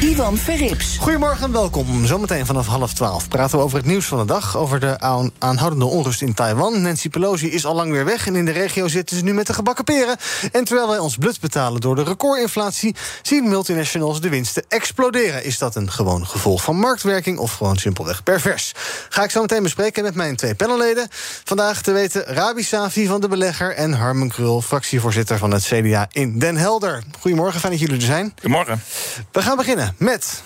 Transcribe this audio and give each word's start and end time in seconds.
Ivan 0.00 0.36
Verrips. 0.36 0.96
Goedemorgen 1.00 1.44
en 1.44 1.52
welkom. 1.52 2.06
Zometeen 2.06 2.46
vanaf 2.46 2.66
half 2.66 2.92
twaalf 2.94 3.28
praten 3.28 3.58
we 3.58 3.64
over 3.64 3.76
het 3.78 3.86
nieuws 3.86 4.06
van 4.06 4.18
de 4.18 4.24
dag. 4.24 4.56
Over 4.56 4.80
de 4.80 5.00
aan- 5.00 5.30
aanhoudende 5.38 5.84
onrust 5.84 6.22
in 6.22 6.34
Taiwan. 6.34 6.82
Nancy 6.82 7.08
Pelosi 7.08 7.50
is 7.50 7.66
al 7.66 7.74
lang 7.74 7.90
weer 7.90 8.04
weg 8.04 8.26
en 8.26 8.36
in 8.36 8.44
de 8.44 8.50
regio 8.50 8.88
zitten 8.88 9.16
ze 9.16 9.24
nu 9.24 9.34
met 9.34 9.46
de 9.46 9.52
gebakken 9.54 9.84
peren. 9.84 10.16
En 10.52 10.64
terwijl 10.64 10.88
wij 10.88 10.98
ons 10.98 11.16
blut 11.16 11.40
betalen 11.40 11.80
door 11.80 11.94
de 11.94 12.02
recordinflatie... 12.04 12.94
zien 13.22 13.48
multinationals 13.48 14.20
de 14.20 14.28
winsten 14.28 14.64
exploderen. 14.68 15.44
Is 15.44 15.58
dat 15.58 15.74
een 15.76 15.90
gewoon 15.90 16.26
gevolg 16.26 16.62
van 16.62 16.76
marktwerking 16.76 17.38
of 17.38 17.52
gewoon 17.52 17.76
simpelweg 17.76 18.22
pervers? 18.22 18.72
Ga 19.08 19.24
ik 19.24 19.30
zo 19.30 19.40
meteen 19.40 19.62
bespreken 19.62 20.02
met 20.02 20.14
mijn 20.14 20.36
twee 20.36 20.54
panelleden. 20.54 21.08
Vandaag 21.44 21.82
te 21.82 21.92
weten 21.92 22.24
Rabi 22.24 22.62
Safi 22.62 23.06
van 23.06 23.20
de 23.20 23.28
Belegger... 23.28 23.74
en 23.74 23.92
Harmen 23.92 24.28
Krul, 24.28 24.60
fractievoorzitter 24.62 25.38
van 25.38 25.50
het 25.50 25.62
CDA 25.64 26.08
in 26.12 26.38
Den 26.38 26.56
Helder. 26.56 27.02
Goedemorgen, 27.20 27.60
fijn 27.60 27.72
dat 27.72 27.80
jullie 27.80 27.96
er 27.96 28.02
zijn. 28.02 28.32
Goedemorgen. 28.40 28.82
We 29.32 29.42
gaan 29.42 29.56
beginnen 29.56 29.83
met 29.98 30.42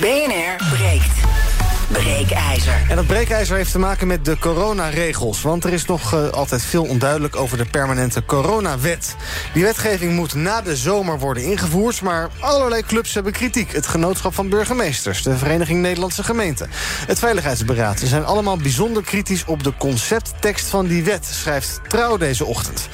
BNR 0.00 0.56
breekt. 0.70 1.51
Breekijzer. 1.92 2.82
En 2.88 2.96
dat 2.96 3.06
breekijzer 3.06 3.56
heeft 3.56 3.72
te 3.72 3.78
maken 3.78 4.06
met 4.06 4.24
de 4.24 4.38
coronaregels. 4.38 5.42
Want 5.42 5.64
er 5.64 5.72
is 5.72 5.84
nog 5.84 6.14
eh, 6.14 6.28
altijd 6.28 6.62
veel 6.62 6.84
onduidelijk 6.84 7.36
over 7.36 7.56
de 7.56 7.64
permanente 7.64 8.24
coronawet. 8.24 9.16
Die 9.54 9.62
wetgeving 9.62 10.12
moet 10.12 10.34
na 10.34 10.60
de 10.60 10.76
zomer 10.76 11.18
worden 11.18 11.42
ingevoerd... 11.42 12.02
maar 12.02 12.30
allerlei 12.38 12.82
clubs 12.82 13.14
hebben 13.14 13.32
kritiek. 13.32 13.72
Het 13.72 13.86
Genootschap 13.86 14.34
van 14.34 14.48
Burgemeesters, 14.48 15.22
de 15.22 15.36
Vereniging 15.36 15.80
Nederlandse 15.80 16.24
Gemeenten... 16.24 16.70
het 17.06 17.18
Veiligheidsberaad. 17.18 17.98
Ze 17.98 18.06
zijn 18.06 18.24
allemaal 18.24 18.56
bijzonder 18.56 19.02
kritisch 19.02 19.44
op 19.44 19.62
de 19.62 19.72
concepttekst 19.78 20.66
van 20.66 20.86
die 20.86 21.02
wet... 21.02 21.26
schrijft 21.26 21.80
Trouw 21.88 22.16
deze 22.16 22.44
ochtend. 22.44 22.88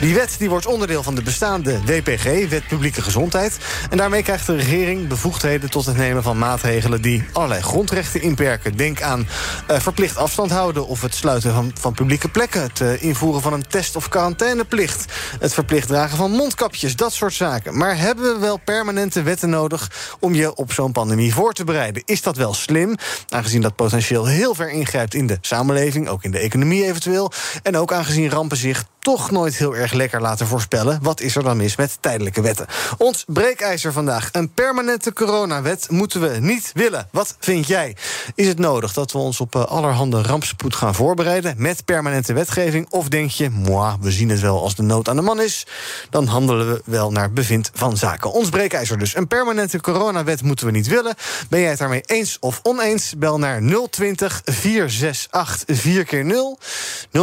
Die 0.00 0.14
wet 0.14 0.34
die 0.38 0.50
wordt 0.50 0.66
onderdeel 0.66 1.02
van 1.02 1.14
de 1.14 1.22
bestaande 1.22 1.80
WPG, 1.84 2.48
Wet 2.48 2.66
Publieke 2.66 3.02
Gezondheid... 3.02 3.58
en 3.90 3.96
daarmee 3.96 4.22
krijgt 4.22 4.46
de 4.46 4.56
regering 4.56 5.08
bevoegdheden 5.08 5.70
tot 5.70 5.86
het 5.86 5.96
nemen 5.96 6.22
van 6.22 6.38
maatregelen... 6.38 7.02
die 7.02 7.24
allerlei 7.32 7.62
grondrechten 7.62 8.20
inperken. 8.20 8.40
Denk 8.76 9.02
aan 9.02 9.26
eh, 9.66 9.80
verplicht 9.80 10.16
afstand 10.16 10.50
houden 10.50 10.86
of 10.86 11.02
het 11.02 11.14
sluiten 11.14 11.52
van, 11.52 11.70
van 11.80 11.92
publieke 11.92 12.28
plekken... 12.28 12.62
het 12.62 12.80
eh, 12.80 13.02
invoeren 13.02 13.42
van 13.42 13.52
een 13.52 13.66
test- 13.68 13.96
of 13.96 14.08
quarantaineplicht... 14.08 15.12
het 15.38 15.54
verplicht 15.54 15.88
dragen 15.88 16.16
van 16.16 16.30
mondkapjes, 16.30 16.96
dat 16.96 17.12
soort 17.12 17.32
zaken. 17.32 17.76
Maar 17.76 17.98
hebben 17.98 18.34
we 18.34 18.38
wel 18.38 18.56
permanente 18.56 19.22
wetten 19.22 19.50
nodig... 19.50 19.90
om 20.20 20.34
je 20.34 20.54
op 20.54 20.72
zo'n 20.72 20.92
pandemie 20.92 21.34
voor 21.34 21.52
te 21.52 21.64
bereiden? 21.64 22.02
Is 22.04 22.22
dat 22.22 22.36
wel 22.36 22.54
slim, 22.54 22.94
aangezien 23.28 23.60
dat 23.60 23.76
potentieel 23.76 24.26
heel 24.26 24.54
ver 24.54 24.70
ingrijpt... 24.70 25.14
in 25.14 25.26
de 25.26 25.38
samenleving, 25.40 26.08
ook 26.08 26.24
in 26.24 26.30
de 26.30 26.38
economie 26.38 26.84
eventueel... 26.84 27.32
en 27.62 27.76
ook 27.76 27.92
aangezien 27.92 28.30
rampen 28.30 28.56
zich 28.56 28.84
toch 29.02 29.30
nooit 29.30 29.56
heel 29.56 29.76
erg 29.76 29.92
lekker 29.92 30.20
laten 30.20 30.46
voorspellen. 30.46 30.98
Wat 31.02 31.20
is 31.20 31.36
er 31.36 31.42
dan 31.42 31.56
mis 31.56 31.76
met 31.76 31.96
tijdelijke 32.00 32.40
wetten? 32.40 32.66
Ons 32.98 33.24
breekijzer 33.26 33.92
vandaag. 33.92 34.28
Een 34.32 34.52
permanente 34.52 35.12
coronawet 35.12 35.90
moeten 35.90 36.20
we 36.20 36.38
niet 36.40 36.70
willen. 36.74 37.08
Wat 37.10 37.36
vind 37.40 37.66
jij? 37.66 37.96
Is 38.34 38.46
het 38.46 38.58
nodig 38.58 38.92
dat 38.92 39.12
we 39.12 39.18
ons 39.18 39.40
op 39.40 39.54
eh, 39.54 39.64
allerhande 39.64 40.22
rampspoed 40.22 40.74
gaan 40.74 40.94
voorbereiden... 40.94 41.54
met 41.56 41.84
permanente 41.84 42.32
wetgeving? 42.32 42.86
Of 42.90 43.08
denk 43.08 43.30
je, 43.30 43.50
moi, 43.50 43.96
we 44.00 44.10
zien 44.10 44.28
het 44.28 44.40
wel 44.40 44.62
als 44.62 44.74
de 44.74 44.82
nood 44.82 45.08
aan 45.08 45.16
de 45.16 45.22
man 45.22 45.40
is... 45.40 45.66
dan 46.10 46.26
handelen 46.26 46.66
we 46.66 46.82
wel 46.84 47.12
naar 47.12 47.32
bevind 47.32 47.70
van 47.74 47.96
zaken. 47.96 48.32
Ons 48.32 48.48
breekijzer 48.48 48.98
dus. 48.98 49.16
Een 49.16 49.28
permanente 49.28 49.80
coronawet 49.80 50.42
moeten 50.42 50.66
we 50.66 50.72
niet 50.72 50.86
willen. 50.86 51.14
Ben 51.48 51.60
jij 51.60 51.70
het 51.70 51.78
daarmee 51.78 52.02
eens 52.06 52.36
of 52.40 52.60
oneens? 52.62 53.14
Bel 53.16 53.38
naar 53.38 53.62
020 53.90 54.42
468 54.44 55.76
4 55.76 56.04
keer 56.04 56.24
0 56.24 56.58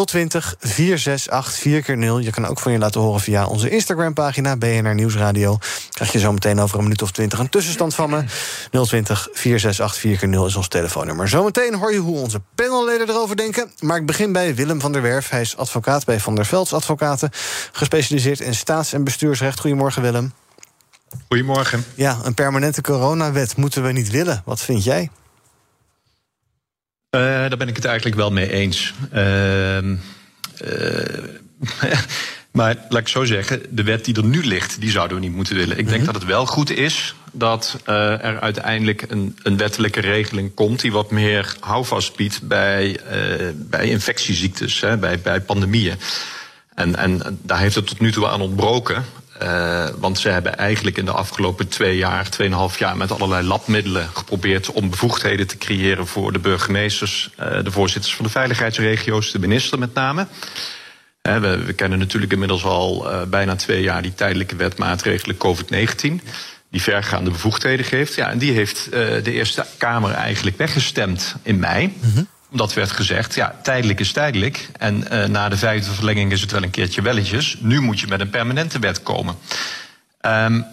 020 0.06 0.56
468 0.60 1.54
4 1.54 1.69
keer 1.70 1.98
0 1.98 2.20
Je 2.20 2.32
kan 2.32 2.46
ook 2.46 2.60
van 2.60 2.72
je 2.72 2.78
laten 2.78 3.02
horen 3.02 3.22
via 3.22 3.46
onze 3.46 3.70
Instagram-pagina... 3.70 4.58
BNR 4.58 4.94
Nieuwsradio. 4.94 5.58
Krijg 5.90 6.12
je 6.12 6.20
zo 6.20 6.34
meteen 6.34 6.60
over 6.60 6.78
een 6.78 6.84
minuut 6.84 7.02
of 7.02 7.12
twintig 7.12 7.40
een 7.40 7.50
tussenstand 7.50 7.96
van 7.96 8.10
me. 8.10 8.24
020 8.72 9.28
468 9.32 10.02
4 10.02 10.18
keer 10.18 10.28
0 10.28 10.46
is 10.46 10.56
ons 10.56 10.68
telefoonnummer. 10.68 11.28
Zometeen 11.28 11.76
hoor 11.76 11.94
je 11.94 12.00
hoe 12.00 12.18
onze 12.18 12.42
panelleden 12.56 13.10
erover 13.10 13.36
denken. 13.36 13.72
Maar 13.80 13.98
ik 13.98 14.06
begin 14.06 14.32
bij 14.32 14.56
Willem 14.56 14.82
van 14.82 14.92
der 14.92 15.02
Werf. 15.02 15.30
Hij 15.30 15.42
is 15.42 15.58
advocaat 15.58 16.06
bij 16.06 16.20
Van 16.20 16.36
der 16.36 16.46
Velds 16.46 16.74
Advocaten. 16.74 17.30
Gespecialiseerd 17.72 18.40
in 18.40 18.56
staats- 18.56 18.94
en 18.94 19.04
bestuursrecht. 19.04 19.60
Goedemorgen, 19.60 20.02
Willem. 20.02 20.34
Goedemorgen. 21.28 21.86
Ja, 21.96 22.18
een 22.24 22.34
permanente 22.34 22.82
coronawet 22.82 23.58
moeten 23.58 23.84
we 23.84 23.92
niet 23.92 24.10
willen. 24.10 24.42
Wat 24.46 24.62
vind 24.62 24.84
jij? 24.84 25.10
Uh, 27.16 27.22
daar 27.22 27.58
ben 27.58 27.68
ik 27.68 27.76
het 27.76 27.86
eigenlijk 27.86 28.16
wel 28.16 28.32
mee 28.32 28.52
eens. 28.52 28.94
Uh, 29.14 29.78
uh, 29.78 29.94
maar 32.52 32.76
laat 32.90 33.02
ik 33.02 33.08
zo 33.08 33.24
zeggen, 33.24 33.62
de 33.70 33.84
wet 33.84 34.06
die 34.06 34.16
er 34.16 34.24
nu 34.24 34.46
ligt, 34.46 34.82
die 34.82 34.92
zouden 34.92 35.18
we 35.18 35.24
niet 35.24 35.36
moeten 35.36 35.56
willen. 35.56 35.78
Ik 35.78 35.88
denk 35.88 36.06
dat 36.06 36.16
het 36.16 36.26
wel 36.26 36.46
goed 36.46 36.70
is 36.70 37.16
dat 37.32 37.78
uh, 37.90 37.96
er 38.26 38.40
uiteindelijk 38.40 39.06
een, 39.08 39.38
een, 39.44 39.58
wettelijke 39.58 40.00
regeling 40.00 40.54
komt 40.54 40.82
die 40.82 40.92
wat 40.92 41.12
meer 41.12 41.56
houvast 41.60 42.16
biedt 42.16 42.48
bij, 42.48 42.90
uh, 42.90 43.50
bij 43.56 43.90
infectieziektes, 43.90 44.80
hè, 44.80 44.98
bij, 44.98 45.20
bij 45.20 45.42
pandemieën. 45.42 45.96
En, 46.76 46.96
en 46.96 47.40
daar 47.42 47.60
heeft 47.60 47.76
het 47.76 47.88
tot 47.88 48.00
nu 48.00 48.12
toe 48.12 48.28
aan 48.28 48.42
ontbroken. 48.42 49.06
Uh, 49.44 49.88
want 49.98 50.20
ze 50.20 50.30
hebben 50.30 50.58
eigenlijk 50.58 50.98
in 50.98 51.06
de 51.06 51.12
afgelopen 51.12 51.68
twee 51.68 51.98
jaar, 51.98 52.30
tweeënhalf 52.30 52.80
jaar 52.80 52.98
met 52.98 53.12
allerlei 53.12 53.48
labmiddelen 53.48 54.10
geprobeerd 54.14 54.72
om 54.72 54.90
bevoegdheden 54.90 55.48
te 55.48 55.58
creëren 55.58 56.08
voor 56.08 56.34
de 56.34 56.40
burgemeesters, 56.40 57.30
uh, 57.40 57.64
de 57.64 57.72
voorzitters 57.72 58.16
van 58.16 58.26
de 58.26 58.32
veiligheidsregio's, 58.32 59.32
de 59.32 59.40
minister 59.40 59.80
met 59.80 59.94
name. 59.94 60.28
Uh, 61.28 61.38
we, 61.38 61.64
we, 61.64 61.74
kennen 61.74 62.00
natuurlijk 62.00 62.32
inmiddels 62.32 62.64
al 62.64 63.08
bijna 63.28 63.56
twee 63.56 63.82
jaar 63.82 64.02
die 64.02 64.14
tijdelijke 64.14 64.56
wetmaatregelen 64.56 65.38
COVID-19 65.38 66.26
die 66.72 66.82
vergaande 66.82 67.32
bevoegdheden 67.32 67.86
geeft. 67.86 68.16
Ja, 68.16 68.30
en 68.30 68.38
die 68.38 68.52
heeft 68.52 68.92
de 68.92 69.32
Eerste 69.32 69.66
Kamer 69.78 70.12
eigenlijk 70.12 70.58
weggestemd 70.58 71.36
in 71.44 71.60
mei. 71.60 71.86
Mm 71.86 72.14
-hmm 72.14 72.28
omdat 72.52 72.74
werd 72.74 72.92
gezegd, 72.92 73.36
ja, 73.36 73.56
tijdelijk 73.64 74.00
is 74.00 74.12
tijdelijk. 74.12 74.70
En 74.78 75.06
uh, 75.12 75.26
na 75.26 75.50
de 75.50 75.58
vijfde 75.58 75.92
verlenging 75.92 76.32
is 76.32 76.42
het 76.42 76.52
wel 76.52 76.64
een 76.64 76.70
keertje 76.70 77.02
welletjes. 77.02 77.58
Nu 77.60 77.82
moet 77.82 78.00
je 78.00 78.08
met 78.08 78.20
een 78.20 78.30
permanente 78.30 78.80
wet 78.80 79.04
komen. 79.04 79.36
Um, 80.22 80.66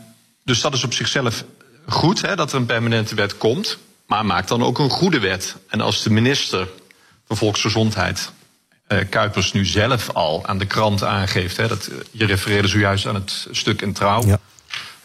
dus 0.45 0.61
dat 0.61 0.75
is 0.75 0.85
op 0.85 0.93
zichzelf 0.93 1.45
goed, 1.87 2.23
hè, 2.23 2.37
dat 2.37 2.53
er 2.53 2.59
een 2.59 2.67
permanente 2.67 3.15
wet 3.15 3.39
komt. 3.39 3.79
Maar 4.07 4.27
maak 4.27 4.49
dan 4.49 4.63
ook 4.63 4.79
een 4.79 4.91
goede 4.91 5.19
wet. 5.19 5.57
En 5.69 5.81
als 5.81 6.03
de 6.03 6.11
minister 6.11 6.69
van 7.27 7.37
Volksgezondheid, 7.37 8.33
uh, 8.89 8.99
Kuipers, 9.11 9.53
nu 9.53 9.65
zelf 9.65 10.11
al 10.11 10.47
aan 10.47 10.59
de 10.59 10.67
krant 10.67 11.03
aangeeft... 11.03 11.57
Hè, 11.57 11.69
dat, 11.69 11.91
je 12.11 12.27
refereerde 12.27 12.69
zojuist 12.69 13.07
aan 13.07 13.15
het 13.15 13.47
stuk 13.51 13.83
in 13.83 13.93
Trouw... 13.93 14.27
Ja. 14.27 14.39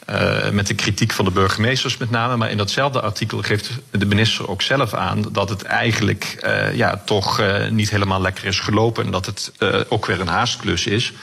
Uh, 0.10 0.50
met 0.50 0.68
de 0.68 0.74
kritiek 0.74 1.12
van 1.12 1.26
de 1.26 1.32
burgemeesters 1.32 1.98
met 1.98 2.10
name. 2.10 2.38
Maar 2.38 2.50
in 2.50 2.58
datzelfde 2.58 3.02
artikel 3.02 3.42
geeft 3.42 3.70
de 3.92 4.06
minister 4.06 4.50
ook 4.50 4.62
zelf 4.62 4.94
aan 4.94 5.26
dat 5.32 5.50
het 5.50 5.64
eigenlijk 5.64 6.42
uh, 6.46 6.76
ja, 6.76 7.02
toch 7.06 7.42
niet 7.70 7.90
helemaal 7.90 8.22
lekker 8.22 8.46
is 8.46 8.60
gelopen. 8.60 9.06
En 9.06 9.12
dat 9.12 9.26
het 9.26 9.52
ook 9.90 10.06
weer 10.06 10.20
een 10.20 10.28
haastklus 10.28 10.86
is. 10.86 11.14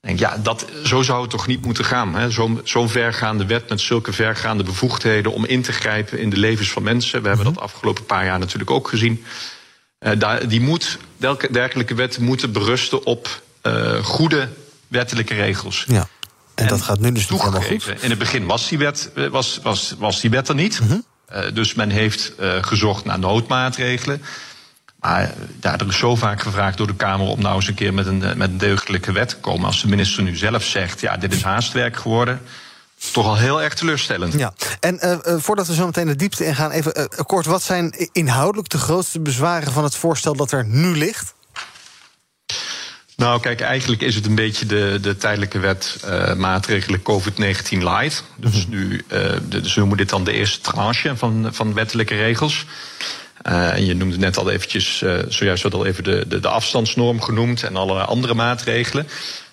Denk, 0.00 0.18
ja, 0.18 0.36
dat, 0.36 0.66
zo 0.84 1.02
zou 1.02 1.20
het 1.20 1.30
toch 1.30 1.46
niet 1.46 1.64
moeten 1.64 1.84
gaan. 1.84 2.32
Zo'n 2.32 2.60
zo 2.64 2.88
vergaande 2.88 3.46
wet 3.46 3.68
met 3.68 3.80
zulke 3.80 4.12
vergaande 4.12 4.62
bevoegdheden 4.62 5.32
om 5.32 5.44
in 5.44 5.62
te 5.62 5.72
grijpen 5.72 6.18
in 6.18 6.30
de 6.30 6.36
levens 6.36 6.70
van 6.70 6.82
mensen. 6.82 7.22
We 7.22 7.28
hebben 7.28 7.46
dat 7.46 7.60
afgelopen 7.60 8.04
paar 8.04 8.24
jaar 8.24 8.38
natuurlijk 8.38 8.70
ook 8.70 8.88
gezien. 8.88 9.24
Daar, 10.18 10.48
die 10.48 10.60
moet, 10.60 10.98
dergelijke 11.50 11.94
wetten 11.94 12.22
moeten 12.22 12.52
berusten 12.52 13.06
op 13.06 13.42
goede 14.02 14.48
wettelijke 14.88 15.34
regels. 15.34 15.84
Ja. 15.88 16.08
En, 16.60 16.66
en 16.66 16.66
dat 16.66 16.82
gaat 16.82 17.00
nu 17.00 17.12
dus 17.12 17.28
niet 17.28 17.40
helemaal 17.40 17.62
goed. 17.62 17.86
In 18.00 18.10
het 18.10 18.18
begin 18.18 18.46
was 18.46 18.68
die 18.68 18.78
wet, 18.78 19.10
was, 19.30 19.60
was, 19.62 19.94
was 19.98 20.20
die 20.20 20.30
wet 20.30 20.48
er 20.48 20.54
niet. 20.54 20.80
Mm 20.80 20.88
-hmm. 20.88 21.04
uh, 21.32 21.54
dus 21.54 21.74
men 21.74 21.90
heeft 21.90 22.32
uh, 22.40 22.62
gezocht 22.62 23.04
naar 23.04 23.18
noodmaatregelen. 23.18 24.22
Maar 25.00 25.34
ja, 25.60 25.78
er 25.78 25.88
is 25.88 25.98
zo 25.98 26.16
vaak 26.16 26.40
gevraagd 26.40 26.76
door 26.76 26.86
de 26.86 26.94
Kamer 26.94 27.26
om 27.26 27.40
nou 27.40 27.56
eens 27.56 27.68
een 27.68 27.74
keer 27.74 27.94
met 27.94 28.06
een, 28.06 28.18
met 28.18 28.48
een 28.50 28.58
deugdelijke 28.58 29.12
wet 29.12 29.28
te 29.28 29.36
komen. 29.36 29.66
Als 29.66 29.82
de 29.82 29.88
minister 29.88 30.22
nu 30.22 30.36
zelf 30.36 30.64
zegt, 30.64 31.00
ja, 31.00 31.16
dit 31.16 31.32
is 31.32 31.42
haastwerk 31.42 31.96
geworden. 31.96 32.40
Toch 33.12 33.26
al 33.26 33.36
heel 33.36 33.62
erg 33.62 33.74
teleurstellend. 33.74 34.32
Ja, 34.32 34.54
en 34.80 34.98
uh, 35.02 35.16
voordat 35.38 35.66
we 35.66 35.74
zo 35.74 35.86
meteen 35.86 36.06
de 36.06 36.16
diepte 36.16 36.44
ingaan, 36.44 36.70
even 36.70 37.08
kort, 37.26 37.46
wat 37.46 37.62
zijn 37.62 38.08
inhoudelijk 38.12 38.68
de 38.68 38.78
grootste 38.78 39.20
bezwaren 39.20 39.72
van 39.72 39.84
het 39.84 39.94
voorstel 39.94 40.34
dat 40.36 40.52
er 40.52 40.64
nu 40.66 40.96
ligt? 40.96 41.34
Nou, 43.20 43.40
kijk, 43.40 43.60
eigenlijk 43.60 44.02
is 44.02 44.14
het 44.14 44.26
een 44.26 44.34
beetje 44.34 44.66
de, 44.66 44.98
de 45.02 45.16
tijdelijke 45.16 45.58
wet 45.58 45.96
uh, 46.04 46.34
maatregelen 46.34 47.00
COVID-19 47.00 47.68
light. 47.70 48.24
Dus 48.36 48.66
mhm. 48.66 48.70
nu, 48.70 49.04
uh, 49.12 49.32
dus 49.42 49.74
we 49.74 49.80
noemen 49.80 49.96
dit 49.96 50.08
dan 50.08 50.24
de 50.24 50.32
eerste 50.32 50.60
tranche 50.60 51.16
van, 51.16 51.48
van 51.52 51.74
wettelijke 51.74 52.14
regels. 52.14 52.66
Uh, 53.46 53.72
en 53.72 53.84
je 53.84 53.94
noemde 53.94 54.18
net 54.18 54.36
al 54.36 54.50
eventjes, 54.50 55.04
zojuist 55.28 55.62
wat 55.62 55.74
al 55.74 55.86
even 55.86 56.04
de, 56.04 56.24
de, 56.28 56.40
de 56.40 56.48
afstandsnorm 56.48 57.22
genoemd 57.22 57.62
en 57.62 57.76
alle 57.76 58.04
andere 58.04 58.34
maatregelen. 58.34 59.06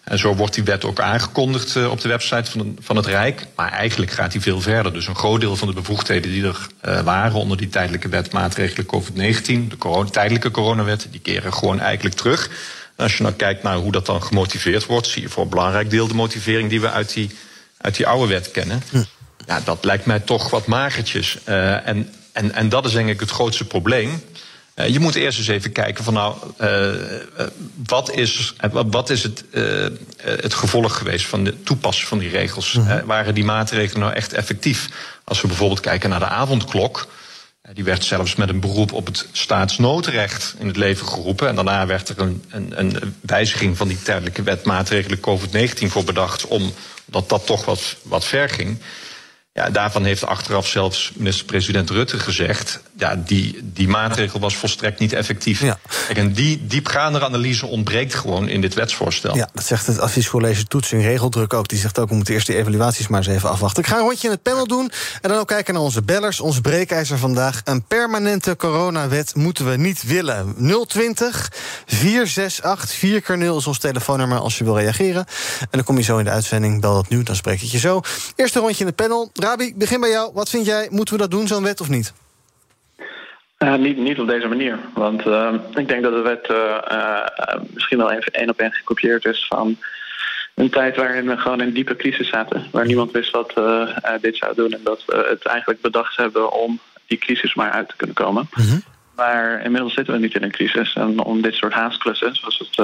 En 0.07 0.19
zo 0.19 0.35
wordt 0.35 0.53
die 0.53 0.63
wet 0.63 0.85
ook 0.85 0.99
aangekondigd 0.99 1.75
uh, 1.75 1.91
op 1.91 2.01
de 2.01 2.07
website 2.07 2.51
van, 2.51 2.77
van 2.79 2.95
het 2.95 3.05
Rijk. 3.05 3.45
Maar 3.55 3.71
eigenlijk 3.71 4.11
gaat 4.11 4.31
die 4.31 4.41
veel 4.41 4.61
verder. 4.61 4.93
Dus 4.93 5.07
een 5.07 5.15
groot 5.15 5.39
deel 5.39 5.55
van 5.55 5.67
de 5.67 5.73
bevoegdheden 5.73 6.31
die 6.31 6.45
er 6.45 6.67
uh, 6.85 7.01
waren 7.01 7.33
onder 7.33 7.57
die 7.57 7.69
tijdelijke 7.69 8.09
wet 8.09 8.31
maatregelen 8.31 8.85
COVID-19, 8.85 9.67
de 9.67 9.77
corona, 9.77 10.09
tijdelijke 10.09 10.51
coronawet, 10.51 11.07
die 11.11 11.19
keren 11.19 11.53
gewoon 11.53 11.79
eigenlijk 11.79 12.15
terug. 12.15 12.49
En 12.95 13.03
als 13.03 13.17
je 13.17 13.23
nou 13.23 13.35
kijkt 13.35 13.63
naar 13.63 13.75
hoe 13.75 13.91
dat 13.91 14.05
dan 14.05 14.23
gemotiveerd 14.23 14.85
wordt, 14.85 15.07
zie 15.07 15.21
je 15.21 15.29
voor 15.29 15.43
een 15.43 15.49
belangrijk 15.49 15.89
deel 15.89 16.07
de 16.07 16.13
motivering 16.13 16.69
die 16.69 16.81
we 16.81 16.91
uit 16.91 17.13
die, 17.13 17.29
uit 17.77 17.95
die 17.95 18.07
oude 18.07 18.27
wet 18.27 18.51
kennen. 18.51 18.83
Hm. 18.89 19.03
Ja, 19.45 19.61
dat 19.63 19.85
lijkt 19.85 20.05
mij 20.05 20.19
toch 20.19 20.49
wat 20.49 20.65
magertjes. 20.65 21.37
Uh, 21.49 21.87
en, 21.87 22.13
en, 22.31 22.53
en 22.53 22.69
dat 22.69 22.85
is 22.85 22.91
denk 22.91 23.09
ik 23.09 23.19
het 23.19 23.31
grootste 23.31 23.65
probleem. 23.65 24.21
Uh, 24.79 24.87
je 24.87 24.99
moet 24.99 25.15
eerst 25.15 25.37
eens 25.37 25.47
even 25.47 25.71
kijken 25.71 26.03
van 26.03 26.13
nou, 26.13 26.35
uh, 26.61 27.47
wat 27.85 28.11
is, 28.11 28.53
wat 28.71 29.09
is 29.09 29.23
het, 29.23 29.43
het 30.21 30.53
gevolg 30.53 30.97
geweest 30.97 31.25
van 31.25 31.43
de 31.43 31.63
toepassing 31.63 32.07
van 32.07 32.17
die 32.17 32.29
regels? 32.29 32.73
Mm 32.73 33.05
waren 33.05 33.33
die 33.33 33.43
maatregelen 33.43 34.01
nou 34.01 34.13
echt 34.13 34.33
effectief? 34.33 34.89
Als 35.23 35.41
we 35.41 35.47
bijvoorbeeld 35.47 35.79
kijken 35.79 36.09
naar 36.09 36.19
de 36.19 36.25
avondklok. 36.25 37.07
Die 37.73 37.83
werd 37.83 38.03
zelfs 38.03 38.35
met 38.35 38.49
een 38.49 38.59
beroep 38.59 38.93
op 38.93 39.05
het 39.05 39.27
staatsnoodrecht 39.31 40.55
in 40.59 40.67
het 40.67 40.77
leven 40.77 41.07
geroepen. 41.07 41.47
En 41.47 41.55
daarna 41.55 41.85
werd 41.85 42.09
er 42.09 42.19
een, 42.19 42.43
een, 42.49 42.79
een 42.79 43.15
wijziging 43.21 43.77
van 43.77 43.87
die 43.87 44.01
tijdelijke 44.01 44.43
wet 44.43 44.65
maatregelen 44.65 45.19
COVID-19 45.19 45.87
voor 45.87 46.03
bedacht, 46.03 46.47
omdat 46.47 47.29
dat 47.29 47.45
toch 47.45 47.65
wat, 47.65 47.95
wat 48.03 48.25
ver 48.25 48.49
ging. 48.49 48.79
Ja, 49.57 49.69
daarvan 49.69 50.03
heeft 50.03 50.25
achteraf 50.25 50.67
zelfs 50.67 51.11
minister-president 51.15 51.89
Rutte 51.89 52.19
gezegd... 52.19 52.79
ja, 52.97 53.15
die, 53.15 53.59
die 53.63 53.87
maatregel 53.87 54.39
was 54.39 54.55
volstrekt 54.55 54.99
niet 54.99 55.13
effectief. 55.13 55.61
Ja. 55.61 55.79
Kijk, 56.05 56.17
en 56.17 56.33
die 56.33 56.67
diepgaande 56.67 57.25
analyse 57.25 57.65
ontbreekt 57.65 58.15
gewoon 58.15 58.47
in 58.47 58.61
dit 58.61 58.73
wetsvoorstel. 58.73 59.35
Ja, 59.35 59.49
dat 59.53 59.65
zegt 59.65 59.87
het 59.87 59.99
adviescollege 59.99 60.65
Toetsing 60.65 61.03
Regeldruk 61.03 61.53
ook. 61.53 61.67
Die 61.67 61.79
zegt 61.79 61.99
ook, 61.99 62.09
we 62.09 62.15
moeten 62.15 62.33
eerst 62.33 62.47
die 62.47 62.55
evaluaties 62.55 63.07
maar 63.07 63.19
eens 63.19 63.35
even 63.35 63.49
afwachten. 63.49 63.83
Ik 63.83 63.89
ga 63.89 63.95
een 63.95 64.01
rondje 64.01 64.27
in 64.27 64.33
het 64.33 64.41
panel 64.41 64.67
doen 64.67 64.91
en 65.21 65.29
dan 65.29 65.39
ook 65.39 65.47
kijken 65.47 65.73
naar 65.73 65.83
onze 65.83 66.01
bellers. 66.01 66.39
Onze 66.39 66.61
breekijzer 66.61 67.17
vandaag. 67.17 67.61
Een 67.63 67.83
permanente 67.83 68.55
coronawet 68.55 69.35
moeten 69.35 69.69
we 69.69 69.77
niet 69.77 70.03
willen. 70.03 70.55
020 70.87 71.51
468 71.85 72.97
4 72.97 73.21
keer 73.21 73.37
0 73.37 73.57
is 73.57 73.67
ons 73.67 73.79
telefoonnummer 73.79 74.39
als 74.39 74.57
je 74.57 74.63
wil 74.63 74.77
reageren. 74.77 75.25
En 75.59 75.67
dan 75.71 75.83
kom 75.83 75.97
je 75.97 76.03
zo 76.03 76.17
in 76.17 76.25
de 76.25 76.31
uitzending. 76.31 76.81
Bel 76.81 76.93
dat 76.93 77.09
nu, 77.09 77.23
dan 77.23 77.35
spreek 77.35 77.61
ik 77.61 77.69
je 77.69 77.79
zo. 77.79 78.01
Eerste 78.35 78.59
rondje 78.59 78.79
in 78.79 78.85
het 78.85 78.95
panel. 78.95 79.31
Rabi, 79.47 79.73
begin 79.75 79.99
bij 79.99 80.09
jou. 80.09 80.31
Wat 80.33 80.49
vind 80.49 80.65
jij, 80.65 80.87
moeten 80.91 81.13
we 81.13 81.21
dat 81.21 81.31
doen, 81.31 81.47
zo'n 81.47 81.63
wet 81.63 81.81
of 81.81 81.89
niet? 81.89 82.13
Uh, 83.59 83.75
niet, 83.75 83.97
niet 83.97 84.19
op 84.19 84.27
deze 84.27 84.47
manier. 84.47 84.79
Want 84.93 85.25
uh, 85.25 85.53
ik 85.75 85.87
denk 85.87 86.03
dat 86.03 86.13
de 86.13 86.21
wet 86.21 86.49
uh, 86.49 87.63
misschien 87.73 87.97
wel 87.97 88.11
even 88.11 88.31
één 88.31 88.49
op 88.49 88.59
één 88.59 88.71
gekopieerd 88.71 89.25
is 89.25 89.45
van 89.49 89.77
een 90.55 90.69
tijd 90.69 90.95
waarin 90.95 91.27
we 91.27 91.37
gewoon 91.37 91.61
in 91.61 91.73
diepe 91.73 91.95
crisis 91.95 92.29
zaten. 92.29 92.67
Waar 92.71 92.85
niemand 92.85 93.11
wist 93.11 93.31
wat 93.31 93.53
dit 94.21 94.37
zou 94.37 94.55
doen. 94.55 94.71
En 94.71 94.83
dat 94.83 95.03
we 95.05 95.27
het 95.29 95.45
eigenlijk 95.45 95.81
bedacht 95.81 96.17
hebben 96.17 96.51
om 96.51 96.79
die 97.07 97.17
crisis 97.17 97.55
maar 97.55 97.71
uit 97.71 97.89
te 97.89 97.95
kunnen 97.95 98.15
komen. 98.15 98.49
Mm 98.53 98.83
Maar 99.15 99.61
inmiddels 99.63 99.93
zitten 99.93 100.13
we 100.13 100.19
niet 100.19 100.35
in 100.35 100.43
een 100.43 100.51
crisis. 100.51 100.93
En 100.93 101.23
om 101.23 101.41
dit 101.41 101.53
soort 101.53 101.73
haasklussen, 101.73 102.35
zoals, 102.35 102.57
het, 102.57 102.75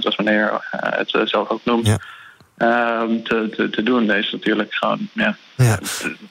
zoals 0.00 0.16
meneer 0.16 0.50
het 0.70 1.10
zelf 1.24 1.48
ook 1.48 1.64
noemt. 1.64 1.86
Ja 1.86 1.98
Ehm, 1.98 2.25
te, 2.56 3.48
te, 3.56 3.68
te, 3.70 3.82
doen. 3.82 4.10
is 4.10 4.32
natuurlijk 4.32 4.74
gewoon, 4.74 5.08
ja, 5.12 5.36
ja. 5.56 5.78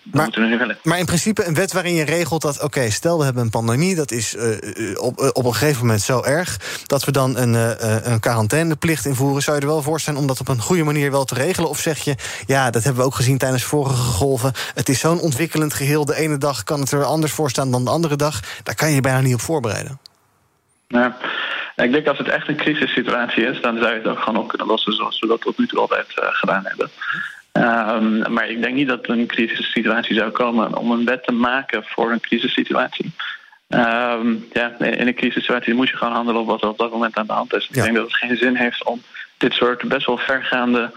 Maar, 0.04 0.30
maar, 0.83 1.00
in 1.00 1.06
principe 1.06 1.45
een 1.45 1.54
wet 1.54 1.74
waarin 1.74 1.94
je 1.94 2.06
regelt 2.06 2.42
dat... 2.42 2.62
oké, 2.62 2.89
stel 2.89 3.18
we 3.18 3.24
hebben 3.24 3.44
een 3.44 3.50
pandemie, 3.50 3.95
dat 3.95 4.12
is 4.12 4.36
uh, 4.36 5.01
op, 5.01 5.19
uh, 5.19 5.30
op 5.33 5.45
een 5.45 5.54
gegeven 5.54 5.81
moment 5.81 6.01
zo 6.01 6.24
erg... 6.24 6.60
dat 6.86 7.04
we 7.04 7.12
dan 7.12 7.38
een, 7.38 7.54
uh, 7.54 7.72
een 8.04 8.19
quarantaineplicht 8.19 9.06
invoeren. 9.06 9.42
Zou 9.42 9.56
je 9.56 9.62
er 9.62 9.68
wel 9.68 9.81
voor 9.81 10.00
zijn 10.00 10.18
om 10.18 10.27
dat 10.27 10.39
op 10.39 10.48
een 10.48 10.62
goede 10.62 10.83
manier 10.83 11.12
wel 11.12 11.25
te 11.25 11.36
regelen? 11.36 11.69
Of 11.69 11.80
zeg 11.80 12.00
je, 12.00 12.16
ja, 12.45 12.69
dat 12.69 12.83
hebben 12.83 13.01
we 13.01 13.07
ook 13.07 13.16
gezien 13.16 13.38
tijdens 13.38 13.63
vorige 13.63 13.95
golven... 13.95 14.51
het 14.74 14.89
is 14.89 15.00
zo'n 15.00 15.19
ontwikkelend 15.19 15.74
geheel, 15.74 16.06
de 16.06 16.16
ene 16.16 16.38
dag 16.38 16.63
kan 16.63 16.80
het 16.80 16.92
er 16.92 17.04
anders 17.04 17.31
voor 17.31 17.50
staan 17.50 17.71
dan 17.71 17.83
de 17.83 17.92
andere 17.92 18.16
dag... 18.16 18.39
daar 18.63 18.75
kan 18.75 18.89
je 18.89 18.95
je 18.95 19.01
bijna 19.01 19.21
niet 19.21 19.33
op 19.33 19.42
voorbereiden. 19.42 20.00
Ja. 20.88 21.18
Ik 21.75 21.92
denk 21.92 22.07
als 22.07 22.18
het 22.18 22.27
echt 22.27 22.48
een 22.48 22.56
crisissituatie 22.56 23.45
is, 23.45 23.62
dan 23.62 23.77
zou 23.77 23.89
je 23.89 23.98
het 23.98 24.07
ook 24.07 24.19
gewoon 24.19 24.42
op 24.42 24.48
kunnen 24.48 24.68
lossen 24.68 24.94
zoals 24.94 25.19
we 25.19 25.27
dat 25.27 25.42
tot 25.42 25.57
nu 25.57 25.68
toe 25.68 25.80
altijd 25.80 26.07
uh, 26.19 26.25
gedaan 26.30 26.66
hebben. 26.66 26.89
Um, 27.51 28.33
maar 28.33 28.50
ik 28.50 28.62
denk 28.62 28.75
niet 28.75 28.88
dat 28.88 29.04
er 29.04 29.10
een 29.10 29.27
crisissituatie 29.27 30.16
zou 30.16 30.31
komen 30.31 30.77
om 30.77 30.92
een 30.92 31.06
wet 31.06 31.24
te 31.24 31.31
maken 31.31 31.83
voor 31.86 32.12
een 32.12 32.19
crisissituatie. 32.19 33.12
Um, 33.68 34.45
ja, 34.54 34.80
in 34.80 35.07
een 35.07 35.16
crisissituatie 35.16 35.74
moet 35.74 35.89
je 35.89 35.98
gewoon 35.98 36.13
handelen 36.13 36.42
op 36.42 36.48
wat 36.48 36.62
er 36.62 36.69
op 36.69 36.77
dat 36.77 36.92
moment 36.92 37.18
aan 37.18 37.27
de 37.27 37.33
hand 37.33 37.54
is. 37.54 37.68
Ik 37.68 37.74
denk 37.74 37.95
dat 37.95 38.06
het 38.06 38.16
geen 38.16 38.38
zin 38.38 38.56
heeft 38.56 38.83
om 38.83 39.01
dit 39.38 39.54
soort 39.54 39.83
best 39.83 40.06
wel 40.06 40.18
vergaande 40.18 40.92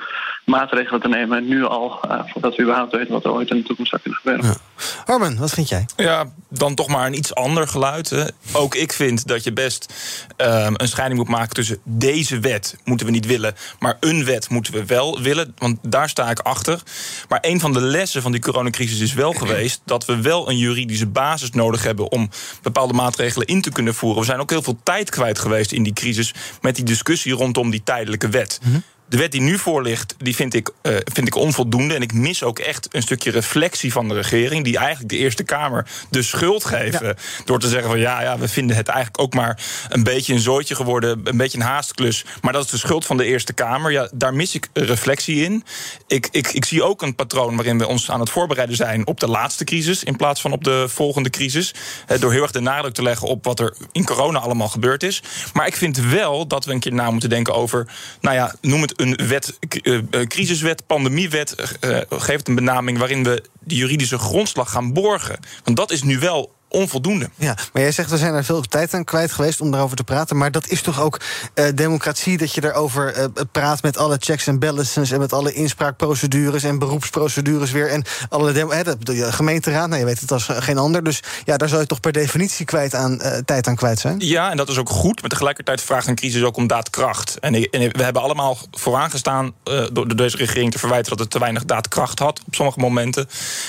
maatregelen 0.48 1.00
te 1.00 1.08
nemen. 1.08 1.48
Nu 1.48 1.64
al, 1.64 2.00
uh, 2.10 2.20
voordat 2.26 2.56
we 2.56 2.62
überhaupt 2.62 2.92
weten 2.92 3.12
wat 3.12 3.24
er 3.24 3.32
ooit 3.32 3.50
in 3.50 3.56
de 3.56 3.62
toekomst 3.62 3.90
zou 3.90 4.02
kunnen 4.02 4.20
gebeuren. 4.20 4.46
Ja. 4.46 4.56
Armen, 5.04 5.38
wat 5.38 5.50
vind 5.50 5.68
jij? 5.68 5.86
Ja, 5.96 6.24
dan 6.48 6.74
toch 6.74 6.88
maar 6.88 7.06
een 7.06 7.16
iets 7.16 7.34
ander 7.34 7.68
geluid. 7.68 8.10
Hè. 8.10 8.24
Ook 8.52 8.74
ik 8.74 8.92
vind 8.92 9.26
dat 9.26 9.44
je 9.44 9.52
best 9.52 9.94
um, 10.36 10.74
een 10.76 10.88
scheiding 10.88 11.20
moet 11.20 11.28
maken 11.28 11.54
tussen 11.54 11.78
deze 11.84 12.38
wet 12.38 12.76
moeten 12.84 13.06
we 13.06 13.12
niet 13.12 13.26
willen, 13.26 13.54
maar 13.78 13.96
een 14.00 14.24
wet 14.24 14.48
moeten 14.48 14.72
we 14.72 14.84
wel 14.84 15.20
willen. 15.20 15.54
Want 15.58 15.78
daar 15.82 16.08
sta 16.08 16.30
ik 16.30 16.38
achter. 16.38 16.82
Maar 17.28 17.38
een 17.42 17.60
van 17.60 17.72
de 17.72 17.80
lessen 17.80 18.22
van 18.22 18.32
die 18.32 18.40
coronacrisis 18.40 19.00
is 19.00 19.14
wel 19.14 19.32
geweest 19.32 19.80
dat 19.84 20.04
we 20.04 20.22
wel 20.22 20.48
een 20.48 20.58
juridische 20.58 21.06
basis 21.06 21.50
nodig 21.50 21.82
hebben 21.82 22.10
om 22.10 22.30
bepaalde 22.62 22.92
maatregelen 22.94 23.46
in 23.46 23.62
te 23.62 23.70
kunnen 23.70 23.94
voeren. 23.94 24.20
We 24.20 24.26
zijn 24.26 24.40
ook 24.40 24.50
heel 24.50 24.62
veel 24.62 24.78
tijd 24.82 25.10
kwijt 25.10 25.38
geweest 25.38 25.72
in 25.72 25.82
die 25.82 25.92
crisis 25.92 26.34
met 26.60 26.76
die 26.76 26.84
discussie 26.84 27.32
rondom 27.32 27.70
die 27.70 27.82
tijdelijke 27.82 28.28
wet. 28.28 28.60
Mm 28.64 28.82
de 29.08 29.16
wet 29.16 29.32
die 29.32 29.40
nu 29.40 29.58
voor 29.58 29.82
ligt, 29.82 30.14
die 30.18 30.34
vind 30.34 30.54
ik, 30.54 30.70
uh, 30.82 30.96
vind 31.04 31.26
ik 31.26 31.34
onvoldoende. 31.34 31.94
En 31.94 32.02
ik 32.02 32.12
mis 32.12 32.42
ook 32.42 32.58
echt 32.58 32.88
een 32.90 33.02
stukje 33.02 33.30
reflectie 33.30 33.92
van 33.92 34.08
de 34.08 34.14
regering... 34.14 34.64
die 34.64 34.76
eigenlijk 34.76 35.08
de 35.08 35.16
Eerste 35.16 35.42
Kamer 35.42 35.86
de 36.10 36.22
schuld 36.22 36.64
geven. 36.64 37.16
Door 37.44 37.58
te 37.58 37.68
zeggen 37.68 37.88
van 37.90 37.98
ja, 37.98 38.22
ja, 38.22 38.38
we 38.38 38.48
vinden 38.48 38.76
het 38.76 38.88
eigenlijk 38.88 39.20
ook 39.20 39.34
maar... 39.34 39.62
een 39.88 40.02
beetje 40.02 40.32
een 40.32 40.40
zooitje 40.40 40.74
geworden, 40.74 41.20
een 41.24 41.36
beetje 41.36 41.58
een 41.58 41.64
haastklus. 41.64 42.24
Maar 42.40 42.52
dat 42.52 42.64
is 42.64 42.70
de 42.70 42.78
schuld 42.78 43.06
van 43.06 43.16
de 43.16 43.24
Eerste 43.24 43.52
Kamer. 43.52 43.92
Ja, 43.92 44.08
daar 44.12 44.34
mis 44.34 44.54
ik 44.54 44.68
reflectie 44.72 45.44
in. 45.44 45.64
Ik, 46.06 46.28
ik, 46.30 46.48
ik 46.48 46.64
zie 46.64 46.82
ook 46.82 47.02
een 47.02 47.14
patroon 47.14 47.56
waarin 47.56 47.78
we 47.78 47.86
ons 47.86 48.10
aan 48.10 48.20
het 48.20 48.30
voorbereiden 48.30 48.76
zijn... 48.76 49.06
op 49.06 49.20
de 49.20 49.28
laatste 49.28 49.64
crisis 49.64 50.04
in 50.04 50.16
plaats 50.16 50.40
van 50.40 50.52
op 50.52 50.64
de 50.64 50.84
volgende 50.88 51.30
crisis. 51.30 51.74
door 52.18 52.32
heel 52.32 52.42
erg 52.42 52.50
de 52.50 52.60
nadruk 52.60 52.94
te 52.94 53.02
leggen 53.02 53.28
op 53.28 53.44
wat 53.44 53.60
er 53.60 53.76
in 53.92 54.04
corona 54.04 54.38
allemaal 54.38 54.68
gebeurd 54.68 55.02
is. 55.02 55.22
Maar 55.52 55.66
ik 55.66 55.76
vind 55.76 55.96
wel 55.98 56.46
dat 56.46 56.64
we 56.64 56.72
een 56.72 56.80
keer 56.80 56.94
na 56.94 57.10
moeten 57.10 57.28
denken 57.28 57.54
over... 57.54 57.88
nou 58.20 58.36
ja, 58.36 58.54
noem 58.60 58.82
het 58.82 58.97
een 59.00 59.18
wet, 59.28 59.58
uh, 59.82 59.98
crisiswet, 60.26 60.86
pandemiewet, 60.86 61.78
uh, 61.84 62.00
geeft 62.08 62.48
een 62.48 62.54
benaming 62.54 62.98
waarin 62.98 63.24
we 63.24 63.44
de 63.60 63.74
juridische 63.74 64.18
grondslag 64.18 64.70
gaan 64.70 64.92
borgen. 64.92 65.38
Want 65.64 65.76
dat 65.76 65.90
is 65.90 66.02
nu 66.02 66.18
wel 66.18 66.56
onvoldoende. 66.68 67.30
Ja, 67.34 67.56
maar 67.72 67.82
jij 67.82 67.92
zegt 67.92 68.10
we 68.10 68.16
zijn 68.16 68.34
er 68.34 68.44
veel 68.44 68.60
tijd 68.60 68.94
aan 68.94 69.04
kwijt 69.04 69.32
geweest 69.32 69.60
om 69.60 69.70
daarover 69.70 69.96
te 69.96 70.04
praten. 70.04 70.36
Maar 70.36 70.50
dat 70.50 70.68
is 70.68 70.82
toch 70.82 71.00
ook 71.00 71.20
uh, 71.54 71.64
democratie 71.74 72.38
dat 72.38 72.54
je 72.54 72.60
daarover 72.60 73.18
uh, 73.18 73.24
praat 73.52 73.82
met 73.82 73.96
alle 73.96 74.16
checks 74.20 74.46
en 74.46 74.58
balances 74.58 75.10
en 75.10 75.18
met 75.18 75.32
alle 75.32 75.52
inspraakprocedures 75.52 76.62
en 76.62 76.78
beroepsprocedures 76.78 77.70
weer 77.70 77.88
en 77.88 78.04
alle 78.28 78.52
de, 78.52 78.96
de, 79.00 79.32
gemeenteraad. 79.32 79.88
Nou, 79.88 80.00
je 80.00 80.06
weet 80.06 80.20
het 80.20 80.32
als 80.32 80.48
geen 80.50 80.78
ander. 80.78 81.04
Dus 81.04 81.22
ja, 81.44 81.56
daar 81.56 81.68
zou 81.68 81.80
je 81.80 81.86
toch 81.86 82.00
per 82.00 82.12
definitie 82.12 82.66
kwijt 82.66 82.94
aan 82.94 83.18
uh, 83.22 83.36
tijd 83.44 83.66
aan 83.66 83.76
kwijt 83.76 83.98
zijn. 83.98 84.16
Ja, 84.18 84.50
en 84.50 84.56
dat 84.56 84.68
is 84.68 84.78
ook 84.78 84.88
goed. 84.88 85.20
Maar 85.20 85.30
tegelijkertijd 85.30 85.80
vraagt 85.80 86.06
een 86.06 86.14
crisis 86.14 86.42
ook 86.42 86.56
om 86.56 86.66
daadkracht. 86.66 87.38
En, 87.40 87.54
en 87.54 87.90
we 87.92 88.02
hebben 88.02 88.22
allemaal 88.22 88.58
vooraan 88.70 89.10
gestaan 89.10 89.54
door, 89.62 89.90
door 89.92 90.16
deze 90.16 90.36
regering 90.36 90.72
te 90.72 90.78
verwijten 90.78 91.10
dat 91.10 91.18
het 91.18 91.30
te 91.30 91.38
weinig 91.38 91.64
daadkracht 91.64 92.18
had 92.18 92.40
op 92.46 92.54
sommige 92.54 92.78
momenten. 92.78 93.28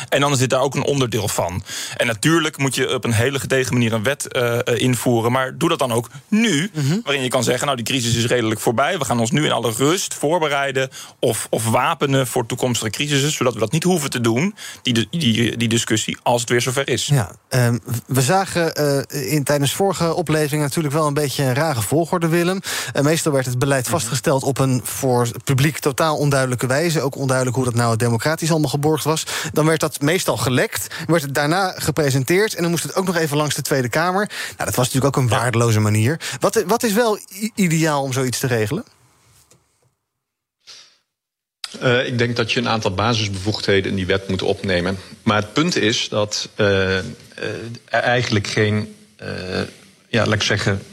En 0.10 0.20
dan 0.22 0.32
is 0.32 0.38
dit 0.38 0.50
daar 0.50 0.62
ook 0.62 0.76
een 0.76 0.84
onderdeel 0.84 1.28
van. 1.28 1.64
En 1.98 2.08
natuurlijk 2.08 2.58
moet 2.58 2.76
je 2.76 2.89
op 2.94 3.04
een 3.04 3.14
hele 3.14 3.40
gedegen 3.40 3.74
manier 3.74 3.94
een 3.94 4.04
wet 4.04 4.28
uh, 4.32 4.58
invoeren. 4.66 5.32
Maar 5.32 5.58
doe 5.58 5.70
dat 5.70 5.80
dan 5.80 5.92
ook 5.92 6.10
nu, 6.28 6.72
mhm. 6.74 7.00
waarin 7.04 7.24
je 7.24 7.30
kan 7.30 7.44
zeggen... 7.44 7.66
nou, 7.66 7.78
die 7.78 7.86
crisis 7.86 8.16
is 8.16 8.26
redelijk 8.26 8.60
voorbij. 8.60 8.98
We 8.98 9.06
gaan 9.06 9.20
ons 9.20 9.32
nu 9.32 9.46
in 9.46 9.52
alle 9.52 9.72
rust 9.78 10.14
voorbereiden... 10.14 10.90
of, 11.20 11.48
of 11.50 11.66
wapenen 11.70 12.28
voor 12.28 12.46
toekomstige 12.46 12.92
crisissen... 12.92 13.32
zodat 13.32 13.54
we 13.54 13.60
dat 13.60 13.72
niet 13.72 13.84
hoeven 13.84 14.10
te 14.10 14.22
doen, 14.22 14.56
die, 14.82 15.08
die, 15.10 15.58
die 15.58 15.70
discussie, 15.70 16.18
als 16.24 16.42
het 16.42 16.50
weer 16.50 16.62
zover 16.62 16.88
is. 16.88 17.06
Ja, 17.06 17.32
uh, 17.50 17.70
we 18.08 18.22
zagen 18.22 18.82
uh, 19.12 19.34
in, 19.34 19.44
tijdens 19.44 19.74
vorige 19.74 20.14
opleving 20.14 20.62
natuurlijk 20.62 20.94
wel 20.94 21.08
een 21.08 21.14
beetje 21.14 21.44
een 21.44 21.54
rare 21.54 21.82
volgorde, 21.82 22.28
Willem. 22.28 22.60
meestal 23.02 23.32
werd 23.32 23.46
het 23.46 23.60
beleid 23.60 23.84
mhm. 23.84 23.92
vastgesteld 23.92 24.44
op 24.44 24.58
een 24.58 24.82
voor 24.84 25.22
het 25.22 25.44
publiek 25.44 25.80
totaal 25.80 26.18
onduidelijke 26.18 26.68
wijze. 26.68 27.02
Ook 27.02 27.16
onduidelijk 27.16 27.56
hoe 27.56 27.66
dat 27.66 27.76
nou 27.76 27.96
democratisch 27.96 28.52
allemaal 28.52 28.70
geborgd 28.70 29.04
was. 29.04 29.24
Dan 29.54 29.66
werd 29.66 29.80
dat 29.80 30.02
meestal 30.02 30.38
gelekt, 30.38 30.88
werd 31.08 31.22
het 31.22 31.34
daarna 31.34 31.74
gepresenteerd... 31.78 32.56
en 32.56 32.62
dan 32.62 32.72
moest 32.72 32.79
het 32.84 32.96
ook 32.96 33.06
nog 33.06 33.16
even 33.16 33.38
langs 33.38 33.56
de 33.56 33.62
Tweede 33.62 33.90
Kamer. 33.90 34.28
Nou, 34.28 34.66
dat 34.66 34.76
was 34.76 34.86
natuurlijk 34.86 35.18
ook 35.18 35.24
een 35.24 35.30
waardeloze 35.30 35.80
manier. 35.80 36.20
Wat, 36.40 36.64
wat 36.68 36.84
is 36.84 36.94
wel 36.94 37.20
ideaal 37.56 38.04
om 38.04 38.14
zoiets 38.14 38.40
te 38.40 38.48
regelen? 38.48 38.86
Uh, 41.84 42.06
ik 42.06 42.18
denk 42.18 42.36
dat 42.36 42.52
je 42.52 42.60
een 42.60 42.68
aantal 42.68 42.94
basisbevoegdheden 42.94 43.90
in 43.90 43.96
die 43.96 44.06
wet 44.06 44.28
moet 44.28 44.42
opnemen. 44.42 44.98
Maar 45.24 45.42
het 45.42 45.54
punt 45.54 45.76
is 45.76 46.10
dat 46.10 46.50
uh, 46.56 46.68
uh, 46.68 47.04
er 47.86 48.00
eigenlijk 48.00 48.48
geen, 48.48 48.96
ja, 50.08 50.26
laat 50.26 50.34
ik 50.34 50.42
zeggen, 50.42 50.84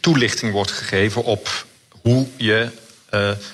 toelichting 0.00 0.52
wordt 0.52 0.70
gegeven 0.70 1.24
op 1.24 1.66
hoe 2.02 2.26
je 2.36 2.68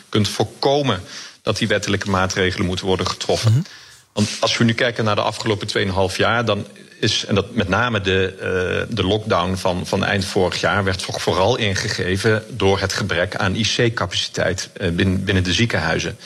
kunt 0.08 0.28
voorkomen 0.28 1.00
dat 1.42 1.58
die 1.58 1.68
wettelijke 1.68 2.10
maatregelen 2.10 2.66
moeten 2.66 2.86
worden 2.86 3.06
getroffen. 3.06 3.50
Mm 3.50 3.56
-hmm. 3.56 3.66
Want 4.12 4.36
als 4.40 4.56
we 4.56 4.64
nu 4.64 4.74
kijken 4.74 5.04
naar 5.04 5.14
de 5.14 5.20
afgelopen 5.20 5.68
2,5 6.10 6.16
jaar, 6.16 6.44
dan 6.44 6.66
is, 7.00 7.24
en 7.24 7.34
dat 7.34 7.54
met 7.54 7.68
name 7.68 8.00
de, 8.00 8.34
uh, 8.36 8.96
de 8.96 9.04
lockdown 9.04 9.54
van, 9.54 9.86
van 9.86 10.04
eind 10.04 10.24
vorig 10.24 10.60
jaar 10.60 10.84
werd 10.84 11.02
vooral 11.02 11.56
ingegeven 11.56 12.44
door 12.48 12.80
het 12.80 12.92
gebrek 12.92 13.36
aan 13.36 13.54
IC-capaciteit 13.54 14.70
uh, 14.80 14.90
binnen, 14.90 15.24
binnen 15.24 15.44
de 15.44 15.52
ziekenhuizen. 15.52 16.18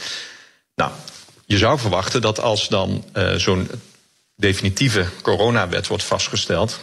Nou, 0.75 0.91
je 1.47 1.59
zou 1.59 1.79
verwachten 1.79 2.21
dat 2.21 2.41
als 2.41 2.69
dan 2.69 3.05
uh, 3.17 3.35
zo'n 3.35 3.71
definitieve 4.37 5.07
coronawet 5.23 5.87
wordt 5.87 6.05
vastgesteld, 6.05 6.81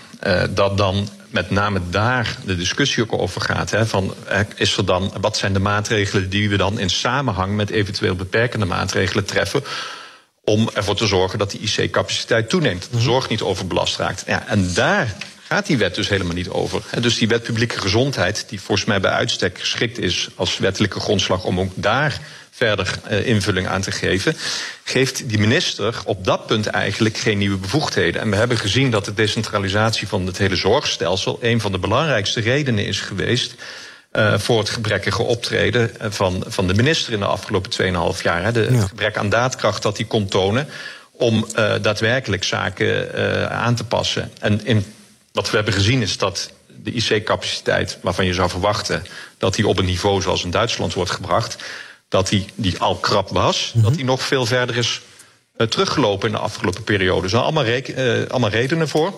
dat 0.50 0.78
dan 0.78 1.10
met 1.30 1.50
name 1.50 1.82
daar 1.90 2.38
de 2.46 2.56
discussie 2.56 3.04
ook 3.04 3.22
over 3.22 3.42
gaat. 3.42 3.72
Hè, 3.72 3.86
van, 3.86 4.14
is 4.56 4.76
dan, 4.86 5.14
wat 5.22 5.38
zijn 5.38 5.54
de 5.54 5.60
maatregelen 5.60 6.30
die 6.30 6.50
we 6.50 6.58
dan 6.58 6.80
in 6.80 6.90
samenhang 6.90 7.56
met 7.56 7.70
eventueel 7.70 8.16
beperkende 8.16 8.66
maatregelen 8.66 9.26
treffen 9.26 9.64
om 10.50 10.70
ervoor 10.74 10.96
te 10.96 11.08
zorgen 11.08 11.40
dat 11.40 11.52
die 11.52 11.60
IC-capaciteit 11.60 12.50
toeneemt. 12.50 12.82
Dat 12.82 12.92
de 12.92 13.06
zorg 13.06 13.30
niet 13.30 13.42
overbelast 13.42 13.98
raakt. 13.98 14.24
Ja, 14.28 14.48
en 14.48 14.74
daar 14.74 15.16
gaat 15.48 15.66
die 15.66 15.78
wet 15.78 15.96
dus 15.96 16.10
helemaal 16.10 16.34
niet 16.34 16.50
over. 16.50 16.82
Dus 17.00 17.18
die 17.18 17.28
wet 17.28 17.44
publieke 17.44 17.82
gezondheid, 17.82 18.46
die 18.50 18.62
volgens 18.62 18.88
mij 18.88 19.00
bij 19.00 19.12
uitstek 19.12 19.60
geschikt 19.60 20.00
is 20.00 20.30
als 20.36 20.58
wettelijke 20.58 21.00
grondslag 21.00 21.44
om 21.44 21.60
ook 21.60 21.72
daar 21.76 22.20
verder 22.52 23.00
uh, 23.12 23.28
invulling 23.28 23.68
aan 23.68 23.82
te 23.82 23.92
geven, 23.92 24.36
geeft 24.84 25.30
die 25.30 25.40
minister 25.40 26.02
op 26.06 26.26
dat 26.26 26.46
punt 26.48 26.68
eigenlijk 26.68 27.18
geen 27.18 27.38
nieuwe 27.38 27.58
bevoegdheden. 27.58 28.22
En 28.22 28.30
we 28.30 28.36
hebben 28.36 28.58
gezien 28.58 28.92
dat 28.92 29.06
de 29.06 29.14
decentralisatie 29.14 30.08
van 30.08 30.26
het 30.26 30.38
hele 30.38 30.56
zorgstelsel 30.56 31.38
een 31.42 31.62
van 31.62 31.72
de 31.72 31.80
belangrijkste 31.80 32.42
redenen 32.42 32.86
is 32.86 33.02
geweest 33.02 33.56
uh, 34.12 34.38
voor 34.38 34.60
het 34.60 34.70
gebrekkige 34.70 35.24
optreden 35.24 35.92
van, 36.00 36.44
van 36.48 36.68
de 36.68 36.74
minister 36.74 37.14
in 37.14 37.20
de 37.20 37.26
afgelopen 37.26 37.72
2,5 38.16 38.22
jaar. 38.22 38.44
Hè. 38.44 38.52
De, 38.52 38.60
ja. 38.60 38.72
Het 38.72 38.90
gebrek 38.90 39.18
aan 39.18 39.30
daadkracht 39.30 39.82
dat 39.82 39.98
hij 39.98 40.06
kon 40.06 40.28
tonen 40.28 40.68
om 41.12 41.46
uh, 41.56 41.74
daadwerkelijk 41.82 42.44
zaken 42.44 43.10
uh, 43.16 43.46
aan 43.46 43.76
te 43.76 43.84
passen. 43.84 44.32
En 44.40 44.66
in, 44.66 44.86
wat 45.32 45.50
we 45.50 45.56
hebben 45.56 45.74
gezien 45.74 46.02
is 46.02 46.18
dat 46.18 46.52
de 46.84 46.92
IC-capaciteit, 46.92 47.98
waarvan 48.02 48.26
je 48.26 48.34
zou 48.34 48.50
verwachten 48.50 49.04
dat 49.38 49.56
die 49.56 49.68
op 49.68 49.78
een 49.78 49.86
niveau 49.86 50.22
zoals 50.22 50.44
in 50.44 50.52
Duitsland 50.52 50.94
wordt 50.94 51.12
gebracht, 51.12 51.58
dat 52.08 52.28
die, 52.28 52.46
die 52.56 52.80
al 52.80 52.96
krap 52.96 53.30
was, 53.30 53.66
mm 53.66 53.72
-hmm. 53.74 53.90
dat 53.90 53.98
die 53.98 54.06
nog 54.06 54.22
veel 54.22 54.46
verder 54.46 54.78
is 54.78 55.02
teruggelopen 55.68 56.28
in 56.28 56.34
de 56.36 56.42
afgelopen 56.42 56.84
periode. 56.84 57.24
Er 57.24 57.30
zijn 57.30 57.42
allemaal, 57.42 57.66
allemaal 58.28 58.50
redenen 58.50 58.88
voor. 58.88 59.14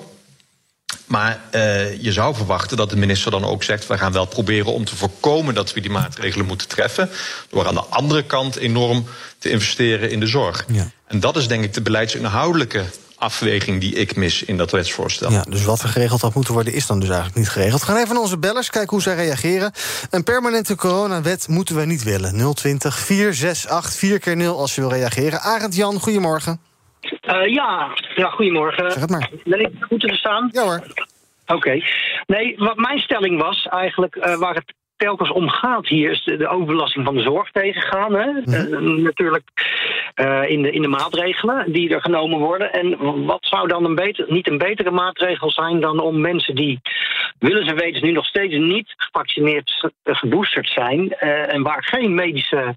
Maar 1.05 1.39
uh, 1.51 2.01
je 2.01 2.11
zou 2.11 2.35
verwachten 2.35 2.77
dat 2.77 2.89
de 2.89 2.95
minister 2.95 3.31
dan 3.31 3.45
ook 3.45 3.63
zegt: 3.63 3.87
we 3.87 3.97
gaan 3.97 4.11
wel 4.11 4.25
proberen 4.25 4.73
om 4.73 4.85
te 4.85 4.95
voorkomen 4.95 5.53
dat 5.53 5.73
we 5.73 5.81
die 5.81 5.91
maatregelen 5.91 6.45
moeten 6.45 6.67
treffen. 6.67 7.09
Door 7.49 7.67
aan 7.67 7.73
de 7.73 7.85
andere 7.89 8.23
kant 8.23 8.55
enorm 8.55 9.05
te 9.37 9.49
investeren 9.49 10.11
in 10.11 10.19
de 10.19 10.27
zorg. 10.27 10.65
Ja. 10.71 10.91
En 11.07 11.19
dat 11.19 11.37
is 11.37 11.47
denk 11.47 11.63
ik 11.63 11.73
de 11.73 11.81
beleidsinhoudelijke 11.81 12.83
afweging 13.21 13.79
die 13.79 13.93
ik 13.93 14.15
mis 14.15 14.43
in 14.43 14.57
dat 14.57 14.71
wetsvoorstel. 14.71 15.31
Ja, 15.31 15.45
dus 15.49 15.63
wat 15.63 15.81
er 15.81 15.89
geregeld 15.89 16.21
had 16.21 16.33
moeten 16.33 16.53
worden, 16.53 16.73
is 16.73 16.85
dan 16.85 16.99
dus 16.99 17.09
eigenlijk 17.09 17.37
niet 17.37 17.49
geregeld. 17.49 17.79
We 17.81 17.87
gaan 17.87 17.97
even 17.97 18.13
naar 18.13 18.23
onze 18.23 18.37
bellers, 18.37 18.69
kijken 18.69 18.89
hoe 18.89 19.01
zij 19.01 19.15
reageren. 19.15 19.71
Een 20.09 20.23
permanente 20.23 20.75
coronawet 20.75 21.47
moeten 21.47 21.75
we 21.75 21.85
niet 21.85 22.03
willen. 22.03 22.53
020 22.55 22.99
468 22.99 23.93
4 23.93 24.19
keer 24.19 24.35
0 24.35 24.59
als 24.59 24.75
je 24.75 24.81
wil 24.81 24.89
reageren. 24.89 25.41
Arend 25.41 25.75
Jan, 25.75 25.99
goedemorgen. 25.99 26.59
Uh, 27.01 27.47
ja. 27.47 27.97
ja, 28.15 28.29
goedemorgen. 28.29 28.91
Zeg 28.91 29.01
het 29.01 29.09
maar. 29.09 29.29
Ben 29.43 29.59
ik 29.59 29.71
goed 29.79 29.99
te 29.99 30.07
verstaan? 30.07 30.49
Ja 30.51 30.63
hoor. 30.63 30.81
Oké. 31.45 31.53
Okay. 31.53 31.83
Nee, 32.25 32.55
wat 32.57 32.77
mijn 32.77 32.99
stelling 32.99 33.41
was 33.41 33.67
eigenlijk 33.69 34.15
uh, 34.15 34.37
waar 34.37 34.55
het 34.55 34.73
telkens 34.95 35.31
om 35.31 35.49
gaat 35.49 35.87
hier 35.87 36.11
is 36.11 36.23
de, 36.23 36.37
de 36.37 36.47
overbelasting 36.47 37.05
van 37.05 37.15
de 37.15 37.21
zorg 37.21 37.51
tegengaan. 37.51 38.13
Hè? 38.13 38.31
Mm 38.31 38.43
-hmm. 38.43 38.95
uh, 38.97 39.03
natuurlijk 39.03 39.49
in, 40.47 40.61
de, 40.61 40.71
in 40.71 40.81
de 40.81 40.87
maatregelen 40.87 41.71
die 41.71 41.89
er 41.89 42.01
genomen 42.01 42.39
worden. 42.39 42.73
En 42.73 42.97
wat 43.25 43.45
zou 43.45 43.67
dan 43.67 43.85
een 43.85 43.95
beter, 43.95 44.25
niet 44.29 44.47
een 44.47 44.57
betere 44.57 44.91
maatregel 44.91 45.51
zijn 45.51 45.79
dan 45.79 45.99
om 45.99 46.21
mensen 46.21 46.55
die, 46.55 46.81
willen 47.39 47.65
ze 47.65 47.73
weten, 47.73 48.03
nu 48.03 48.11
nog 48.11 48.25
steeds 48.25 48.55
niet 48.55 48.93
gevaccineerd, 48.97 49.91
geboosterd 50.03 50.69
zijn 50.69 51.11
en 51.13 51.63
waar 51.63 51.83
geen 51.83 52.13
medische 52.13 52.75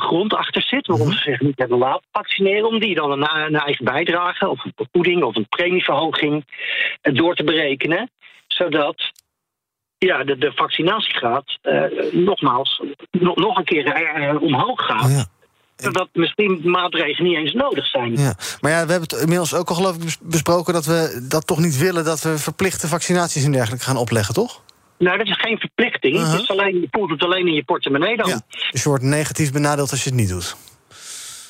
grond 0.00 0.34
achter 0.34 0.62
zit, 0.62 0.86
waarom 0.86 1.12
ze 1.12 1.18
zich 1.18 1.40
niet 1.40 1.58
hebben 1.58 1.78
laten 1.78 2.06
vaccineren, 2.12 2.68
om 2.68 2.78
die 2.78 2.94
dan 2.94 3.10
een, 3.10 3.30
een 3.46 3.56
eigen 3.56 3.84
bijdrage 3.84 4.48
of 4.48 4.64
een 4.64 4.72
vergoeding 4.76 5.22
of 5.22 5.36
een 5.36 5.48
premieverhoging 5.48 6.44
door 7.00 7.34
te 7.34 7.44
berekenen, 7.44 8.10
zodat 8.46 9.12
ja, 9.98 10.24
de, 10.24 10.38
de 10.38 10.52
vaccinatiegraad 10.54 11.58
uh, 11.62 11.82
nogmaals 12.12 12.82
nog, 13.10 13.36
nog 13.36 13.58
een 13.58 13.64
keer 13.64 14.38
omhoog 14.40 14.86
gaat. 14.86 15.10
Ja. 15.10 15.26
Zodat 15.76 16.08
misschien 16.12 16.60
maatregelen 16.64 17.30
niet 17.30 17.38
eens 17.38 17.52
nodig 17.52 17.86
zijn. 17.86 18.16
Ja. 18.16 18.34
Maar 18.60 18.70
ja, 18.70 18.84
we 18.84 18.90
hebben 18.90 19.08
het 19.08 19.20
inmiddels 19.20 19.54
ook 19.54 19.68
al 19.68 19.74
geloof 19.74 19.96
ik 19.96 20.16
besproken 20.22 20.72
dat 20.72 20.84
we 20.84 21.26
dat 21.28 21.46
toch 21.46 21.58
niet 21.58 21.78
willen 21.78 22.04
dat 22.04 22.22
we 22.22 22.38
verplichte 22.38 22.88
vaccinaties 22.88 23.44
en 23.44 23.52
dergelijke 23.52 23.84
gaan 23.84 23.96
opleggen, 23.96 24.34
toch? 24.34 24.62
Nou, 24.98 25.18
dat 25.18 25.26
is 25.26 25.40
geen 25.40 25.58
verplichting. 25.58 26.14
Uh 26.14 26.22
-huh. 26.22 26.32
het 26.32 26.40
is 26.40 26.50
alleen, 26.50 26.80
je 26.80 26.88
voelt 26.90 27.10
het 27.10 27.22
alleen 27.22 27.46
in 27.46 27.54
je 27.54 27.64
portemonnee 27.64 28.16
dan. 28.16 28.28
Ja. 28.28 28.40
Dus 28.70 28.82
je 28.82 28.88
wordt 28.88 29.04
negatief 29.04 29.52
benadeeld 29.52 29.90
als 29.90 30.04
je 30.04 30.10
het 30.10 30.18
niet 30.18 30.28
doet. 30.28 30.56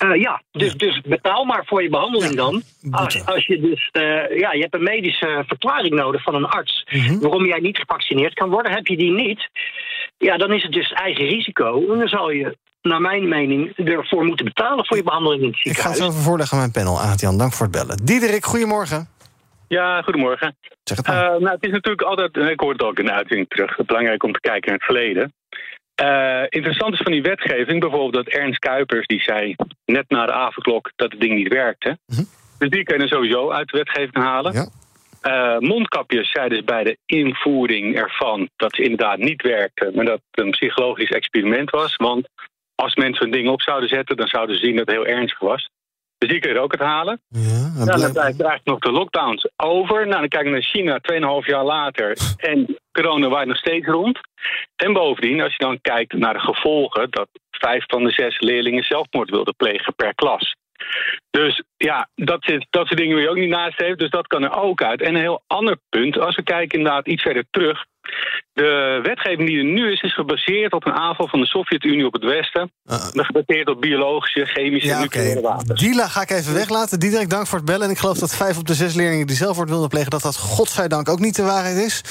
Uh, 0.04 0.20
ja, 0.20 0.42
dus, 0.50 0.70
ja. 0.72 0.76
dus 0.76 1.00
betaal 1.00 1.44
maar 1.44 1.62
voor 1.66 1.82
je 1.82 1.88
behandeling 1.88 2.30
ja. 2.30 2.36
dan. 2.36 2.62
Als, 2.90 3.26
als 3.26 3.46
je 3.46 3.60
dus, 3.60 3.90
uh, 3.92 4.38
ja, 4.38 4.52
je 4.52 4.60
hebt 4.60 4.74
een 4.74 4.82
medische 4.82 5.44
verklaring 5.46 5.94
nodig 5.94 6.22
van 6.22 6.34
een 6.34 6.46
arts. 6.46 6.84
-huh. 6.86 7.20
waarom 7.20 7.46
jij 7.46 7.60
niet 7.60 7.78
gevaccineerd 7.78 8.34
kan 8.34 8.50
worden. 8.50 8.72
Heb 8.72 8.86
je 8.86 8.96
die 8.96 9.12
niet, 9.12 9.48
ja, 10.18 10.36
dan 10.36 10.52
is 10.52 10.62
het 10.62 10.72
dus 10.72 10.92
eigen 10.92 11.24
risico. 11.24 11.92
En 11.92 11.98
dan 11.98 12.08
zal 12.08 12.30
je, 12.30 12.56
naar 12.82 13.00
mijn 13.00 13.28
mening, 13.28 13.76
ervoor 13.76 14.24
moeten 14.24 14.44
betalen 14.44 14.86
voor 14.86 14.96
je 14.96 15.02
behandeling 15.02 15.42
in 15.42 15.48
het 15.48 15.56
ziekenhuis. 15.56 15.96
Ik 15.96 16.00
ga 16.00 16.04
het 16.04 16.12
even 16.12 16.24
voorleggen 16.24 16.52
aan 16.52 16.62
mijn 16.62 16.84
panel, 16.84 17.00
Aad-Jan. 17.00 17.38
Dank 17.38 17.52
voor 17.52 17.66
het 17.66 17.74
bellen. 17.74 17.96
Diederik, 18.04 18.44
goedemorgen. 18.44 19.08
Ja, 19.68 20.02
goedemorgen. 20.02 20.56
Zeg 20.82 20.96
het 20.96 21.06
uh, 21.06 21.14
nou, 21.14 21.48
het 21.48 21.64
is 21.64 21.70
natuurlijk 21.70 22.02
altijd, 22.02 22.36
ik 22.36 22.60
hoor 22.60 22.72
het 22.72 22.82
ook 22.82 22.98
in 22.98 23.04
de 23.04 23.12
uitzending 23.12 23.48
terug, 23.48 23.76
belangrijk 23.86 24.22
om 24.22 24.32
te 24.32 24.40
kijken 24.40 24.70
naar 24.70 24.78
het 24.78 24.86
verleden. 24.86 25.32
Uh, 26.02 26.42
interessant 26.48 26.92
is 26.92 27.00
van 27.02 27.12
die 27.12 27.22
wetgeving 27.22 27.80
bijvoorbeeld 27.80 28.24
dat 28.24 28.34
Ernst 28.34 28.58
Kuipers, 28.58 29.06
die 29.06 29.20
zei 29.20 29.54
net 29.84 30.04
na 30.08 30.26
de 30.26 30.32
avondklok 30.32 30.90
dat 30.96 31.12
het 31.12 31.20
ding 31.20 31.34
niet 31.34 31.52
werkte. 31.52 31.98
-hmm. 32.06 32.26
Dus 32.58 32.70
die 32.70 32.82
kunnen 32.82 33.08
sowieso 33.08 33.50
uit 33.50 33.68
de 33.68 33.76
wetgeving 33.76 34.16
halen. 34.16 34.52
Ja. 34.52 34.68
Uh, 35.22 35.58
mondkapjes 35.58 36.30
zeiden 36.30 36.56
dus 36.56 36.66
bij 36.66 36.84
de 36.84 36.98
invoering 37.06 37.96
ervan 37.96 38.48
dat 38.56 38.74
ze 38.74 38.82
inderdaad 38.82 39.18
niet 39.18 39.42
werkten, 39.42 39.94
maar 39.94 40.04
dat 40.04 40.20
het 40.30 40.44
een 40.44 40.50
psychologisch 40.50 41.10
experiment 41.10 41.70
was. 41.70 41.96
Want 41.96 42.28
als 42.74 42.94
mensen 42.94 43.24
een 43.24 43.32
ding 43.32 43.48
op 43.48 43.62
zouden 43.62 43.88
zetten, 43.88 44.16
dan 44.16 44.28
zouden 44.28 44.56
ze 44.56 44.64
zien 44.64 44.76
dat 44.76 44.86
het 44.86 44.96
heel 44.96 45.06
ernstig 45.06 45.38
was. 45.38 45.68
Dus 46.18 46.28
die 46.28 46.40
kun 46.40 46.52
je 46.52 46.60
ook 46.60 46.72
het 46.72 46.80
halen. 46.80 47.20
Ja, 47.28 47.72
en 47.78 47.86
dan 47.86 48.12
blijft 48.12 48.18
eigenlijk 48.18 48.64
nog 48.64 48.78
de 48.78 48.92
lockdowns 48.92 49.48
over. 49.56 50.06
Nou, 50.06 50.20
dan 50.20 50.28
kijken 50.28 50.50
we 50.50 50.56
naar 50.56 50.62
China, 50.62 51.40
2,5 51.42 51.46
jaar 51.46 51.64
later. 51.64 52.16
En 52.36 52.78
corona 52.92 53.28
waait 53.28 53.48
nog 53.48 53.56
steeds 53.56 53.86
rond. 53.86 54.18
En 54.76 54.92
bovendien, 54.92 55.40
als 55.40 55.56
je 55.56 55.64
dan 55.64 55.80
kijkt 55.80 56.12
naar 56.12 56.32
de 56.32 56.40
gevolgen... 56.40 57.10
dat 57.10 57.28
vijf 57.50 57.84
van 57.86 58.04
de 58.04 58.10
zes 58.10 58.40
leerlingen 58.40 58.84
zelfmoord 58.84 59.30
wilden 59.30 59.56
plegen 59.56 59.94
per 59.94 60.14
klas. 60.14 60.56
Dus 61.30 61.62
ja, 61.76 62.08
dat, 62.14 62.44
zit, 62.44 62.66
dat 62.70 62.86
soort 62.86 62.98
dingen 62.98 63.14
wil 63.14 63.24
je 63.24 63.30
ook 63.30 63.36
niet 63.36 63.48
naast 63.48 63.78
heeft. 63.78 63.98
Dus 63.98 64.10
dat 64.10 64.26
kan 64.26 64.42
er 64.42 64.62
ook 64.62 64.82
uit. 64.82 65.02
En 65.02 65.14
een 65.14 65.20
heel 65.20 65.42
ander 65.46 65.76
punt, 65.88 66.18
als 66.18 66.36
we 66.36 66.42
kijken 66.42 66.78
inderdaad 66.78 67.06
iets 67.06 67.22
verder 67.22 67.44
terug... 67.50 67.84
De 68.52 69.00
wetgeving 69.02 69.48
die 69.48 69.58
er 69.58 69.64
nu 69.64 69.92
is, 69.92 70.00
is 70.00 70.14
gebaseerd 70.14 70.72
op 70.72 70.86
een 70.86 70.92
aanval 70.92 71.28
van 71.28 71.40
de 71.40 71.46
Sovjet-Unie 71.46 72.06
op 72.06 72.12
het 72.12 72.24
Westen. 72.24 72.72
Uh, 72.86 72.94
gebaseerd 73.12 73.68
op 73.68 73.80
biologische, 73.80 74.44
chemische 74.44 74.92
en 74.92 75.00
nucleaire 75.00 75.38
okay. 75.38 75.50
wapens. 75.50 75.80
Die 75.80 75.94
ga 75.94 76.20
ik 76.20 76.30
even 76.30 76.54
weglaten. 76.54 77.00
Diederik, 77.00 77.30
dank 77.30 77.46
voor 77.46 77.58
het 77.58 77.66
bellen. 77.66 77.84
En 77.84 77.90
ik 77.90 77.98
geloof 77.98 78.18
dat 78.18 78.36
vijf 78.36 78.58
op 78.58 78.66
de 78.66 78.74
zes 78.74 78.94
leerlingen 78.94 79.26
die 79.26 79.36
zelfmoord 79.36 79.68
wilden 79.68 79.88
plegen... 79.88 80.10
dat 80.10 80.22
dat 80.22 80.36
godzijdank 80.36 81.08
ook 81.08 81.18
niet 81.18 81.36
de 81.36 81.42
waarheid 81.42 81.76
is. 81.76 82.02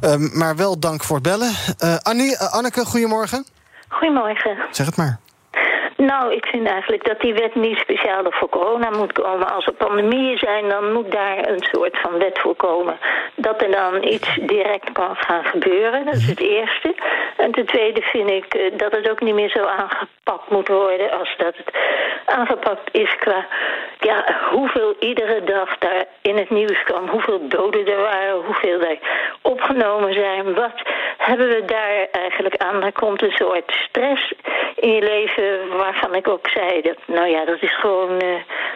Um, 0.00 0.38
maar 0.38 0.56
wel 0.56 0.80
dank 0.80 1.04
voor 1.04 1.16
het 1.16 1.24
bellen. 1.24 1.52
Uh, 1.84 1.96
Annie, 1.96 2.30
uh, 2.30 2.52
Anneke, 2.52 2.84
goedemorgen. 2.84 3.46
Goedemorgen. 3.88 4.56
Zeg 4.70 4.86
het 4.86 4.96
maar. 4.96 5.18
Nou, 6.06 6.34
ik 6.34 6.46
vind 6.46 6.68
eigenlijk 6.68 7.04
dat 7.04 7.20
die 7.20 7.34
wet 7.34 7.54
niet 7.54 7.78
speciaal 7.78 8.24
voor 8.28 8.48
corona 8.48 8.90
moet 8.90 9.12
komen. 9.12 9.54
Als 9.54 9.66
er 9.66 9.72
pandemieën 9.72 10.38
zijn, 10.38 10.68
dan 10.68 10.92
moet 10.92 11.12
daar 11.12 11.48
een 11.48 11.64
soort 11.72 11.98
van 11.98 12.18
wet 12.18 12.38
voor 12.38 12.54
komen. 12.54 12.98
Dat 13.34 13.62
er 13.62 13.70
dan 13.70 14.04
iets 14.04 14.38
direct 14.40 14.92
kan 14.92 15.16
gaan 15.16 15.44
gebeuren, 15.44 16.04
dat 16.04 16.14
is 16.14 16.28
het 16.28 16.40
eerste. 16.40 16.94
En 17.36 17.52
ten 17.52 17.66
tweede 17.66 18.02
vind 18.02 18.30
ik 18.30 18.54
uh, 18.54 18.78
dat 18.78 18.92
het 18.92 19.10
ook 19.10 19.20
niet 19.20 19.34
meer 19.34 19.50
zo 19.50 19.64
aangepakt 19.64 20.50
moet 20.50 20.68
worden... 20.68 21.10
als 21.10 21.34
dat 21.36 21.56
het 21.56 21.74
aangepakt 22.24 22.88
is 22.92 23.16
qua 23.16 23.46
ja, 24.00 24.38
hoeveel 24.50 24.96
iedere 25.00 25.44
dag 25.44 25.78
daar 25.78 26.04
in 26.22 26.36
het 26.36 26.50
nieuws 26.50 26.82
kwam. 26.82 27.08
Hoeveel 27.08 27.48
doden 27.48 27.86
er 27.86 28.00
waren, 28.00 28.44
hoeveel 28.44 28.80
er 28.80 28.98
opgenomen 29.42 30.12
zijn. 30.12 30.54
Wat 30.54 30.82
hebben 31.18 31.48
we 31.48 31.64
daar 31.64 32.06
eigenlijk 32.12 32.56
aan? 32.56 32.82
Er 32.82 32.92
komt 32.92 33.22
een 33.22 33.36
soort 33.36 33.72
stress 33.88 34.32
in 34.74 34.92
je 34.94 35.02
leven 35.02 35.76
waarvan 35.90 36.14
ik 36.14 36.28
ook 36.28 36.48
zei 36.48 36.80
dat, 36.82 36.98
nou 37.06 37.26
ja, 37.28 37.44
dat 37.44 37.62
is 37.62 37.80
gewoon, 37.80 38.18
eh, 38.18 38.28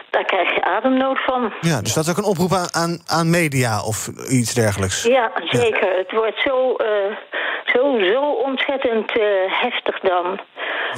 daar 0.09 0.25
krijg 0.25 0.49
je 0.55 0.63
ademnood 0.63 1.19
van. 1.25 1.53
Ja, 1.61 1.81
dus 1.81 1.93
dat 1.93 2.03
is 2.03 2.09
ook 2.11 2.17
een 2.17 2.31
oproep 2.33 2.53
aan, 2.53 2.67
aan, 2.71 2.93
aan 3.05 3.29
media 3.29 3.81
of 3.83 4.07
iets 4.29 4.53
dergelijks. 4.53 5.03
Ja, 5.03 5.31
zeker. 5.49 5.97
Het 5.97 6.11
wordt 6.11 6.39
zo, 6.41 6.75
eh, 6.75 7.15
zo, 7.73 7.81
zo 8.13 8.21
ontzettend 8.49 9.17
eh, 9.19 9.25
heftig 9.63 9.99
dan. 9.99 10.39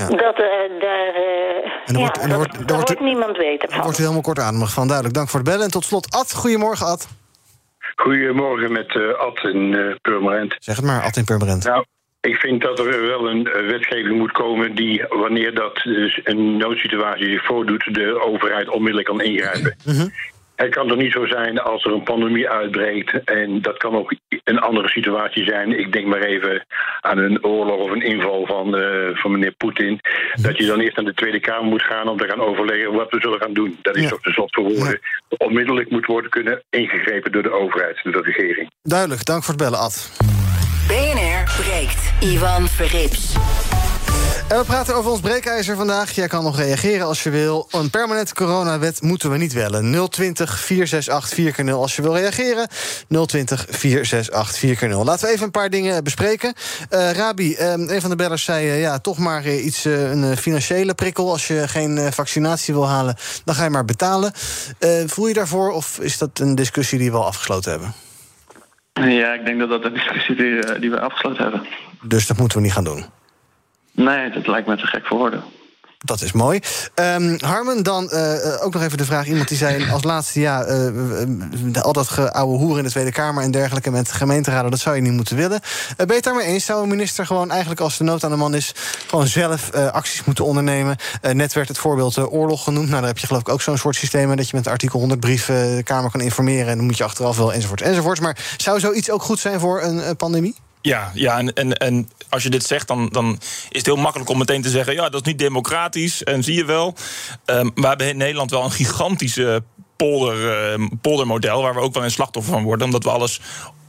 Dat 0.10 0.36
daar, 0.38 1.13
eh, 1.13 1.72
En 1.86 1.93
er 1.95 2.00
wordt- 2.00 2.15
ja, 2.15 2.22
en 2.22 2.22
er 2.22 2.27
dat- 2.27 2.36
wordt- 2.38 2.53
er 2.53 2.65
daar 2.65 2.75
wordt- 2.75 2.89
wordt 2.89 3.00
niemand 3.00 3.38
weten 3.38 3.72
van. 3.72 3.81
wordt 3.81 3.98
u 3.98 4.01
helemaal 4.01 4.22
kortademig 4.22 4.72
van. 4.74 4.86
Duidelijk, 4.86 5.15
dank 5.15 5.29
voor 5.29 5.39
het 5.39 5.50
bellen. 5.50 5.63
En 5.65 5.72
tot 5.72 5.84
slot, 5.84 6.15
Ad. 6.15 6.34
Goedemorgen, 6.34 6.86
Ad. 6.88 7.07
Goedemorgen 7.95 8.72
met 8.72 8.95
eh 8.95 9.19
Ad 9.19 9.39
in 9.43 9.74
eh, 9.75 9.95
Purmerend. 10.01 10.55
Zeg 10.60 10.75
het 10.75 10.86
maar, 10.86 11.01
Ad 11.01 11.15
in 11.15 11.24
Purmerend. 11.25 11.63
Nou, 11.63 11.86
ik 12.25 12.36
vind 12.36 12.62
dat 12.62 12.79
er 12.79 13.01
wel 13.08 13.29
een 13.29 13.44
wetgeving 13.44 14.17
moet 14.17 14.32
komen 14.32 14.75
die, 14.75 15.03
wanneer 15.10 15.53
dat 15.53 15.75
dus 15.84 16.20
een 16.24 16.58
noodsituatie 16.58 17.32
zich 17.32 17.46
voordoet, 17.46 17.94
de 17.94 18.22
overheid 18.22 18.70
onmiddellijk 18.70 19.08
kan 19.08 19.22
ingrijpen. 19.22 19.75
Het 20.55 20.70
kan 20.74 20.88
toch 20.88 20.98
niet 20.98 21.12
zo 21.12 21.25
zijn 21.25 21.60
als 21.60 21.84
er 21.86 21.91
een 21.94 22.03
pandemie 22.03 22.50
uitbreekt, 22.50 23.24
en 23.24 23.62
dat 23.62 23.77
kan 23.77 23.96
ook 23.96 24.13
een 24.44 24.60
andere 24.60 24.89
situatie 24.89 25.46
zijn. 25.46 25.79
Ik 25.79 25.91
denk 25.91 26.05
maar 26.05 26.22
even 26.22 26.65
aan 27.01 27.17
een 27.17 27.44
oorlog 27.46 27.77
of 27.79 27.91
een 27.91 28.01
inval 28.01 28.46
van, 28.46 28.75
eh, 28.77 29.10
van 29.13 29.32
meneer 29.32 29.51
Poetin. 29.51 30.00
Dat 30.41 30.58
je 30.58 30.65
dan 30.65 30.79
eerst 30.79 30.96
naar 30.96 31.05
de 31.05 31.13
Tweede 31.13 31.39
Kamer 31.39 31.63
moet 31.70 31.84
gaan 31.84 32.08
om 32.08 32.17
te 32.17 32.27
gaan 32.27 32.41
overleggen 32.41 32.94
wat 32.94 33.12
we 33.12 33.20
zullen 33.22 33.39
gaan 33.39 33.53
doen. 33.53 33.77
Dat 33.82 33.96
is 33.96 34.03
Ja. 34.03 34.10
toch 34.10 34.22
de 34.22 34.34
voor 34.34 34.63
woorden. 34.63 35.00
Onmiddellijk 35.38 35.89
moet 35.89 36.05
worden 36.05 36.29
kunnen 36.29 36.63
ingegrepen 36.70 37.32
door 37.32 37.44
de 37.44 37.51
overheid, 37.51 38.00
door 38.03 38.24
de 38.24 38.32
regering. 38.32 38.70
Duidelijk, 38.82 39.25
dank 39.25 39.44
voor 39.44 39.53
het 39.53 39.63
bellen, 39.63 39.79
Ad. 39.79 40.12
BNR 40.88 41.44
breekt. 41.62 42.00
Ivan 42.20 42.68
Verrips. 42.68 43.34
We 44.48 44.63
praten 44.65 44.96
over 44.96 45.12
ons 45.12 45.20
breekijzer 45.20 45.75
vandaag. 45.75 46.12
Jij 46.12 46.27
kan 46.27 46.44
nog 46.44 46.58
reageren 46.58 47.06
als 47.08 47.24
je 47.24 47.30
wil. 47.30 47.68
Een 47.72 47.89
permanente 47.89 48.34
coronawet 48.34 49.01
moeten 49.01 49.32
we 49.32 49.38
niet 49.38 49.54
willen. 49.54 50.10
020 50.10 50.60
468 50.60 51.56
4 51.56 51.74
als 51.74 51.96
je 51.96 52.01
wil 52.01 52.18
reageren. 52.18 52.68
020 53.25 53.65
468 53.70 54.80
4 54.80 54.96
Laten 55.04 55.27
we 55.27 55.34
even 55.34 55.46
een 55.46 55.51
paar 55.51 55.70
dingen 55.70 56.04
bespreken. 56.04 56.54
Eh, 56.89 57.12
Rabi, 57.12 57.54
eh, 57.54 57.72
een 57.72 58.01
van 58.01 58.10
de 58.10 58.15
bellers 58.15 58.44
zei... 58.44 58.70
eh, 58.70 58.82
ja, 58.82 59.00
toch 59.00 59.18
maar 59.18 59.50
iets, 59.50 59.86
een 59.86 60.38
financiële 60.38 60.94
prikkel. 60.94 61.32
Als 61.32 61.48
je 61.48 61.68
geen 61.68 62.13
vaccinatie 62.13 62.74
wil 62.74 62.88
halen, 62.88 63.15
dan 63.46 63.56
ga 63.56 63.63
je 63.63 63.70
maar 63.70 63.86
betalen. 63.86 64.34
Voel 65.06 65.27
je 65.27 65.34
daarvoor 65.34 65.72
of 65.72 66.00
is 66.00 66.18
dat 66.18 66.30
een 66.34 66.56
discussie 66.56 67.00
die 67.00 67.12
we 67.12 67.18
al 67.18 67.25
afgesloten 67.25 67.72
hebben? 67.72 68.04
Ja, 69.02 69.34
ik 69.34 69.46
denk 69.46 69.60
dat 69.60 69.70
dat 69.70 69.86
een 69.86 69.94
discussie 69.94 70.36
die, 70.36 70.60
eh, 70.60 70.82
die 70.82 70.90
we 70.90 71.00
afgesloten 71.00 71.44
hebben. 71.44 71.66
Dus 72.02 72.28
dat 72.28 72.38
moeten 72.38 72.58
we 72.58 72.64
niet 72.64 72.74
gaan 72.74 72.84
doen. 72.84 73.06
Nee, 73.92 74.30
dat 74.30 74.48
lijkt 74.48 74.68
me 74.68 74.75
te 74.75 74.88
gek 74.88 75.06
voor 75.06 75.18
woorden. 75.18 75.44
Dat 76.05 76.21
is 76.21 76.31
mooi. 76.31 76.59
Ehm, 76.93 77.38
Harmen, 77.38 77.83
dan 77.83 78.09
eh, 78.09 78.53
eh, 78.53 78.63
ook 78.63 78.74
nog 78.74 78.83
even 78.83 78.97
de 78.97 79.05
vraag. 79.05 79.27
Iemand 79.27 79.47
die 79.47 79.57
zei 79.57 79.91
als 79.91 80.03
laatste... 80.03 80.39
ja, 80.39 80.63
eh, 80.63 81.81
al 81.81 81.93
dat 81.93 82.31
oude 82.31 82.57
hoer 82.57 82.77
in 82.77 82.83
de 82.83 82.89
Tweede 82.89 83.12
Kamer 83.12 83.43
en 83.43 83.51
dergelijke... 83.51 83.91
met 83.91 84.12
gemeenteraden, 84.12 84.71
dat 84.71 84.79
zou 84.79 84.95
je 84.95 85.01
niet 85.01 85.13
moeten 85.13 85.35
willen. 85.35 85.59
Eh, 85.62 85.95
ben 85.97 86.07
je 86.07 86.13
het 86.13 86.24
daarmee 86.24 86.45
eens? 86.45 86.65
Zou 86.65 86.83
een 86.83 86.89
minister 86.89 87.25
gewoon 87.25 87.51
eigenlijk 87.51 87.81
als 87.81 87.97
de 87.97 88.03
nood 88.03 88.24
aan 88.24 88.31
de 88.31 88.38
man 88.38 88.55
is... 88.55 88.71
gewoon 89.07 89.27
zelf 89.27 89.71
acties 89.71 90.24
moeten 90.24 90.45
ondernemen? 90.45 90.97
Net 91.33 91.53
werd 91.53 91.67
het 91.67 91.77
voorbeeld 91.77 92.17
oorlog 92.31 92.63
genoemd. 92.63 92.88
Nou, 92.88 93.00
daar 93.00 93.09
heb 93.09 93.17
je 93.17 93.27
geloof 93.27 93.41
ik 93.41 93.50
ook 93.50 93.62
zo'n 93.62 93.77
soort 93.77 93.95
systeem... 93.95 94.35
dat 94.35 94.50
je 94.50 94.55
met 94.55 94.67
artikel 94.67 95.00
100 95.00 95.19
brief 95.19 95.50
eh, 95.50 95.55
de 95.55 95.83
Kamer 95.83 96.12
kan 96.12 96.21
informeren... 96.21 96.67
en 96.67 96.75
dan 96.77 96.85
moet 96.85 96.97
je 96.97 97.03
achteraf 97.03 97.38
wel 97.38 97.53
enzovoort 97.53 97.81
enzovoort. 97.81 98.19
Maar 98.19 98.38
zou 98.57 98.79
zoiets 98.79 99.09
ook 99.09 99.21
goed 99.21 99.39
zijn 99.39 99.59
voor 99.59 99.81
een 99.81 100.15
pandemie? 100.15 100.55
Ja, 100.86 101.12
ja 101.13 101.38
en, 101.38 101.54
en, 101.54 101.74
en 101.74 102.10
als 102.30 102.44
je 102.44 102.50
dit 102.50 102.65
zegt, 102.65 102.88
dan, 102.88 103.10
dan 103.12 103.39
is 103.70 103.77
het 103.77 103.86
heel 103.86 103.96
makkelijk 103.96 104.30
om 104.30 104.38
meteen 104.38 104.62
te 104.62 104.70
zeggen: 104.70 104.94
ja, 104.94 105.10
dat 105.10 105.22
is 105.22 105.27
niet 105.27 105.39
democratisch. 105.39 106.24
En 106.24 106.44
zie 106.44 106.56
je 106.56 106.65
wel. 106.65 106.96
Ehm, 107.46 107.70
we 107.75 107.88
hebben 107.88 108.08
in 108.08 108.18
Nederland 108.18 108.51
wel 108.51 108.63
een 108.63 108.72
gigantische 108.72 109.63
polder, 109.96 110.70
ehm, 110.72 110.88
poldermodel. 111.01 111.62
waar 111.62 111.74
we 111.74 111.80
ook 111.80 111.94
wel 111.94 112.04
een 112.04 112.12
slachtoffer 112.12 112.54
van 112.54 112.63
worden. 112.63 112.86
Omdat 112.86 113.04
we 113.04 113.10
alles 113.10 113.40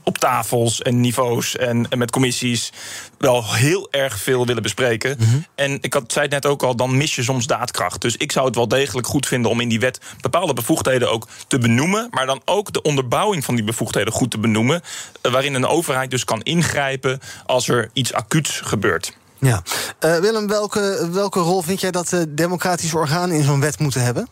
op 0.06 0.18
tafels 0.18 0.82
en 0.82 1.00
niveaus 1.00 1.56
en, 1.56 1.86
en 1.90 1.98
met 1.98 2.10
commissies 2.10 2.72
wel 3.18 3.54
heel 3.54 3.88
erg 3.90 4.18
veel 4.18 4.46
willen 4.46 4.62
bespreken. 4.62 5.18
En 5.54 5.78
ik 5.80 5.92
had, 5.94 6.12
zei 6.12 6.24
het 6.24 6.34
net 6.34 6.46
ook 6.46 6.62
al, 6.62 6.76
dan 6.76 6.96
mis 6.96 7.14
je 7.14 7.22
soms 7.22 7.46
daadkracht. 7.46 8.00
Dus 8.00 8.16
ik 8.16 8.32
zou 8.32 8.46
het 8.46 8.54
wel 8.54 8.68
degelijk 8.68 9.06
goed 9.06 9.26
vinden 9.26 9.50
om 9.50 9.60
in 9.60 9.68
die 9.68 9.80
wet 9.80 10.00
bepaalde 10.20 10.52
bevoegdheden 10.54 11.10
ook 11.10 11.26
te 11.48 11.58
benoemen. 11.58 12.06
Maar 12.10 12.26
dan 12.26 12.40
ook 12.44 12.72
de 12.72 12.82
onderbouwing 12.82 13.44
van 13.44 13.54
die 13.54 13.64
bevoegdheden 13.64 14.12
goed 14.12 14.30
te 14.30 14.38
benoemen. 14.38 14.82
eh, 15.22 15.32
Waarin 15.32 15.54
een 15.54 15.66
overheid 15.66 16.10
dus 16.10 16.24
kan 16.24 16.42
ingrijpen 16.42 17.20
als 17.46 17.68
er 17.68 17.90
iets 17.92 18.12
acuuts 18.12 18.60
gebeurt. 18.64 19.16
Ja. 19.38 19.62
Eh, 19.98 20.18
Willem, 20.18 20.48
welke, 20.48 21.08
welke 21.12 21.40
rol 21.40 21.62
vind 21.62 21.80
jij 21.80 21.90
dat 21.90 22.08
de 22.08 22.34
democratische 22.34 22.96
organen 22.96 23.36
in 23.36 23.44
zo'n 23.44 23.60
wet 23.60 23.78
moeten 23.78 24.02
hebben? 24.02 24.28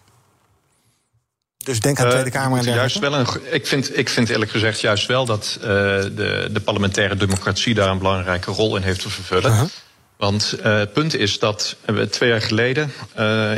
Dus 1.64 1.80
denk 1.80 1.98
aan 1.98 2.04
de 2.04 2.10
Eh, 2.10 2.18
Tweede 2.18 2.38
Kamer 2.38 2.58
en 2.58 2.74
juist 2.74 2.98
wel 2.98 3.14
een, 3.14 3.26
ik, 3.50 3.66
vind, 3.66 3.98
ik 3.98 4.08
vind 4.08 4.28
eerlijk 4.28 4.50
gezegd 4.50 4.80
juist 4.80 5.06
wel 5.06 5.24
dat 5.24 5.58
eh, 5.60 5.66
de, 5.66 6.48
de 6.52 6.60
parlementaire 6.64 7.16
democratie 7.16 7.74
daar 7.74 7.88
een 7.88 7.98
belangrijke 7.98 8.50
rol 8.50 8.76
in 8.76 8.82
heeft 8.82 9.00
te 9.00 9.10
vervullen. 9.10 9.70
Want 10.16 10.52
eh, 10.52 10.78
het 10.78 10.92
punt 10.92 11.16
is 11.16 11.38
dat 11.38 11.76
we 11.84 12.08
twee 12.08 12.28
jaar 12.28 12.42
geleden, 12.42 12.92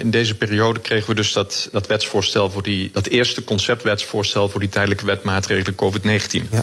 in 0.00 0.10
deze 0.10 0.34
periode, 0.34 0.80
kregen 0.80 1.08
we 1.08 1.14
dus 1.14 1.32
dat, 1.32 1.68
dat 1.72 1.86
wetsvoorstel 1.86 2.50
voor 2.50 2.62
die, 2.62 2.90
dat 2.92 3.06
eerste 3.06 3.44
conceptwetsvoorstel 3.44 4.48
voor 4.48 4.60
die 4.60 4.68
tijdelijke 4.68 5.06
wetmaatregelen 5.06 5.74
COVID-19. 5.74 6.50
Ja. 6.50 6.62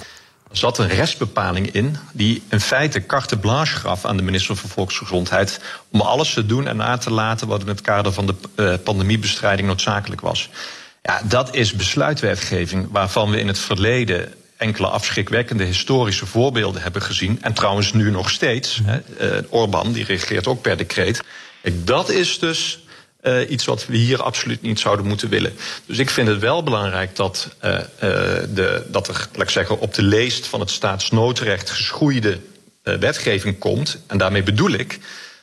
Er 0.51 0.60
zat 0.60 0.77
een 0.77 0.88
restbepaling 0.88 1.71
in 1.71 1.97
die 2.12 2.43
in 2.49 2.60
feite 2.60 3.06
carte 3.06 3.38
blanche 3.38 3.75
gaf 3.75 4.06
aan 4.06 4.17
de 4.17 4.23
minister 4.23 4.56
van 4.56 4.69
Volksgezondheid 4.69 5.60
om 5.91 6.01
alles 6.01 6.34
te 6.34 6.45
doen 6.45 6.67
en 6.67 6.75
na 6.77 6.97
te 6.97 7.12
laten 7.12 7.47
wat 7.47 7.62
in 7.62 7.67
het 7.67 7.82
kader 7.82 8.12
van 8.12 8.25
de 8.25 8.79
pandemiebestrijding 8.84 9.67
noodzakelijk 9.67 10.21
was. 10.21 10.49
Ja, 11.06 11.22
dat 11.24 11.56
is 11.56 11.74
besluitwetgeving 11.74 12.88
waarvan 12.92 13.32
we 13.32 13.39
in 13.39 13.48
het 13.48 13.60
verleden 13.60 14.34
enkele 14.58 14.88
afschrikwekkende 14.88 15.63
historische 15.63 16.26
voorbeelden 16.26 16.82
hebben 16.82 17.02
gezien. 17.02 17.38
En 17.42 17.54
trouwens 17.54 17.94
nu 17.94 18.12
nog 18.12 18.30
steeds. 18.30 18.80
Hè, 18.84 18.98
eh, 18.98 19.44
Orbán, 19.50 19.92
die 19.92 20.04
regeert 20.04 20.48
ook 20.48 20.62
per 20.62 20.78
decreet. 20.78 21.24
Dat 21.72 22.10
is 22.10 22.39
dus 22.39 22.80
eh, 23.22 23.50
iets 23.50 23.66
wat 23.66 23.86
we 23.86 23.98
hier 23.98 24.22
absoluut 24.22 24.62
niet 24.62 24.80
zouden 24.80 25.06
moeten 25.06 25.30
willen. 25.30 25.54
Dus 25.86 25.98
ik 25.98 26.10
vind 26.10 26.28
het 26.28 26.39
wel 26.39 26.63
belangrijk 26.63 27.16
dat, 27.16 27.48
eh, 27.60 27.80
de, 28.54 28.86
dat 28.88 29.08
er, 29.08 29.28
laat 29.32 29.42
ik 29.42 29.50
zeggen, 29.50 29.80
op 29.80 29.94
de 29.94 30.04
leest 30.04 30.46
van 30.46 30.60
het 30.60 30.70
staatsnoodrecht 30.70 31.70
geschoeide 31.70 32.39
wetgeving 32.84 33.60
komt. 33.60 33.98
En 34.08 34.18
daarmee 34.18 34.44
bedoel 34.44 34.72
ik 34.72 35.00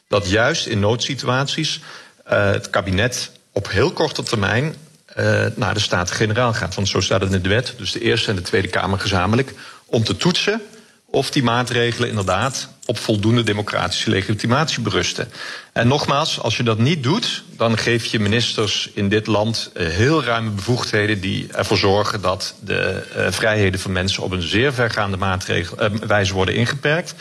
dat 0.08 0.28
juist 0.28 0.66
in 0.66 0.80
noodsituaties 0.80 1.80
het 2.24 2.70
kabinet 2.70 3.30
op 3.52 3.70
heel 3.70 3.92
korte 3.92 4.22
termijn 4.22 4.74
eh, 5.20 5.50
naar 5.56 5.74
de 5.74 5.80
Staten-Generaal 5.80 6.52
gaat. 6.52 6.74
Want 6.74 6.88
zo 6.88 7.00
staat 7.00 7.20
het 7.20 7.32
in 7.32 7.42
de 7.42 7.48
wet, 7.48 7.74
dus 7.76 7.92
de 7.92 8.00
Eerste 8.00 8.30
en 8.30 8.36
de 8.36 8.42
Tweede 8.42 8.68
Kamer 8.68 8.98
gezamenlijk, 8.98 9.54
om 9.86 10.04
te 10.04 10.16
toetsen 10.16 10.60
of 11.10 11.30
die 11.30 11.42
maatregelen 11.42 12.08
inderdaad 12.08 12.68
op 12.86 12.98
voldoende 12.98 13.42
democratische 13.42 14.10
legitimatie 14.10 14.82
berusten. 14.82 15.32
En 15.72 15.88
nogmaals, 15.88 16.40
als 16.40 16.56
je 16.56 16.62
dat 16.62 16.78
niet 16.78 17.02
doet, 17.02 17.44
dan 17.56 17.78
geef 17.78 18.04
je 18.04 18.20
ministers 18.20 18.90
in 18.94 19.08
dit 19.08 19.26
land 19.26 19.70
eh, 19.74 19.86
heel 19.86 20.24
ruime 20.24 20.50
bevoegdheden 20.50 21.20
die 21.20 21.46
ervoor 21.52 21.76
zorgen 21.76 22.20
dat 22.20 22.54
de 22.60 23.02
eh, 23.14 23.26
vrijheden 23.30 23.80
van 23.80 23.92
mensen 23.92 24.22
op 24.22 24.30
een 24.30 24.42
zeer 24.42 24.72
vergaande 24.72 25.16
maatregel, 25.16 25.76
wijze 26.06 26.34
worden 26.34 26.54
ingeperkt. 26.54 27.14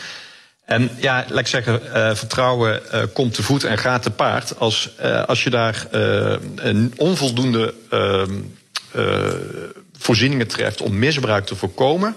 En 0.70 0.90
ja, 0.96 1.24
laat 1.28 1.38
ik 1.38 1.46
zeggen, 1.46 1.94
eh, 1.94 2.14
vertrouwen 2.14 2.92
eh, 2.92 3.02
komt 3.12 3.34
te 3.34 3.42
voet 3.42 3.64
en 3.64 3.78
gaat 3.78 4.02
te 4.02 4.10
paard. 4.10 4.58
Als, 4.58 4.90
eh, 4.96 5.24
als 5.24 5.42
je 5.42 5.50
daar 5.50 5.86
een 6.54 6.92
onvoldoende 6.96 7.74
ehm, 7.90 8.32
eh, 8.90 9.32
voorzieningen 9.98 10.46
treft 10.46 10.80
om 10.80 10.98
misbruik 10.98 11.46
te 11.46 11.56
voorkomen. 11.56 12.14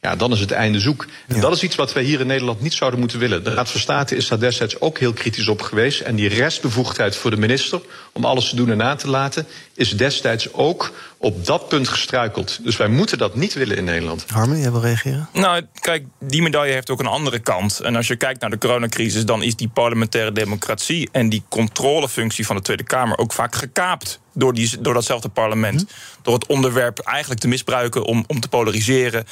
Ja, 0.00 0.16
dan 0.16 0.32
is 0.32 0.40
het 0.40 0.50
einde 0.50 0.80
zoek. 0.80 1.06
En 1.26 1.40
dat 1.40 1.52
is 1.52 1.62
iets 1.62 1.76
wat 1.76 1.92
wij 1.92 2.02
hier 2.02 2.20
in 2.20 2.26
Nederland 2.26 2.60
niet 2.60 2.74
zouden 2.74 3.00
moeten 3.00 3.18
willen. 3.18 3.44
De 3.44 3.54
Raad 3.54 3.70
van 3.70 3.80
State 3.80 4.16
is 4.16 4.28
daar 4.28 4.38
destijds 4.38 4.80
ook 4.80 4.98
heel 4.98 5.12
kritisch 5.12 5.48
op 5.48 5.62
geweest. 5.62 6.00
En 6.00 6.16
die 6.16 6.28
restbevoegdheid 6.28 7.16
voor 7.16 7.30
de 7.30 7.36
minister 7.36 7.80
om 8.12 8.24
alles 8.24 8.48
te 8.48 8.56
doen 8.56 8.70
en 8.70 8.76
na 8.76 8.94
te 8.94 9.08
laten, 9.08 9.46
is 9.76 9.96
destijds 9.96 10.52
ook 10.52 10.92
op 11.18 11.46
dat 11.46 11.68
punt 11.68 11.88
gestruikeld. 11.88 12.58
Dus 12.62 12.76
wij 12.76 12.88
moeten 12.88 13.18
dat 13.18 13.34
niet 13.34 13.54
willen 13.54 13.76
in 13.76 13.84
Nederland. 13.84 14.24
Harmen, 14.28 14.58
jij 14.58 14.70
wil 14.70 14.80
reageren? 14.80 15.28
Nou, 15.32 15.66
kijk, 15.80 16.04
die 16.20 16.42
medaille 16.42 16.72
heeft 16.72 16.90
ook 16.90 17.00
een 17.00 17.06
andere 17.06 17.38
kant. 17.38 17.80
En 17.80 17.96
als 17.96 18.06
je 18.06 18.16
kijkt 18.16 18.40
naar 18.40 18.50
de 18.50 18.58
coronacrisis, 18.58 19.24
dan 19.24 19.42
is 19.42 19.56
die 19.56 19.68
parlementaire 19.68 20.32
democratie 20.32 21.08
en 21.12 21.28
die 21.28 21.42
controlefunctie 21.48 22.46
van 22.46 22.56
de 22.56 22.62
Tweede 22.62 22.82
Kamer 22.82 23.18
ook 23.18 23.32
vaak 23.32 23.54
gekaapt 23.54 24.20
door, 24.32 24.54
die, 24.54 24.80
door 24.80 24.94
datzelfde 24.94 25.28
parlement. 25.28 25.86
Door 26.22 26.34
het 26.34 26.46
onderwerp 26.46 26.98
eigenlijk 26.98 27.40
te 27.40 27.48
misbruiken 27.48 28.04
om, 28.04 28.24
om 28.26 28.40
te 28.40 28.48
polariseren. 28.48 29.24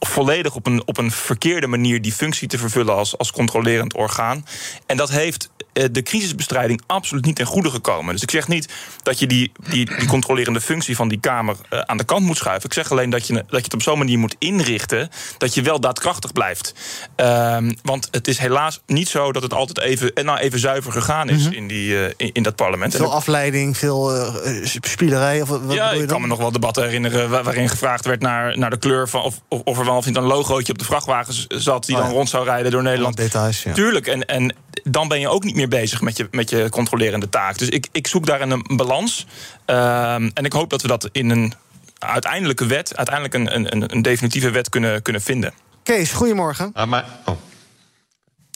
Volledig 0.00 0.54
op 0.54 0.66
een, 0.66 0.86
op 0.86 0.98
een 0.98 1.10
verkeerde 1.10 1.66
manier 1.66 2.02
die 2.02 2.12
functie 2.12 2.48
te 2.48 2.58
vervullen 2.58 2.94
als, 2.94 3.18
als 3.18 3.32
controlerend 3.32 3.94
orgaan. 3.94 4.46
En 4.86 4.96
dat 4.96 5.10
heeft 5.10 5.50
de 5.90 6.02
crisisbestrijding 6.02 6.82
absoluut 6.86 7.24
niet 7.24 7.36
ten 7.36 7.46
goede 7.46 7.70
gekomen. 7.70 8.12
Dus 8.12 8.22
ik 8.22 8.30
zeg 8.30 8.48
niet 8.48 8.68
dat 9.02 9.18
je 9.18 9.26
die, 9.26 9.52
die, 9.68 9.96
die 9.98 10.08
controlerende 10.08 10.60
functie 10.60 10.96
van 10.96 11.08
die 11.08 11.20
Kamer 11.20 11.56
eh, 11.70 11.78
aan 11.78 11.96
de 11.96 12.04
kant 12.04 12.26
moet 12.26 12.36
schuiven. 12.36 12.64
Ik 12.64 12.74
zeg 12.74 12.90
alleen 12.90 13.10
dat 13.10 13.26
je, 13.26 13.32
dat 13.32 13.44
je 13.48 13.56
het 13.56 13.74
op 13.74 13.82
zo'n 13.82 13.98
manier 13.98 14.18
moet 14.18 14.36
inrichten 14.38 15.10
dat 15.38 15.54
je 15.54 15.62
wel 15.62 15.80
daadkrachtig 15.80 16.32
blijft. 16.32 16.74
Ehm, 17.16 17.72
want 17.82 18.08
het 18.10 18.28
is 18.28 18.38
helaas 18.38 18.80
niet 18.86 19.08
zo 19.08 19.32
dat 19.32 19.42
het 19.42 19.52
altijd 19.52 19.80
even, 19.80 20.24
nou, 20.24 20.38
even 20.38 20.58
zuiver 20.58 20.92
gegaan 20.92 21.28
is 21.28 21.46
in, 21.46 21.68
die, 21.68 22.16
in, 22.16 22.30
in 22.32 22.42
dat 22.42 22.56
parlement. 22.56 22.96
Veel 22.96 23.12
afleiding, 23.12 23.76
veel 23.76 24.16
uh, 24.16 24.66
spielerij. 24.80 25.42
Of 25.42 25.48
wat 25.48 25.72
ja, 25.72 25.92
je 25.92 26.02
ik 26.02 26.08
kan 26.08 26.20
me 26.20 26.26
nog 26.26 26.38
wel 26.38 26.52
debatten 26.52 26.84
herinneren 26.84 27.30
waarin 27.44 27.68
gevraagd 27.68 28.04
werd 28.04 28.20
naar, 28.20 28.58
naar 28.58 28.70
de 28.70 28.78
kleur 28.78 29.08
van. 29.08 29.22
Of, 29.22 29.40
of, 29.48 29.60
of 29.64 29.78
er 29.78 29.84
wel 29.84 29.96
of 29.96 30.06
niet 30.06 30.16
een 30.16 30.22
logootje 30.22 30.72
op 30.72 30.78
de 30.78 30.84
vrachtwagens 30.84 31.46
zat 31.48 31.86
die 31.86 31.96
Oh, 31.96 32.02
dan 32.02 32.10
rond 32.10 32.28
zou 32.28 32.44
rijden 32.44 32.70
door 32.70 32.82
Nederland. 32.82 33.16
details, 33.16 33.62
ja. 33.62 33.72
Tuurlijk. 33.72 34.06
En, 34.06 34.24
en 34.24 34.54
dan 34.82 35.08
ben 35.08 35.20
je 35.20 35.28
ook 35.28 35.44
niet 35.44 35.54
meer 35.54 35.63
bezig 35.68 36.00
met 36.00 36.16
je, 36.16 36.28
met 36.30 36.50
je 36.50 36.68
controlerende 36.70 37.28
taak. 37.28 37.58
Dus 37.58 37.68
ik, 37.68 37.86
ik 37.92 38.06
zoek 38.06 38.26
daarin 38.26 38.50
een 38.50 38.76
balans. 38.76 39.26
Ehm, 39.64 40.30
en 40.34 40.44
ik 40.44 40.52
hoop 40.52 40.70
dat 40.70 40.82
we 40.82 40.88
dat 40.88 41.08
in 41.12 41.30
een 41.30 41.52
uiteindelijke 41.98 42.66
wet, 42.66 42.96
uiteindelijk 42.96 43.34
een, 43.34 43.54
een, 43.54 43.72
een- 43.82 43.94
een 43.94 44.02
definitieve 44.02 44.50
wet 44.50 44.68
kunnen, 44.68 45.02
kunnen 45.02 45.22
vinden. 45.22 45.52
Kees, 45.82 46.12
goedemorgen. 46.12 46.70
Ah, 46.72 46.86
maar, 46.88 47.04
oh. 47.24 47.34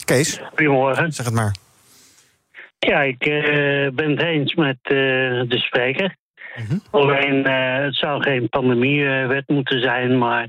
Kees, 0.04 0.40
Goedemorgen. 0.48 1.12
zeg 1.12 1.24
het 1.26 1.34
maar. 1.34 1.54
Ja, 2.78 3.00
ik 3.02 3.24
eh, 3.26 3.90
ben 3.94 4.10
het 4.10 4.22
eens 4.22 4.54
met 4.54 4.76
eh, 4.82 4.94
de 5.48 5.58
spreker. 5.58 6.16
Alleen, 6.90 7.44
eh, 7.46 7.84
het 7.84 7.96
zou 7.96 8.22
geen 8.22 8.48
pandemiewet 8.48 9.48
moeten 9.48 9.80
zijn, 9.82 10.18
maar 10.18 10.42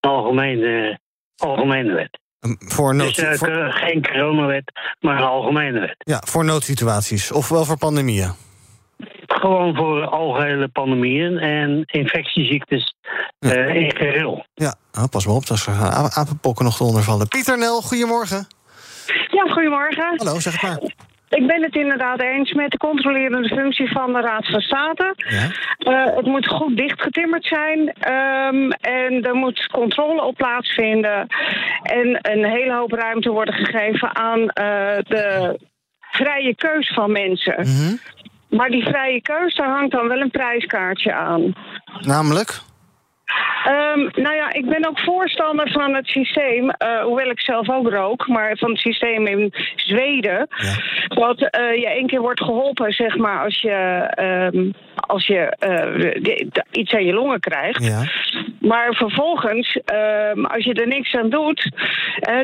een 0.00 0.10
algemene, 0.10 0.98
algemene 1.36 1.92
wet. 1.94 2.18
Voor, 2.58 2.94
nood, 2.94 3.14
Dus 3.16 3.24
eh, 3.24 3.32
voor, 3.32 3.72
geen 3.72 4.02
coronawet, 4.02 4.72
maar 5.00 5.16
een 5.16 5.22
algemene 5.26 5.80
wet. 5.80 5.94
ja, 5.98 6.22
voor 6.26 6.44
noodsituaties. 6.44 7.32
Of 7.32 7.48
wel 7.48 7.64
voor 7.64 7.78
pandemieën. 7.78 8.32
Gewoon 9.26 9.74
voor 9.76 10.06
algehele 10.06 10.68
pandemieën 10.68 11.38
en 11.38 11.82
infectieziektes 11.84 12.94
eh, 13.38 13.74
in 13.74 13.96
geheel. 13.96 14.46
Ja, 14.54 14.74
oh, 14.98 15.04
pas 15.10 15.26
maar 15.26 15.34
op, 15.34 15.46
dat 15.46 15.56
er 15.58 15.72
gaan 15.72 16.04
a- 16.04 16.10
apenpokken 16.14 16.64
nog 16.64 16.80
eronder 16.80 17.02
vallen. 17.02 17.28
Pieter 17.28 17.58
Nel, 17.58 17.80
goedemorgen. 17.82 18.46
Ja, 19.30 19.52
goedemorgen. 19.52 20.12
Hallo, 20.16 20.40
zeg 20.40 20.60
het 20.60 20.62
maar. 20.62 20.78
Ik 21.28 21.46
ben 21.46 21.62
het 21.62 21.74
inderdaad 21.74 22.20
eens 22.20 22.52
met 22.52 22.70
de 22.70 22.76
controlerende 22.76 23.48
functie 23.48 23.92
van 23.92 24.12
de 24.12 24.20
Raad 24.20 24.46
van 24.46 24.60
State. 24.60 25.14
Eh, 25.78 26.04
het 26.16 26.26
moet 26.26 26.46
goed 26.46 26.76
dichtgetimmerd 26.76 27.44
zijn. 27.44 27.92
ehm, 27.92 28.70
en 28.70 29.22
er 29.22 29.34
moet 29.34 29.66
controle 29.66 30.22
op 30.22 30.36
plaatsvinden. 30.36 31.26
En 31.82 32.18
een 32.22 32.44
hele 32.44 32.74
hoop 32.74 32.92
ruimte 32.92 33.30
worden 33.30 33.54
gegeven 33.54 34.16
aan 34.16 34.48
eh, 34.48 34.98
de 35.06 35.58
vrije 36.10 36.54
keus 36.54 36.92
van 36.94 37.12
mensen. 37.12 37.66
Maar 38.48 38.68
die 38.68 38.82
vrije 38.82 39.22
keus, 39.22 39.54
daar 39.54 39.68
hangt 39.68 39.92
dan 39.92 40.08
wel 40.08 40.20
een 40.20 40.30
prijskaartje 40.30 41.12
aan. 41.14 41.52
Namelijk? 42.00 42.60
Ehm, 43.64 44.22
nou 44.22 44.34
ja, 44.34 44.52
ik 44.52 44.68
ben 44.68 44.88
ook 44.88 45.00
voorstander 45.00 45.70
van 45.70 45.94
het 45.94 46.06
systeem, 46.06 46.70
eh, 46.70 47.02
hoewel 47.02 47.30
ik 47.30 47.40
zelf 47.40 47.70
ook 47.70 47.88
rook, 47.88 48.28
maar 48.28 48.56
van 48.56 48.70
het 48.70 48.78
systeem 48.78 49.26
in 49.26 49.52
Zweden. 49.76 50.48
Dat 51.08 51.40
eh, 51.40 51.74
je 51.74 51.88
één 51.88 52.06
keer 52.06 52.20
wordt 52.20 52.42
geholpen, 52.42 52.92
zeg 52.92 53.16
maar, 53.16 53.44
als 53.44 53.60
je, 53.60 53.70
ehm, 54.10 54.70
als 54.94 55.26
je 55.26 55.38
eh, 55.58 56.52
iets 56.70 56.92
aan 56.92 57.04
je 57.04 57.12
longen 57.12 57.40
krijgt. 57.40 57.84
Ja. 57.84 58.04
Maar 58.60 58.94
vervolgens, 58.94 59.80
ehm, 59.84 60.44
als 60.44 60.64
je 60.64 60.74
er 60.74 60.88
niks 60.88 61.14
aan 61.14 61.30
doet, 61.30 61.70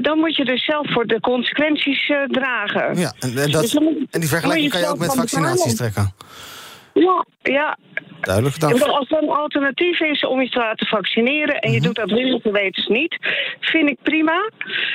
dan 0.01 0.19
moet 0.19 0.37
je 0.37 0.45
dus 0.45 0.65
zelf 0.65 0.93
voor 0.93 1.07
de 1.07 1.21
consequenties 1.21 2.13
dragen. 2.27 2.99
Ja, 2.99 3.13
en, 3.19 3.37
en, 3.37 3.51
dat, 3.51 3.61
Dus 3.63 3.73
dan 3.73 4.07
en 4.11 4.21
die 4.21 4.29
vergelijking 4.29 4.71
kan 4.71 4.81
je 4.81 4.87
ook 4.87 4.99
met 4.99 5.15
vaccinaties 5.15 5.77
trekken. 5.77 6.15
Ja, 6.95 7.25
ja. 7.43 7.77
Duidelijk, 8.21 8.57
wel, 8.57 8.97
als 8.99 9.11
er 9.11 9.23
een 9.23 9.29
alternatief 9.29 10.01
is 10.01 10.27
om 10.27 10.41
je 10.41 10.49
te 10.49 10.59
laten 10.59 10.87
vaccineren 10.87 11.59
en 11.59 11.71
je 11.71 11.77
Mhm. 11.77 11.87
doet 11.87 11.97
dat 11.97 12.11
willens 12.11 12.43
wetens 12.43 12.87
niet, 12.87 13.17
vind 13.61 13.89
ik 13.91 13.99
prima. 14.03 14.51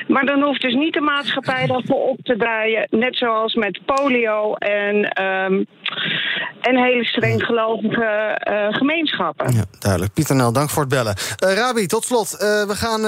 Maar 0.08 0.26
dan 0.26 0.42
hoeft 0.42 0.62
dus 0.62 0.74
niet 0.74 0.94
de 0.94 1.02
maatschappij 1.02 1.66
daarvoor 1.68 2.08
op 2.08 2.18
te 2.24 2.38
draaien. 2.38 2.88
Net 2.90 3.16
zoals 3.18 3.54
met 3.56 3.80
polio 3.86 4.54
en, 4.56 5.10
ehm, 5.10 5.64
en 6.62 6.78
hele 6.84 7.06
streng 7.06 7.44
gelovige 7.44 8.04
eh, 8.04 8.68
gemeenschappen. 8.70 9.54
Ja, 9.56 9.64
duidelijk. 9.80 10.14
Pieter 10.14 10.36
Nel, 10.36 10.52
dank 10.52 10.70
voor 10.70 10.82
het 10.82 10.92
bellen. 10.92 11.16
Eh, 11.38 11.54
Rabi, 11.54 11.86
tot 11.86 12.04
slot. 12.06 12.34
eh, 12.34 12.48
we 12.64 12.76
gaan, 12.76 13.02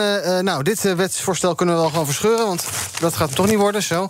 nou, 0.45 0.63
dit 0.63 0.95
wetsvoorstel 0.95 1.55
kunnen 1.55 1.75
we 1.75 1.81
wel 1.81 1.89
gewoon 1.89 2.05
verscheuren... 2.05 2.45
want 2.45 2.91
dat 2.99 3.15
gaat 3.15 3.35
toch 3.35 3.47
niet 3.47 3.57
worden, 3.59 3.81
zo. 3.83 4.07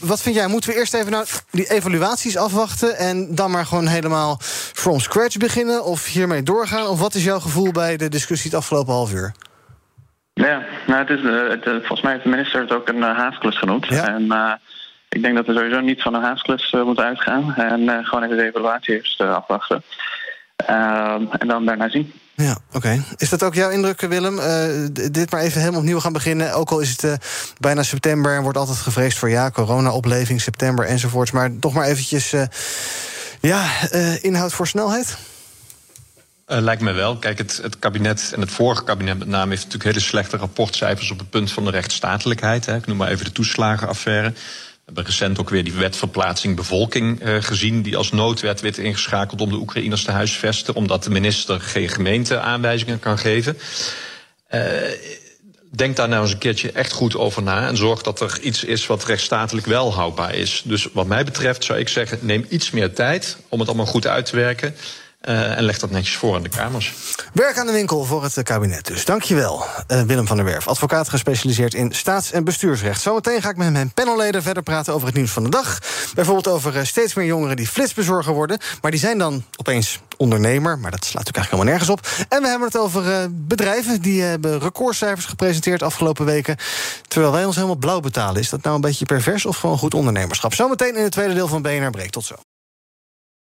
Wat 0.00 0.22
vind 0.22 0.34
jij? 0.34 0.46
Moeten 0.46 0.70
we 0.70 0.76
eerst 0.76 0.94
even 0.94 1.10
nou 1.10 1.26
die 1.50 1.70
evaluaties 1.70 2.36
afwachten... 2.36 2.96
en 2.96 3.34
dan 3.34 3.50
maar 3.50 3.66
gewoon 3.66 3.81
helemaal 3.86 4.36
from 4.72 5.00
scratch 5.00 5.36
beginnen... 5.36 5.84
of 5.84 6.06
hiermee 6.06 6.42
doorgaan? 6.42 6.86
Of 6.86 7.00
wat 7.00 7.14
is 7.14 7.24
jouw 7.24 7.40
gevoel 7.40 7.72
bij 7.72 7.96
de 7.96 8.08
discussie 8.08 8.50
het 8.50 8.58
afgelopen 8.58 8.92
half 8.92 9.12
uur? 9.12 9.32
Ja, 10.34 10.62
nou, 10.86 10.98
het 10.98 11.10
is, 11.18 11.24
eh, 11.24 11.48
het, 11.48 11.64
eh, 11.64 11.72
volgens 11.72 12.00
mij 12.00 12.12
heeft 12.12 12.24
de 12.24 12.30
minister 12.30 12.60
het 12.60 12.72
ook 12.72 12.88
een 12.88 12.96
uh, 12.96 13.16
haasklus 13.16 13.58
genoemd. 13.58 13.86
En 13.86 14.32
eh, 14.32 14.52
ik 15.08 15.22
denk 15.22 15.36
dat 15.36 15.46
we 15.46 15.54
sowieso 15.54 15.80
niet 15.80 16.02
van 16.02 16.14
een 16.14 16.22
haasklus 16.22 16.70
eh, 16.70 16.82
moeten 16.82 17.04
uitgaan. 17.04 17.54
En 17.54 17.88
eh, 17.88 18.06
gewoon 18.06 18.24
even 18.24 18.36
de 18.36 18.44
evaluatie 18.44 18.94
eerst 18.94 19.20
eh, 19.20 19.34
afwachten. 19.34 19.82
Ehm, 20.56 21.24
en 21.38 21.48
dan 21.48 21.64
daarna 21.64 21.88
zien. 21.88 22.12
Ja, 22.34 22.56
oké. 22.72 23.02
Is 23.16 23.28
dat 23.28 23.42
ook 23.42 23.54
jouw 23.54 23.70
indruk, 23.70 24.00
Willem? 24.00 24.38
Eh, 24.38 24.66
dit 25.10 25.30
maar 25.30 25.40
even 25.40 25.60
helemaal 25.60 25.80
opnieuw 25.80 26.00
gaan 26.00 26.12
beginnen. 26.12 26.54
Ook 26.54 26.70
al 26.70 26.80
is 26.80 26.90
het 26.90 27.04
eh, 27.04 27.12
bijna 27.58 27.82
september 27.82 28.36
en 28.36 28.42
wordt 28.42 28.58
altijd 28.58 28.78
gevreesd 28.78 29.18
voor 29.18 29.30
ja, 29.30 29.50
corona-opleving, 29.50 30.40
september 30.40 30.84
enzovoorts. 30.84 31.30
Maar 31.30 31.50
toch 31.60 31.72
maar 31.72 31.86
eventjes, 31.86 32.32
eh, 32.32 32.42
ja, 33.42 33.88
eh, 33.90 34.24
inhoud 34.24 34.52
voor 34.52 34.66
snelheid. 34.66 35.16
Eh, 36.46 36.60
lijkt 36.60 36.82
me 36.82 36.92
wel. 36.92 37.16
Kijk, 37.16 37.38
het, 37.38 37.58
het 37.62 37.78
kabinet 37.78 38.30
en 38.34 38.40
het 38.40 38.50
vorige 38.50 38.84
kabinet 38.84 39.18
met 39.18 39.28
name 39.28 39.50
heeft 39.50 39.62
natuurlijk 39.62 39.90
hele 39.94 40.04
slechte 40.04 40.36
rapportcijfers 40.36 41.10
op 41.10 41.18
het 41.18 41.30
punt 41.30 41.52
van 41.52 41.64
de 41.64 41.70
rechtsstatelijkheid. 41.70 42.66
Hè. 42.66 42.76
Ik 42.76 42.86
noem 42.86 42.96
maar 42.96 43.08
even 43.08 43.24
de 43.24 43.32
toeslagenaffaire. 43.32 44.28
We 44.30 44.82
hebben 44.84 45.04
recent 45.04 45.38
ook 45.38 45.50
weer 45.50 45.64
die 45.64 45.72
wet 45.72 45.96
verplaatsing 45.96 46.56
bevolking 46.56 47.20
eh, 47.20 47.36
gezien, 47.40 47.82
die 47.82 47.96
als 47.96 48.12
noodwet 48.12 48.60
werd 48.60 48.78
ingeschakeld 48.78 49.40
om 49.40 49.50
de 49.50 49.56
Oekraïners 49.56 50.04
te 50.04 50.10
huisvesten, 50.10 50.74
omdat 50.74 51.04
de 51.04 51.10
minister 51.10 51.60
geen 51.60 51.88
gemeente 51.88 52.38
aanwijzingen 52.38 52.98
kan 52.98 53.18
geven. 53.18 53.58
Denk 55.74 55.96
daar 55.96 56.08
nou 56.08 56.22
eens 56.22 56.32
een 56.32 56.38
keertje 56.38 56.72
echt 56.72 56.92
goed 56.92 57.16
over 57.16 57.42
na 57.42 57.66
en 57.68 57.76
zorg 57.76 58.02
dat 58.02 58.20
er 58.20 58.40
iets 58.40 58.64
is 58.64 58.86
wat 58.86 59.04
rechtsstatelijk 59.04 59.66
wel 59.66 59.94
houdbaar 59.94 60.34
is. 60.34 60.62
Dus 60.64 60.88
wat 60.92 61.06
mij 61.06 61.24
betreft 61.24 61.64
zou 61.64 61.78
ik 61.78 61.88
zeggen, 61.88 62.18
neem 62.20 62.46
iets 62.48 62.70
meer 62.70 62.92
tijd 62.92 63.36
om 63.48 63.58
het 63.58 63.68
allemaal 63.68 63.86
goed 63.86 64.06
uit 64.06 64.26
te 64.26 64.36
werken. 64.36 64.74
Eh, 65.22 65.56
en 65.56 65.62
leg 65.62 65.78
dat 65.78 65.90
netjes 65.90 66.16
voor 66.16 66.34
aan 66.34 66.42
de 66.42 66.48
Kamers. 66.48 66.94
Werk 67.32 67.58
aan 67.58 67.66
de 67.66 67.72
winkel 67.72 68.04
voor 68.04 68.22
het 68.22 68.42
kabinet 68.42 68.86
dus. 68.86 69.04
Dankjewel, 69.04 69.64
eh 69.86 70.02
Willem 70.02 70.26
van 70.26 70.36
der 70.36 70.44
Werf. 70.44 70.68
Advocaat 70.68 71.08
gespecialiseerd 71.08 71.74
in 71.74 71.92
staats- 71.92 72.32
en 72.32 72.44
bestuursrecht. 72.44 73.00
Zometeen 73.00 73.42
ga 73.42 73.48
ik 73.48 73.56
met 73.56 73.72
mijn 73.72 73.92
panelleden 73.92 74.42
verder 74.42 74.62
praten 74.62 74.94
over 74.94 75.06
het 75.06 75.16
nieuws 75.16 75.30
van 75.30 75.42
de 75.42 75.48
dag. 75.48 75.78
Bijvoorbeeld 76.14 76.48
over 76.48 76.76
eh, 76.76 76.84
steeds 76.84 77.14
meer 77.14 77.26
jongeren 77.26 77.56
die 77.56 77.66
flitsbezorger 77.66 78.34
worden. 78.34 78.58
Maar 78.80 78.90
die 78.90 79.00
zijn 79.00 79.18
dan 79.18 79.44
opeens 79.56 80.00
ondernemer. 80.16 80.78
Maar 80.78 80.90
dat 80.90 81.04
slaat 81.04 81.24
natuurlijk 81.24 81.36
eigenlijk 81.36 81.80
helemaal 81.80 81.98
nergens 81.98 82.22
op. 82.22 82.28
En 82.32 82.42
we 82.42 82.48
hebben 82.48 82.68
het 82.68 82.78
over 82.78 83.28
bedrijven. 83.30 84.00
Die 84.02 84.22
hebben 84.22 84.58
recordcijfers 84.58 85.26
gepresenteerd 85.26 85.82
afgelopen 85.82 86.24
weken. 86.24 86.56
Terwijl 87.08 87.32
wij 87.32 87.44
ons 87.44 87.54
helemaal 87.54 87.76
blauw 87.76 88.00
betalen. 88.00 88.40
Is 88.40 88.48
dat 88.48 88.62
nou 88.62 88.74
een 88.74 88.80
beetje 88.80 89.04
pervers 89.04 89.46
of 89.46 89.56
gewoon 89.56 89.78
goed 89.78 89.94
ondernemerschap? 89.94 90.54
Zometeen 90.54 90.96
in 90.96 91.02
het 91.02 91.12
tweede 91.12 91.34
deel 91.34 91.48
van 91.48 91.62
BNR 91.62 91.90
Breek. 91.90 92.10
Tot 92.10 92.24
zo. 92.24 92.34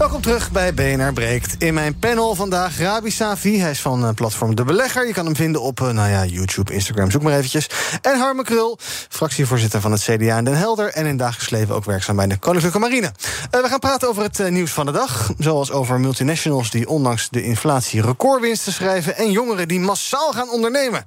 Welkom 0.00 0.20
terug 0.20 0.50
bij 0.50 0.74
BNR 0.74 1.12
Breekt. 1.12 1.54
In 1.58 1.74
mijn 1.74 1.98
panel 1.98 2.34
vandaag 2.34 2.78
Rabi 2.78 3.10
Safi. 3.10 3.60
Hij 3.60 3.70
is 3.70 3.80
van 3.80 4.04
eh, 4.04 4.14
platform 4.14 4.54
De 4.54 4.64
Belegger. 4.64 5.06
Je 5.06 5.12
kan 5.12 5.24
hem 5.24 5.36
vinden 5.36 5.62
op 5.62 5.80
eh, 5.80 5.88
nou 5.88 6.10
ja, 6.10 6.24
YouTube, 6.24 6.72
Instagram, 6.72 7.10
zoek 7.10 7.22
maar 7.22 7.32
eventjes. 7.32 7.70
En 8.02 8.18
Harme 8.18 8.42
Krul, 8.42 8.78
fractievoorzitter 9.08 9.80
van 9.80 9.92
het 9.92 10.00
CDA 10.00 10.38
in 10.38 10.44
Den 10.44 10.56
Helder... 10.56 10.88
en 10.88 11.06
in 11.06 11.16
dagelijks 11.16 11.50
leven 11.50 11.74
ook 11.74 11.84
werkzaam 11.84 12.16
bij 12.16 12.26
de 12.26 12.36
Koninklijke 12.36 12.78
Marine. 12.78 13.12
Uh, 13.54 13.62
we 13.62 13.68
gaan 13.68 13.78
praten 13.78 14.08
over 14.08 14.22
het 14.22 14.50
nieuws 14.50 14.70
van 14.70 14.86
de 14.86 14.92
dag. 14.92 15.32
Zoals 15.38 15.70
over 15.70 16.00
multinationals 16.00 16.70
die 16.70 16.88
ondanks 16.88 17.28
de 17.28 17.42
inflatie 17.42 18.02
recordwinsten 18.02 18.72
schrijven... 18.72 19.16
en 19.16 19.30
jongeren 19.30 19.68
die 19.68 19.80
massaal 19.80 20.32
gaan 20.32 20.50
ondernemen 20.50 21.06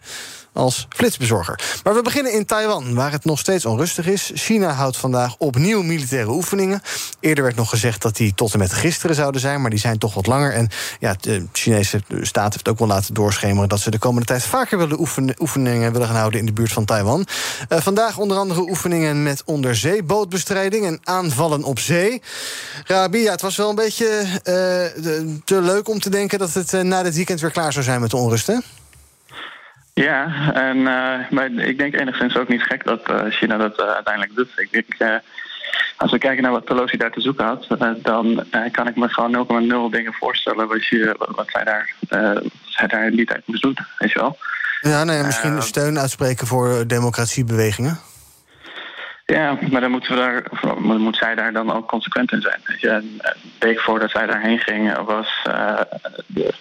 als 0.54 0.88
flitsbezorger. 0.90 1.80
Maar 1.84 1.94
we 1.94 2.02
beginnen 2.02 2.34
in 2.34 2.46
Taiwan, 2.46 2.94
waar 2.94 3.12
het 3.12 3.26
nog 3.26 3.40
steeds 3.40 3.66
onrustig 3.66 4.08
is. 4.08 4.32
China 4.34 4.72
houdt 4.72 4.98
vandaag 4.98 5.36
opnieuw 5.38 5.82
militaire 5.82 6.32
oefeningen. 6.32 6.82
Eerder 7.20 7.44
werd 7.44 7.56
nog 7.56 7.70
gezegd 7.70 8.02
dat 8.02 8.16
die 8.16 8.34
tot 8.36 8.54
en 8.54 8.60
met 8.60 8.74
gisteren 8.74 9.16
zouden 9.16 9.42
zijn, 9.42 9.62
maar 9.62 9.70
die 9.70 9.80
zijn 9.80 9.98
toch 9.98 10.14
wat 10.14 10.28
langer. 10.28 10.54
En 10.54 10.70
ja, 11.00 11.16
de 11.20 11.46
Chinese 11.52 12.02
staat 12.22 12.54
heeft 12.54 12.70
ook 12.70 12.80
wel 12.80 12.88
laten 12.88 13.14
doorschemeren 13.14 13.70
dat 13.70 13.80
ze 13.80 13.92
de 13.92 13.98
komende 13.98 14.26
tijd 14.26 14.44
vaker 14.44 14.78
willen 14.78 15.00
oefeningen 15.40 15.92
willen 15.92 16.08
gaan 16.08 16.16
houden 16.16 16.40
in 16.40 16.46
de 16.46 16.54
buurt 16.54 16.72
van 16.72 16.86
Taiwan. 16.86 17.26
Uh, 17.70 17.80
vandaag 17.80 18.18
onder 18.18 18.38
andere 18.38 18.62
oefeningen 18.62 19.24
met 19.24 19.42
onderzeebootbestrijding 19.46 20.86
en 20.86 21.00
aanvallen 21.04 21.64
op 21.64 21.80
zee. 21.80 22.22
Rabi, 22.86 23.18
ja, 23.18 23.32
het 23.32 23.42
was 23.42 23.56
wel 23.56 23.70
een 23.70 23.76
beetje 23.76 24.06
uh, 24.06 24.44
te 25.44 25.62
leuk 25.62 25.90
om 25.90 26.00
te 26.00 26.10
denken 26.10 26.40
dat 26.40 26.54
het 26.54 26.74
uh, 26.74 26.82
na 26.82 27.04
dit 27.04 27.16
weekend 27.16 27.42
weer 27.42 27.52
klaar 27.52 27.74
zou 27.74 27.86
zijn 27.86 28.02
met 28.02 28.10
de 28.10 28.18
onrusten. 28.18 28.64
Ja, 29.94 30.52
en, 30.54 30.78
uh, 30.78 31.30
maar 31.30 31.52
ik 31.52 31.78
denk 31.78 31.96
enigszins 31.96 32.38
ook 32.38 32.48
niet 32.48 32.64
gek 32.64 32.84
dat 32.84 33.10
uh, 33.10 33.22
China 33.30 33.58
dat 33.58 33.80
uh, 33.80 33.86
uiteindelijk 33.86 34.36
doet. 34.36 34.50
Ik 34.56 34.72
denk, 34.72 35.22
als 35.98 36.12
we 36.12 36.18
kijken 36.18 36.44
naar 36.44 36.52
wat 36.52 36.66
Pelosi 36.66 36.98
daar 36.98 37.12
te 37.12 37.22
zoeken 37.22 37.46
had, 37.46 37.66
dan 38.02 38.46
kan 38.72 38.88
ik 38.88 38.96
me 38.96 39.08
gewoon 39.10 39.88
0,0 39.90 39.92
dingen 39.92 40.14
voorstellen 40.14 40.68
wat, 40.68 40.86
je, 40.86 41.16
wat 41.36 41.50
zij, 41.52 41.64
daar, 41.64 41.94
zij 42.66 42.88
daar 42.88 43.06
in 43.06 43.16
die 43.16 43.26
tijd 43.26 43.42
moest 43.46 43.62
doen, 43.62 43.78
weet 43.98 44.12
je 44.12 44.20
wel. 44.20 44.38
Ja, 44.82 45.04
nee, 45.04 45.24
misschien 45.24 45.62
steun 45.62 46.00
uitspreken 46.00 46.48
voor 46.48 46.88
democratiebewegingen. 46.88 48.00
Ja, 49.26 49.58
maar 49.72 49.82
dan 49.82 49.92
moeten 49.92 50.12
we 50.12 50.18
daar, 50.18 50.44
moet 50.82 51.18
zij 51.18 51.36
daar 51.36 51.54
dan 51.54 51.74
ook 51.74 51.88
consequent 51.88 52.32
in 52.32 52.42
zijn. 52.42 52.62
Weet 52.66 52.82
je, 52.82 52.90
een 52.90 53.22
week 53.60 53.80
voordat 53.80 54.10
zij 54.10 54.26
daarheen 54.26 54.60
ging, 54.60 55.04
was 55.06 55.48
de 56.28 56.54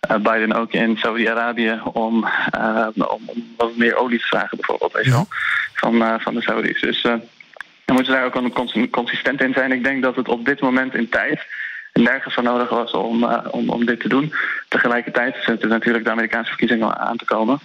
Biden 0.00 0.52
ook 0.52 0.72
in 0.72 0.96
Saudi-Arabië 0.96 1.80
om, 1.92 2.26
uh, 2.58 2.86
om, 2.94 3.22
om, 3.26 3.54
wat 3.56 3.76
meer 3.76 3.96
olie 3.96 4.18
te 4.18 4.26
vragen, 4.26 4.56
bijvoorbeeld, 4.56 4.92
weet 4.92 5.04
je 5.04 5.10
wel, 5.10 5.26
van, 5.74 5.94
uh, 5.94 6.14
van 6.18 6.34
de 6.34 6.42
Saudis. 6.42 6.80
Dus 6.80 7.02
dan 7.02 7.94
moeten 7.94 8.04
ze 8.04 8.12
daar 8.12 8.24
ook 8.24 8.52
cons 8.52 8.76
consistent 8.90 9.40
in 9.40 9.52
zijn. 9.52 9.72
Ik 9.72 9.84
denk 9.84 10.02
dat 10.02 10.16
het 10.16 10.28
op 10.28 10.44
dit 10.44 10.60
moment 10.60 10.94
in 10.94 11.08
tijd 11.08 11.46
nergens 11.92 12.34
van 12.34 12.44
nodig 12.44 12.68
was 12.68 12.92
om, 12.92 13.24
om, 13.50 13.68
om 13.68 13.86
dit 13.86 14.00
te 14.00 14.08
doen. 14.08 14.32
Tegelijkertijd 14.68 15.36
zitten 15.40 15.68
natuurlijk 15.68 16.04
de 16.04 16.10
Amerikaanse 16.10 16.48
verkiezingen 16.48 16.98
aan 16.98 17.16
te 17.16 17.24
komen, 17.24 17.60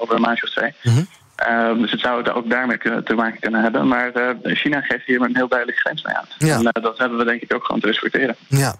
over 0.00 0.14
een 0.14 0.20
maandje 0.20 0.46
of 0.46 0.50
twee. 0.50 0.72
-hmm. 0.80 1.06
Uh, 1.48 1.80
dus 1.80 1.90
het 1.90 2.00
zou 2.00 2.30
ook 2.30 2.50
daarmee 2.50 2.78
te 2.78 3.14
maken 3.14 3.40
kunnen 3.40 3.62
hebben. 3.62 3.88
Maar 3.88 4.10
uh, 4.14 4.56
China 4.56 4.80
geeft 4.80 5.06
hier 5.06 5.20
een 5.20 5.36
heel 5.36 5.48
duidelijk 5.48 5.78
grens 5.78 6.02
mee 6.02 6.14
aan. 6.14 6.24
Ja. 6.38 6.54
En 6.54 6.62
uh, 6.62 6.82
dat 6.82 6.98
hebben 6.98 7.18
we 7.18 7.24
denk 7.24 7.42
ik 7.42 7.54
ook 7.54 7.64
gewoon 7.64 7.80
te 7.80 7.86
respecteren. 7.86 8.36
Ja. 8.46 8.74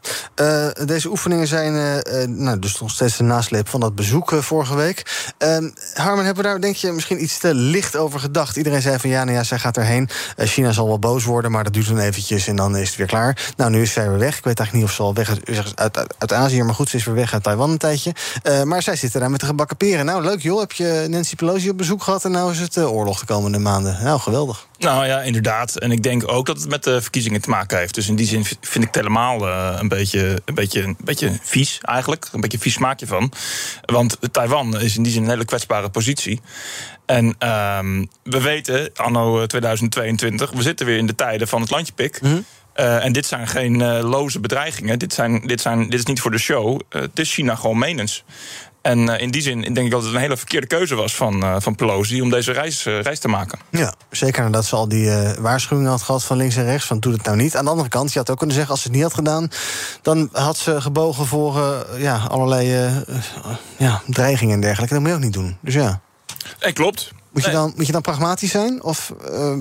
deze 0.85 1.11
oefeningen 1.11 1.47
zijn 1.47 2.03
nou, 2.29 2.59
dus 2.59 2.81
nog 2.81 2.91
steeds 2.91 3.17
de 3.17 3.25
nasleep 3.25 3.69
van 3.69 3.81
dat 3.81 3.95
bezoek 3.95 4.33
vorige 4.33 4.77
week. 4.77 5.03
Ehm, 5.39 5.71
Harman, 5.95 6.25
hebben 6.25 6.43
we 6.45 6.51
daar 6.51 6.61
denk 6.61 6.77
je 6.77 6.93
misschien 6.93 7.23
iets 7.23 7.39
te 7.39 7.55
licht 7.55 7.97
over 7.97 8.21
gedacht? 8.21 8.57
Iedereen 8.57 8.83
zei 8.83 8.99
van 8.99 9.11
ja, 9.11 9.25
nou 9.25 9.37
ja, 9.37 9.43
zij 9.43 9.59
gaat 9.59 9.77
erheen. 9.77 10.09
China 10.37 10.73
zal 10.73 10.87
wel 10.87 10.99
boos 10.99 11.25
worden, 11.25 11.51
maar 11.51 11.65
dat 11.65 11.73
duurt 11.73 11.89
dan 11.89 11.99
eventjes 11.99 12.47
en 12.47 12.57
dan 12.57 12.77
is 12.77 12.89
het 12.89 12.97
weer 12.97 13.07
klaar. 13.07 13.53
Nou, 13.57 13.71
nu 13.71 13.83
is 13.83 13.93
zij 13.93 14.09
weer 14.09 14.19
weg. 14.19 14.39
Ik 14.39 14.45
weet 14.45 14.59
eigenlijk 14.59 14.73
niet 14.73 14.85
of 14.85 14.93
ze 14.93 15.03
al 15.03 15.15
weg 15.15 15.45
is 15.45 15.77
uit, 15.77 15.97
uit, 15.97 16.15
uit 16.19 16.33
Azië, 16.33 16.63
maar 16.63 16.75
goed, 16.75 16.89
ze 16.89 16.97
is 16.97 17.05
weer 17.05 17.15
weg 17.15 17.33
uit 17.33 17.43
Taiwan 17.43 17.71
een 17.71 17.79
tijdje. 17.79 18.13
maar 18.65 18.83
zij 18.83 18.97
zitten 18.97 19.21
daar 19.21 19.31
met 19.31 19.41
de 19.41 19.47
gebakken 19.47 19.77
peren. 19.77 20.05
Nou, 20.05 20.23
leuk 20.23 20.41
joh, 20.43 20.61
heb 20.61 20.73
je 20.73 21.07
Nancy 21.09 21.37
Pelosi 21.37 21.71
op 21.71 21.77
bezoek 21.77 22.03
gehad 22.03 22.25
en 22.25 22.31
nou 22.31 22.52
is 22.53 22.59
het 22.59 22.79
oorlog 22.79 23.21
de 23.21 23.27
komende 23.27 23.59
maanden. 23.59 23.99
Nou, 24.03 24.21
geweldig. 24.21 24.67
Nou 24.79 25.07
ja, 25.07 25.21
inderdaad. 25.21 25.77
En 25.77 25.93
ik 25.93 26.03
denk 26.03 26.33
ook 26.33 26.47
dat 26.47 26.61
het 26.61 26.69
met 26.69 26.85
de 26.85 27.03
verkiezingen 27.03 27.41
te 27.41 27.51
maken 27.51 27.79
heeft. 27.79 27.95
Dus 27.95 28.09
in 28.09 28.17
die 28.17 28.27
zin 28.27 28.45
vind 28.45 28.75
ik 28.75 28.85
het 28.85 28.95
helemaal 28.95 29.49
uh, 29.49 29.77
een, 29.79 29.89
beetje, 29.89 30.43
een, 30.45 30.55
beetje, 30.55 30.83
een 30.83 30.97
beetje 31.05 31.39
vies 31.43 31.79
eigenlijk. 31.83 32.29
Een 32.33 32.41
beetje 32.41 32.59
vies 32.59 32.73
smaakje 32.73 33.07
van. 33.07 33.33
Want 33.85 34.19
Taiwan 34.31 34.81
is 34.81 34.97
in 34.97 35.03
die 35.03 35.13
zin 35.13 35.23
een 35.23 35.29
hele 35.29 35.45
kwetsbare 35.45 35.91
positie. 35.91 36.41
En 37.07 37.27
um, 37.27 38.09
we 38.23 38.41
weten, 38.41 38.91
anno 38.95 39.47
2022, 39.47 40.51
we 40.51 40.63
zitten 40.63 40.87
weer 40.87 40.99
in 40.99 41.07
de 41.07 41.15
tijden 41.15 41.49
van 41.49 41.61
het 41.61 41.71
landjepik. 41.71 42.21
Mm 42.23 42.31
-hmm. 42.31 42.45
Uh, 42.77 43.05
en 43.05 43.13
dit 43.13 43.27
zijn 43.27 43.49
geen 43.49 43.81
uh, 43.81 44.01
loze 44.11 44.41
bedreigingen. 44.41 44.99
Dit, 44.99 45.13
zijn, 45.13 45.47
dit, 45.47 45.61
zijn, 45.61 45.91
dit 45.91 45.99
is 45.99 46.05
niet 46.05 46.21
voor 46.21 46.31
de 46.31 46.39
show. 46.39 46.81
Uh, 46.91 47.03
het 47.03 47.19
is 47.19 47.33
China 47.33 47.55
gewoon 47.55 47.79
menens. 47.79 48.25
En 48.83 48.99
uh, 48.99 49.21
in 49.21 49.31
die 49.31 49.43
zin 49.43 49.61
denk 49.61 49.87
ik 49.87 49.91
dat 49.91 50.03
het 50.03 50.15
een 50.15 50.21
hele 50.21 50.37
verkeerde 50.37 50.67
keuze 50.67 50.95
was 50.95 51.15
van, 51.15 51.45
uh, 51.45 51.57
van 51.59 51.75
Pelosi 51.75 52.23
om 52.23 52.31
deze 52.31 52.53
reis, 52.53 52.87
uh, 52.87 53.01
reis 53.01 53.19
te 53.19 53.29
maken. 53.29 53.59
Ja, 53.71 53.95
zeker 54.11 54.43
nadat 54.43 54.65
ze 54.65 54.77
al 54.77 54.89
die 54.89 55.11
waarschuwingen 55.39 55.91
had 55.91 56.03
gehad 56.03 56.25
van 56.25 56.37
links 56.37 56.57
en 56.57 56.65
rechts: 56.65 56.87
van 56.87 56.99
doe 56.99 57.13
het 57.13 57.23
nou 57.23 57.37
niet. 57.37 57.57
Aan 57.57 57.65
de 57.65 57.71
andere 57.71 57.89
kant, 57.89 58.13
je 58.13 58.19
had 58.19 58.31
ook 58.31 58.37
kunnen 58.37 58.55
zeggen: 58.55 58.73
als 58.73 58.83
ze 58.83 58.89
het 58.89 58.97
niet 58.97 59.05
had 59.05 59.15
gedaan, 59.15 59.49
dan 60.03 60.29
had 60.33 60.57
ze 60.57 60.81
gebogen 60.81 61.27
voor 61.27 61.87
ja, 61.97 62.27
allerlei 62.29 62.91
ja, 63.77 64.03
dreigingen 64.07 64.55
en 64.55 64.61
dergelijke. 64.61 64.95
Dat 64.95 65.03
moet 65.03 65.13
je 65.13 65.17
ook 65.17 65.23
niet 65.23 65.33
doen. 65.33 65.57
Dus 65.61 65.75
ja. 65.75 66.01
Nee, 66.61 66.73
klopt. 66.73 67.13
Moet 67.31 67.45
je, 67.45 67.51
dan, 67.51 67.73
moet 67.77 67.87
je 67.87 67.93
dan 67.93 68.01
pragmatisch 68.01 68.51
zijn 68.51 68.83
of 68.83 69.13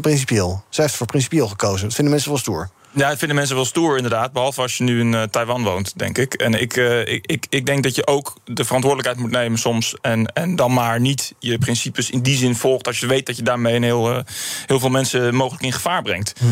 principieel? 0.02 0.64
Zij 0.70 0.84
heeft 0.84 0.98
voor 0.98 1.08
principieel 1.08 1.48
gekozen. 1.48 1.86
Dat 1.86 1.94
vinden 1.94 2.14
mensen 2.14 2.32
wel 2.32 2.40
stoer. 2.40 2.70
Ja, 2.94 3.10
dat 3.10 3.18
vinden 3.18 3.38
mensen 3.38 3.56
wel 3.56 3.66
stoer, 3.66 3.96
inderdaad. 3.96 4.32
Behalve 4.32 4.62
als 4.62 4.78
je 4.78 4.84
nu 4.84 5.00
in 5.00 5.14
uh, 5.14 5.24
Taiwan 5.24 5.64
woont, 5.64 5.98
denk 5.98 6.18
ik. 6.18 6.34
En 6.34 6.54
ik, 6.62 6.76
uh, 6.76 7.00
ik, 7.00 7.26
ik, 7.26 7.46
ik 7.50 7.66
denk 7.66 7.84
dat 7.84 7.96
je 7.96 8.08
ook 8.08 8.38
de 8.46 8.66
verantwoordelijkheid 8.66 9.22
moet 9.22 9.40
nemen 9.40 9.60
soms. 9.60 9.96
En, 10.02 10.26
en 10.34 10.56
dan 10.56 10.74
maar 10.74 11.00
niet 11.00 11.34
je 11.40 11.58
principes 11.58 12.10
in 12.10 12.22
die 12.22 12.38
zin 12.38 12.56
volgt. 12.56 12.88
Als 12.88 13.00
je 13.00 13.08
weet 13.08 13.26
dat 13.26 13.36
je 13.36 13.44
daarmee 13.44 13.76
een 13.76 13.84
heel, 13.84 14.12
uh, 14.12 14.20
heel 14.66 14.80
veel 14.80 14.90
mensen 14.90 15.36
mogelijk 15.36 15.64
in 15.64 15.74
gevaar 15.74 16.02
brengt. 16.02 16.34
Hm. 16.40 16.46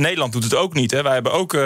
Nederland 0.00 0.32
doet 0.32 0.44
het 0.44 0.54
ook 0.54 0.74
niet. 0.74 0.90
Hè. 0.90 1.02
Wij 1.02 1.12
hebben 1.12 1.32
ook 1.32 1.56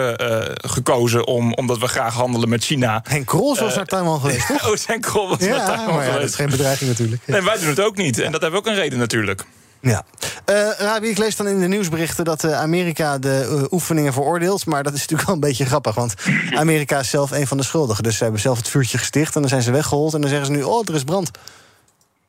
gekozen 0.55 1.27
om, 1.27 1.53
omdat 1.53 1.77
we 1.77 1.87
graag 1.87 2.13
handelen 2.13 2.49
met 2.49 2.63
China. 2.63 3.01
Henk 3.03 3.25
Krol 3.25 3.57
was 3.57 3.75
naar 3.75 3.85
Taiwan 3.85 4.19
geweest, 4.19 4.47
toch? 4.57 4.71
oh, 4.71 4.75
Henk 4.85 5.01
Krol 5.01 5.29
was 5.29 5.39
ja, 5.39 5.47
naar 5.47 5.65
Taiwan 5.65 5.95
maar 5.95 6.05
ja, 6.05 6.11
geweest. 6.11 6.19
Dat 6.19 6.29
is 6.29 6.35
geen 6.35 6.49
bedreiging 6.49 6.89
natuurlijk. 6.89 7.21
Nee, 7.25 7.41
wij 7.41 7.57
doen 7.59 7.67
het 7.67 7.81
ook 7.81 7.95
niet. 7.95 8.19
En 8.19 8.31
dat 8.31 8.41
hebben 8.41 8.61
we 8.61 8.67
ook 8.67 8.75
een 8.75 8.81
reden 8.81 8.99
natuurlijk. 8.99 9.45
Ja. 9.83 10.03
Uh, 10.49 10.71
Rabi, 10.77 11.07
ik 11.07 11.17
lees 11.17 11.35
dan 11.35 11.47
in 11.47 11.59
de 11.59 11.67
nieuwsberichten 11.67 12.25
dat 12.25 12.43
uh, 12.43 12.61
Amerika 12.61 13.17
de 13.17 13.49
uh, 13.49 13.71
oefeningen 13.71 14.13
veroordeelt. 14.13 14.65
Maar 14.65 14.83
dat 14.83 14.93
is 14.93 14.99
natuurlijk 14.99 15.27
wel 15.27 15.35
een 15.35 15.47
beetje 15.47 15.65
grappig. 15.65 15.95
Want 15.95 16.15
Amerika 16.55 16.99
is 16.99 17.09
zelf 17.09 17.31
een 17.31 17.47
van 17.47 17.57
de 17.57 17.63
schuldigen. 17.63 18.03
Dus 18.03 18.17
ze 18.17 18.23
hebben 18.23 18.41
zelf 18.41 18.57
het 18.57 18.69
vuurtje 18.69 18.97
gesticht 18.97 19.35
en 19.35 19.41
dan 19.41 19.49
zijn 19.49 19.61
ze 19.61 19.71
weggehold. 19.71 20.13
En 20.13 20.21
dan 20.21 20.29
zeggen 20.29 20.47
ze 20.47 20.51
nu: 20.51 20.61
Oh, 20.61 20.87
er 20.87 20.95
is 20.95 21.03
brand. 21.03 21.31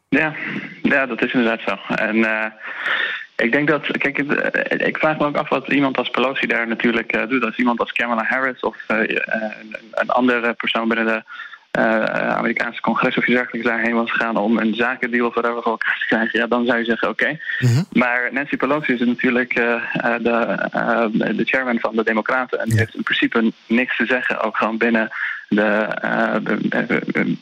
Ja, 0.09 0.35
ja 0.83 1.07
dat 1.07 1.23
is 1.23 1.33
inderdaad 1.33 1.61
zo. 1.67 1.95
En 1.95 2.53
ik 3.37 3.53
denk 3.53 3.69
dat. 3.69 3.87
Kijk, 3.99 4.19
ik 4.69 4.99
vraag 4.99 5.19
me 5.19 5.27
ook 5.27 5.37
af 5.37 5.49
wat 5.49 5.69
iemand 5.69 5.97
als 5.97 6.11
Pelosi 6.11 6.47
daar 6.47 6.69
natuurlijk 6.69 7.29
doet. 7.29 7.45
Als 7.45 7.57
iemand 7.57 7.81
als 7.81 7.93
Kamala 7.93 8.25
Harris 8.25 8.61
of 8.61 8.77
een 8.87 10.09
andere 10.09 10.53
persoon 10.53 10.89
binnen 10.89 11.07
de. 11.07 11.23
Uh, 11.79 12.05
Amerikaanse 12.37 12.81
congres 12.81 13.17
of 13.17 13.27
je 13.27 13.33
dergelijks 13.33 13.67
daarheen 13.69 13.95
was 13.95 14.11
gegaan 14.11 14.37
om 14.37 14.59
een 14.59 14.75
zakendeal 14.75 15.33
voor 15.33 15.43
elkaar 15.43 15.97
te 15.99 16.07
krijgen, 16.07 16.41
ja, 16.41 16.47
dan 16.47 16.67
zou 16.67 16.79
je 16.79 16.85
zeggen: 16.85 17.09
oké. 17.09 17.23
Okay. 17.23 17.41
-hmm. 17.59 17.87
Maar 17.93 18.29
Nancy 18.33 18.57
Pelosi 18.57 18.93
is 18.93 19.01
natuurlijk 19.01 19.59
uh, 19.59 19.65
de, 20.23 20.69
uh, 20.75 21.37
de 21.37 21.45
chairman 21.45 21.79
van 21.81 21.97
de 21.97 22.05
Democraten 22.05 22.59
en 22.59 22.69
die 22.69 22.79
heeft 22.79 22.95
in 22.95 23.03
principe 23.03 23.53
niks 23.67 23.97
te 23.97 24.07
zeggen, 24.07 24.41
ook 24.41 24.57
gewoon 24.57 24.79
binnen. 24.79 25.09
De, 25.49 25.87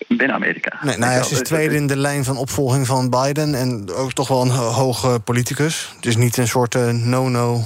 binnen 0.09 0.33
Amerika. 0.33 0.79
Nee, 0.83 0.97
nou 0.97 1.23
ze 1.23 1.35
is 1.35 1.41
tweede 1.41 1.75
in 1.75 1.87
de 1.87 1.97
lijn 1.97 2.25
van 2.25 2.37
opvolging 2.37 2.87
van 2.87 3.11
Biden 3.11 3.55
en 3.55 3.91
ook 3.95 4.13
toch 4.13 4.29
wel 4.29 4.43
een 4.43 4.51
hoge 4.51 5.21
politicus. 5.21 5.93
Het 5.97 6.07
is 6.07 6.17
niet 6.17 6.37
een 6.37 6.49
soort 6.49 6.75
no-no 6.93 7.65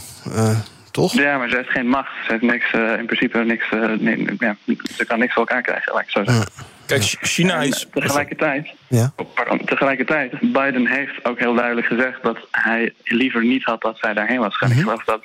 toch? 0.97 1.13
Ja, 1.13 1.39
maar 1.39 1.49
ze 1.49 1.57
heeft 1.57 1.71
geen 1.71 1.89
macht. 1.89 2.11
Ze 2.25 2.31
heeft 2.31 2.43
niks, 2.43 2.73
uh, 2.73 2.99
in 2.99 3.07
principe 3.07 3.39
niks. 3.39 3.65
Uh, 3.75 3.93
nee, 3.99 4.27
ja, 4.39 4.57
ze 4.97 5.05
kan 5.05 5.19
niks 5.19 5.33
voor 5.33 5.47
elkaar 5.47 5.63
krijgen, 5.63 5.93
laat 5.93 6.03
ik 6.03 6.11
zo 6.11 6.25
zeggen. 6.25 6.47
Kijk, 6.87 7.03
China 7.03 7.61
is. 7.61 7.85
En 7.85 8.03
tegelijkertijd, 8.03 8.75
ja. 8.89 9.13
pardon, 9.35 9.65
tegelijkertijd, 9.65 10.41
Biden 10.41 10.87
heeft 10.87 11.25
ook 11.25 11.39
heel 11.39 11.55
duidelijk 11.55 11.87
gezegd 11.87 12.23
dat 12.23 12.39
hij 12.51 12.93
liever 13.05 13.45
niet 13.45 13.65
had 13.65 13.81
dat 13.81 13.99
zij 13.99 14.15
daarheen 14.15 14.39
was 14.39 14.57
gegaan. 14.57 14.69
Mm 14.69 14.75
-hmm. 14.75 14.83
Ik 14.83 14.89
geloof 14.89 15.05
dat 15.05 15.23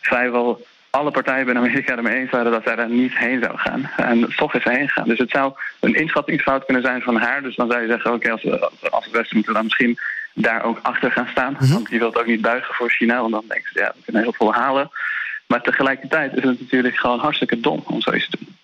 vrijwel 0.00 0.66
alle 0.90 1.10
partijen 1.10 1.44
binnen 1.44 1.62
Amerika 1.62 1.96
ermee 1.96 2.20
eens 2.20 2.30
waren 2.30 2.52
dat 2.52 2.62
zij 2.64 2.76
daar 2.76 2.90
niet 2.90 3.16
heen 3.16 3.42
zou 3.42 3.58
gaan. 3.58 3.90
En 3.96 4.34
toch 4.36 4.54
is 4.54 4.62
zij 4.62 4.76
heen 4.76 4.88
gegaan. 4.88 5.08
Dus 5.08 5.18
het 5.18 5.30
zou 5.30 5.52
een 5.80 5.94
inschattingsfout 5.94 6.64
kunnen 6.64 6.82
zijn 6.82 7.02
van 7.02 7.16
haar. 7.16 7.42
Dus 7.42 7.56
dan 7.56 7.70
zou 7.70 7.82
je 7.82 7.88
zeggen: 7.88 8.12
oké, 8.12 8.32
okay, 8.32 8.32
als, 8.32 8.42
we, 8.80 8.90
als 8.90 9.04
het 9.04 9.14
Westen 9.14 9.36
moeten 9.36 9.52
we 9.52 9.58
dan 9.58 9.68
misschien 9.68 9.98
daar 10.34 10.62
ook 10.62 10.78
achter 10.82 11.10
gaan 11.10 11.28
staan. 11.30 11.52
Mm 11.52 11.58
-hmm. 11.58 11.72
Want 11.72 11.88
die 11.88 11.98
wil 11.98 12.14
ook 12.14 12.26
niet 12.26 12.40
buigen 12.40 12.74
voor 12.74 12.90
China, 12.90 13.20
want 13.20 13.32
dan 13.32 13.44
denken 13.48 13.70
ze, 13.72 13.78
ja, 13.78 13.92
we 13.96 14.02
kunnen 14.04 14.22
heel 14.22 14.32
veel 14.32 14.52
halen. 14.52 14.90
Maar 15.46 15.62
tegelijkertijd 15.62 16.36
is 16.36 16.42
het 16.42 16.60
natuurlijk 16.60 16.96
gewoon 16.96 17.18
hartstikke 17.18 17.60
dom 17.60 17.82
om 17.86 18.00
zoiets 18.00 18.30
te 18.30 18.36
doen. 18.40 18.56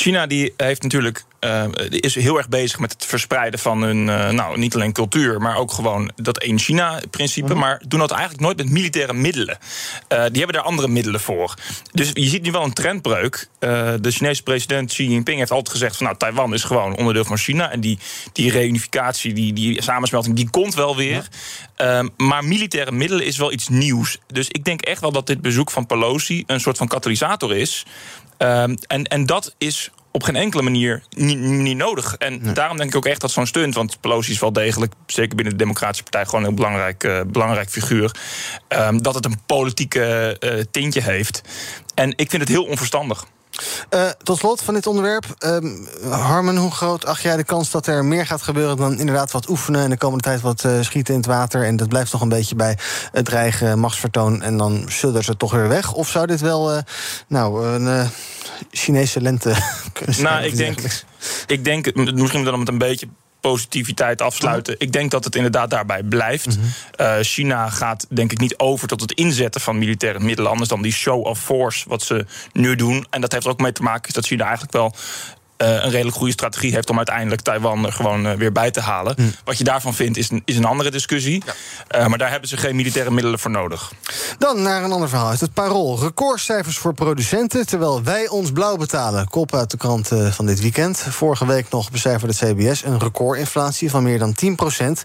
China 0.00 0.26
die 0.26 0.54
heeft 0.56 0.82
natuurlijk, 0.82 1.24
uh, 1.40 1.64
is 1.88 2.14
heel 2.14 2.36
erg 2.36 2.48
bezig 2.48 2.78
met 2.78 2.92
het 2.92 3.06
verspreiden 3.06 3.60
van 3.60 3.82
hun, 3.82 4.06
uh, 4.06 4.30
nou, 4.30 4.58
niet 4.58 4.74
alleen 4.74 4.92
cultuur, 4.92 5.40
maar 5.40 5.56
ook 5.56 5.72
gewoon 5.72 6.10
dat 6.16 6.38
één 6.38 6.58
China-principe. 6.58 7.48
Mhm. 7.48 7.58
Maar 7.58 7.82
doen 7.88 7.98
dat 7.98 8.10
eigenlijk 8.10 8.42
nooit 8.42 8.56
met 8.56 8.70
militaire 8.70 9.12
middelen. 9.12 9.58
Uh, 9.58 10.18
die 10.18 10.18
hebben 10.18 10.52
daar 10.52 10.62
andere 10.62 10.88
middelen 10.88 11.20
voor. 11.20 11.54
Dus 11.92 12.10
je 12.12 12.28
ziet 12.28 12.42
nu 12.42 12.50
wel 12.50 12.64
een 12.64 12.72
trendbreuk. 12.72 13.48
de 13.58 14.10
Chinese 14.10 14.42
president 14.42 14.88
Xi 14.88 15.08
Jinping 15.08 15.38
heeft 15.38 15.50
altijd 15.50 15.70
gezegd 15.70 15.96
van 15.96 16.06
nou, 16.06 16.18
Taiwan 16.18 16.54
is 16.54 16.64
gewoon 16.64 16.96
onderdeel 16.96 17.24
van 17.24 17.36
China. 17.36 17.70
En 17.70 17.80
die, 17.80 17.98
die 18.32 18.50
reunificatie, 18.50 19.32
die, 19.32 19.52
die 19.52 19.82
samensmelting, 19.82 20.36
die 20.36 20.50
komt 20.50 20.74
wel 20.74 20.96
weer. 20.96 21.28
Ja. 21.76 22.08
maar 22.16 22.44
militaire 22.44 22.92
middelen 22.92 23.24
is 23.24 23.36
wel 23.36 23.52
iets 23.52 23.68
nieuws. 23.68 24.18
Dus 24.26 24.48
ik 24.48 24.64
denk 24.64 24.80
echt 24.80 25.00
wel 25.00 25.12
dat 25.12 25.26
dit 25.26 25.40
bezoek 25.40 25.70
van 25.70 25.86
Pelosi 25.86 26.44
een 26.46 26.60
soort 26.60 26.76
van 26.76 26.88
katalysator 26.88 27.56
is. 27.56 27.84
Um, 28.42 28.76
en, 28.86 29.04
en 29.04 29.26
dat 29.26 29.54
is 29.58 29.90
op 30.12 30.22
geen 30.22 30.36
enkele 30.36 30.62
manier 30.62 31.02
niet, 31.10 31.38
niet 31.38 31.76
nodig. 31.76 32.14
En 32.14 32.42
nee. 32.42 32.52
daarom 32.52 32.76
denk 32.76 32.90
ik 32.90 32.96
ook 32.96 33.06
echt 33.06 33.20
dat 33.20 33.30
zo'n 33.30 33.46
stunt... 33.46 33.74
want 33.74 34.00
Pelosi 34.00 34.32
is 34.32 34.40
wel 34.40 34.52
degelijk, 34.52 34.92
zeker 35.06 35.34
binnen 35.36 35.52
de 35.52 35.64
Democratische 35.64 36.02
Partij... 36.02 36.24
gewoon 36.24 36.40
een 36.40 36.46
heel 36.46 36.56
belangrijk, 36.56 37.04
uh, 37.04 37.20
belangrijk 37.26 37.70
figuur... 37.70 38.14
Um, 38.68 39.02
dat 39.02 39.14
het 39.14 39.24
een 39.24 39.40
politieke 39.46 40.36
uh, 40.40 40.64
tintje 40.70 41.02
heeft. 41.02 41.42
En 41.94 42.12
ik 42.16 42.30
vind 42.30 42.42
het 42.42 42.50
heel 42.50 42.64
onverstandig. 42.64 43.24
Uh, 43.94 44.08
tot 44.22 44.38
slot 44.38 44.62
van 44.62 44.74
dit 44.74 44.86
onderwerp. 44.86 45.24
Um, 45.38 45.88
Harmen, 46.10 46.56
hoe 46.56 46.70
groot 46.70 47.06
acht 47.06 47.22
jij 47.22 47.36
de 47.36 47.44
kans 47.44 47.70
dat 47.70 47.86
er 47.86 48.04
meer 48.04 48.26
gaat 48.26 48.42
gebeuren... 48.42 48.76
dan 48.76 48.98
inderdaad 48.98 49.30
wat 49.30 49.48
oefenen 49.48 49.82
en 49.82 49.90
de 49.90 49.96
komende 49.96 50.24
tijd 50.24 50.40
wat 50.40 50.64
uh, 50.64 50.72
schieten 50.80 51.14
in 51.14 51.20
het 51.20 51.28
water... 51.28 51.64
en 51.64 51.76
dat 51.76 51.88
blijft 51.88 52.12
nog 52.12 52.20
een 52.20 52.28
beetje 52.28 52.54
bij 52.54 52.78
het 53.12 53.24
dreigen 53.24 53.78
machtsvertoon... 53.78 54.42
en 54.42 54.56
dan 54.56 54.84
zullen 54.88 55.24
ze 55.24 55.36
toch 55.36 55.52
weer 55.52 55.68
weg? 55.68 55.92
Of 55.92 56.08
zou 56.08 56.26
dit 56.26 56.40
wel 56.40 56.74
uh, 56.74 56.78
nou, 57.28 57.66
een 57.66 58.10
Chinese 58.70 59.20
lente 59.20 59.54
kunnen 59.92 60.14
zijn? 60.14 60.26
Nou, 60.26 60.44
ik 60.44 60.56
denk, 60.56 60.80
ik 61.46 61.64
denk, 61.64 61.94
misschien 61.94 62.44
dan 62.44 62.54
om 62.54 62.60
het 62.60 62.68
een 62.68 62.78
beetje 62.78 63.08
positiviteit 63.40 64.22
afsluiten. 64.22 64.74
Ik 64.78 64.92
denk 64.92 65.10
dat 65.10 65.24
het 65.24 65.34
inderdaad 65.34 65.70
daarbij 65.70 66.02
blijft. 66.02 66.46
Mm 66.46 66.62
-hmm. 66.62 67.06
uh, 67.06 67.16
China 67.20 67.70
gaat 67.70 68.06
denk 68.08 68.32
ik 68.32 68.38
niet 68.38 68.58
over 68.58 68.88
tot 68.88 69.00
het 69.00 69.12
inzetten 69.12 69.60
van 69.60 69.78
militaire 69.78 70.20
middelen... 70.20 70.50
anders 70.50 70.68
dan 70.68 70.82
die 70.82 70.92
show 70.92 71.26
of 71.26 71.40
force 71.40 71.88
wat 71.88 72.02
ze 72.02 72.26
nu 72.52 72.76
doen. 72.76 73.06
En 73.10 73.20
dat 73.20 73.32
heeft 73.32 73.44
er 73.44 73.50
ook 73.50 73.60
mee 73.60 73.72
te 73.72 73.82
maken 73.82 74.12
dat 74.12 74.26
China 74.26 74.42
eigenlijk 74.42 74.72
wel... 74.72 74.94
Uh, 75.62 75.68
een 75.68 75.90
redelijk 75.90 76.16
goede 76.16 76.32
strategie 76.32 76.72
heeft 76.72 76.90
om 76.90 76.96
uiteindelijk 76.96 77.40
Taiwan 77.40 77.86
er 77.86 77.92
gewoon 77.92 78.26
uh, 78.26 78.32
weer 78.32 78.52
bij 78.52 78.70
te 78.70 78.80
halen. 78.80 79.14
Mm. 79.18 79.32
Wat 79.44 79.58
je 79.58 79.64
daarvan 79.64 79.94
vindt 79.94 80.18
is 80.18 80.30
een, 80.30 80.42
is 80.44 80.56
een 80.56 80.64
andere 80.64 80.90
discussie. 80.90 81.42
Ja. 81.46 82.00
Uh, 82.00 82.06
maar 82.06 82.18
daar 82.18 82.30
hebben 82.30 82.48
ze 82.48 82.56
geen 82.56 82.76
militaire 82.76 83.10
middelen 83.10 83.38
voor 83.38 83.50
nodig. 83.50 83.92
Dan 84.38 84.62
naar 84.62 84.84
een 84.84 84.92
ander 84.92 85.08
verhaal 85.08 85.28
uit 85.28 85.40
het 85.40 85.54
Parool. 85.54 86.00
Recordcijfers 86.00 86.78
voor 86.78 86.94
producenten, 86.94 87.66
terwijl 87.66 88.02
wij 88.02 88.28
ons 88.28 88.52
blauw 88.52 88.76
betalen. 88.76 89.28
Kop 89.28 89.54
uit 89.54 89.70
de 89.70 89.76
krant 89.76 90.10
van 90.30 90.46
dit 90.46 90.60
weekend. 90.60 90.98
Vorige 91.08 91.46
week 91.46 91.70
nog 91.70 91.90
becijferde 91.90 92.34
het 92.38 92.52
CBS 92.52 92.84
een 92.84 92.98
recordinflatie 92.98 93.90
van 93.90 94.02
meer 94.02 94.18
dan 94.18 94.34
10% 94.44 95.00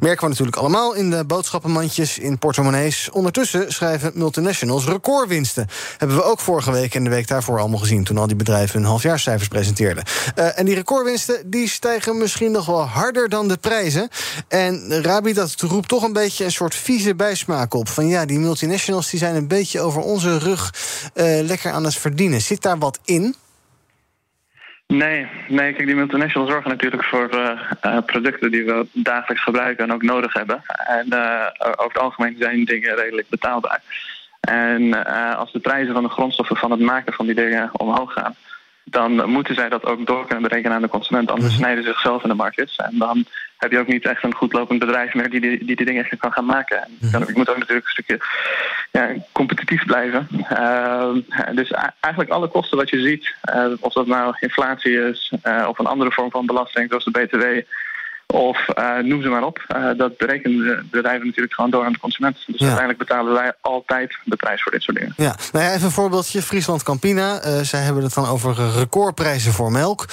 Merken 0.00 0.22
we 0.22 0.28
natuurlijk 0.28 0.56
allemaal 0.56 0.94
in 0.94 1.10
de 1.10 1.24
boodschappenmandjes, 1.24 2.18
in 2.18 2.38
portemonnees. 2.38 3.10
Ondertussen 3.10 3.72
schrijven 3.72 4.12
multinationals 4.14 4.84
recordwinsten. 4.84 5.68
Hebben 5.96 6.16
we 6.16 6.22
ook 6.22 6.40
vorige 6.40 6.70
week 6.70 6.94
en 6.94 7.04
de 7.04 7.10
week 7.10 7.28
daarvoor 7.28 7.58
allemaal 7.58 7.78
gezien... 7.78 8.04
toen 8.04 8.18
al 8.18 8.26
die 8.26 8.36
bedrijven 8.36 8.78
hun 8.78 8.88
halfjaarscijfers 8.88 9.48
presenteerden. 9.48 9.95
Uh, 10.38 10.58
en 10.58 10.64
die 10.64 10.74
recordwinsten 10.74 11.50
die 11.50 11.68
stijgen 11.68 12.18
misschien 12.18 12.52
nog 12.52 12.66
wel 12.66 12.86
harder 12.86 13.28
dan 13.28 13.48
de 13.48 13.56
prijzen. 13.56 14.08
En 14.48 15.02
Rabi, 15.02 15.32
dat 15.32 15.54
roept 15.60 15.88
toch 15.88 16.02
een 16.02 16.12
beetje 16.12 16.44
een 16.44 16.50
soort 16.50 16.74
vieze 16.74 17.14
bijsmaak 17.14 17.74
op. 17.74 17.88
Van 17.88 18.08
ja, 18.08 18.26
die 18.26 18.38
multinationals 18.38 19.10
die 19.10 19.18
zijn 19.18 19.34
een 19.34 19.48
beetje 19.48 19.80
over 19.80 20.02
onze 20.02 20.38
rug 20.38 20.72
uh, 21.14 21.40
lekker 21.42 21.70
aan 21.70 21.84
het 21.84 21.96
verdienen. 21.96 22.40
Zit 22.40 22.62
daar 22.62 22.78
wat 22.78 23.00
in? 23.04 23.34
Nee, 24.86 25.26
nee, 25.48 25.72
kijk, 25.72 25.86
die 25.86 25.94
multinationals 25.94 26.50
zorgen 26.50 26.70
natuurlijk 26.70 27.04
voor 27.04 27.34
uh, 27.34 27.98
producten 28.06 28.50
die 28.50 28.64
we 28.64 28.86
dagelijks 28.92 29.42
gebruiken 29.42 29.84
en 29.84 29.92
ook 29.92 30.02
nodig 30.02 30.32
hebben. 30.32 30.62
En 30.86 31.06
over 31.60 31.92
het 31.92 31.98
algemeen 31.98 32.36
zijn 32.38 32.64
dingen 32.64 32.96
redelijk 32.96 33.28
betaalbaar. 33.28 33.82
En 34.40 35.06
als 35.36 35.52
de 35.52 35.58
prijzen 35.58 35.94
van 35.94 36.02
de 36.02 36.08
grondstoffen 36.08 36.56
van 36.56 36.70
het 36.70 36.80
maken 36.80 37.12
van 37.12 37.26
die 37.26 37.34
dingen 37.34 37.70
omhoog 37.72 38.12
gaan, 38.12 38.34
dan 38.90 39.30
moeten 39.30 39.54
zij 39.54 39.68
dat 39.68 39.84
ook 39.84 40.06
door 40.06 40.26
kunnen 40.26 40.48
berekenen 40.48 40.76
aan 40.76 40.82
de 40.82 40.88
consument. 40.88 41.30
Anders 41.30 41.46
mm 41.46 41.52
-hmm. 41.52 41.62
snijden 41.62 41.84
ze 41.84 41.90
zichzelf 41.90 42.22
in 42.22 42.28
de 42.28 42.34
markt. 42.34 42.74
En 42.76 42.98
dan 42.98 43.24
heb 43.56 43.70
je 43.70 43.78
ook 43.78 43.86
niet 43.86 44.04
echt 44.04 44.22
een 44.22 44.34
goed 44.34 44.52
lopend 44.52 44.78
bedrijf 44.78 45.14
meer 45.14 45.30
die 45.30 45.40
die, 45.40 45.58
die, 45.58 45.76
die 45.76 45.86
dingen 45.86 46.04
echt 46.04 46.20
kan 46.20 46.32
gaan 46.32 46.44
maken. 46.44 46.82
En 46.82 46.90
mm 47.00 47.10
-hmm. 47.10 47.24
je 47.26 47.32
moet 47.34 47.50
ook 47.50 47.58
natuurlijk 47.58 47.86
een 47.86 47.92
stukje 47.92 48.20
ja, 48.92 49.14
competitief 49.32 49.84
blijven. 49.84 50.28
Uh, 50.52 51.10
dus 51.54 51.70
eigenlijk 52.00 52.30
alle 52.30 52.48
kosten 52.48 52.76
wat 52.76 52.90
je 52.90 53.00
ziet, 53.00 53.34
uh, 53.54 53.66
of 53.80 53.92
dat 53.92 54.06
nou 54.06 54.34
inflatie 54.40 55.08
is 55.08 55.32
uh, 55.44 55.66
of 55.68 55.78
een 55.78 55.86
andere 55.86 56.12
vorm 56.12 56.30
van 56.30 56.46
belasting, 56.46 56.88
zoals 56.88 57.04
de 57.04 57.10
BTW. 57.10 57.44
Of 58.26 58.68
uh, 58.78 58.98
noem 58.98 59.22
ze 59.22 59.28
maar 59.28 59.44
op. 59.44 59.64
Uh, 59.76 59.90
dat 59.96 60.16
berekenen 60.16 60.58
de 60.58 60.84
bedrijven 60.90 61.26
natuurlijk 61.26 61.54
gewoon 61.54 61.70
door 61.70 61.84
aan 61.84 61.92
de 61.92 61.98
consument. 61.98 62.34
Dus 62.34 62.44
ja. 62.46 62.66
uiteindelijk 62.66 62.98
betalen 62.98 63.32
wij 63.32 63.52
altijd 63.60 64.18
de 64.24 64.36
prijs 64.36 64.62
voor 64.62 64.72
dit 64.72 64.82
soort 64.82 64.96
dingen. 64.96 65.12
Ja, 65.16 65.36
nou 65.52 65.64
ja, 65.64 65.72
even 65.72 65.84
een 65.84 65.90
voorbeeldje. 65.90 66.42
Friesland 66.42 66.82
Campina. 66.82 67.44
Uh, 67.44 67.60
zij 67.60 67.80
hebben 67.80 68.02
het 68.02 68.14
dan 68.14 68.26
over 68.26 68.70
recordprijzen 68.78 69.52
voor 69.52 69.72
melk. 69.72 70.04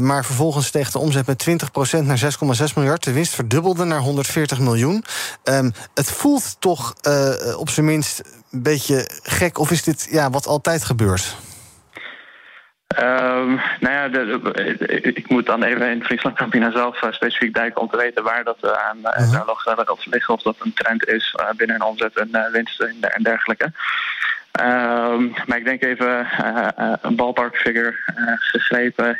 maar 0.00 0.24
vervolgens 0.24 0.66
steeg 0.66 0.90
de 0.90 0.98
omzet 0.98 1.26
met 1.26 1.48
20% 1.48 2.04
naar 2.04 2.18
6,6 2.18 2.74
miljard. 2.74 3.04
De 3.04 3.12
winst 3.12 3.34
verdubbelde 3.34 3.84
naar 3.84 4.00
140 4.00 4.58
miljoen. 4.58 5.04
Um, 5.44 5.72
het 5.94 6.10
voelt 6.10 6.56
toch 6.60 6.94
op 7.56 7.68
zijn 7.68 7.86
minst 7.86 8.22
een 8.50 8.62
beetje 8.62 9.08
gek. 9.22 9.58
Of 9.58 9.70
is 9.70 9.82
dit 9.82 10.08
ja, 10.10 10.30
wat 10.30 10.46
altijd 10.46 10.84
gebeurt? 10.84 11.36
Um, 13.00 13.60
nou 13.80 13.94
ja, 13.94 14.08
de, 14.08 14.40
de, 14.78 14.86
ik 15.02 15.28
moet 15.28 15.46
dan 15.46 15.62
even 15.62 15.90
in 15.90 16.04
Friesland 16.04 16.36
Campina 16.36 16.70
zelf 16.70 17.02
uh, 17.02 17.12
specifiek 17.12 17.54
duiken 17.54 17.80
om 17.80 17.88
te 17.88 17.96
weten 17.96 18.24
waar 18.24 18.44
dat 18.44 18.58
uh, 18.64 18.70
aan 18.70 18.96
uh, 18.96 19.02
uh 19.02 19.32
-huh. 19.32 19.78
uh, 19.78 19.94
liggen. 20.04 20.34
Of 20.34 20.42
dat 20.42 20.56
een 20.58 20.72
trend 20.74 21.08
is 21.08 21.34
binnen 21.56 21.76
hun 21.76 21.88
omzet 21.88 22.16
en 22.16 22.48
winsten 22.52 22.88
en, 22.88 23.10
en 23.10 23.22
dergelijke. 23.22 23.72
Um, 24.60 25.32
maar 25.46 25.58
ik 25.58 25.64
denk 25.64 25.82
even 25.82 26.26
een 27.02 27.16
ballpark 27.16 27.56
figure 27.56 27.94
gegrepen. 28.38 29.18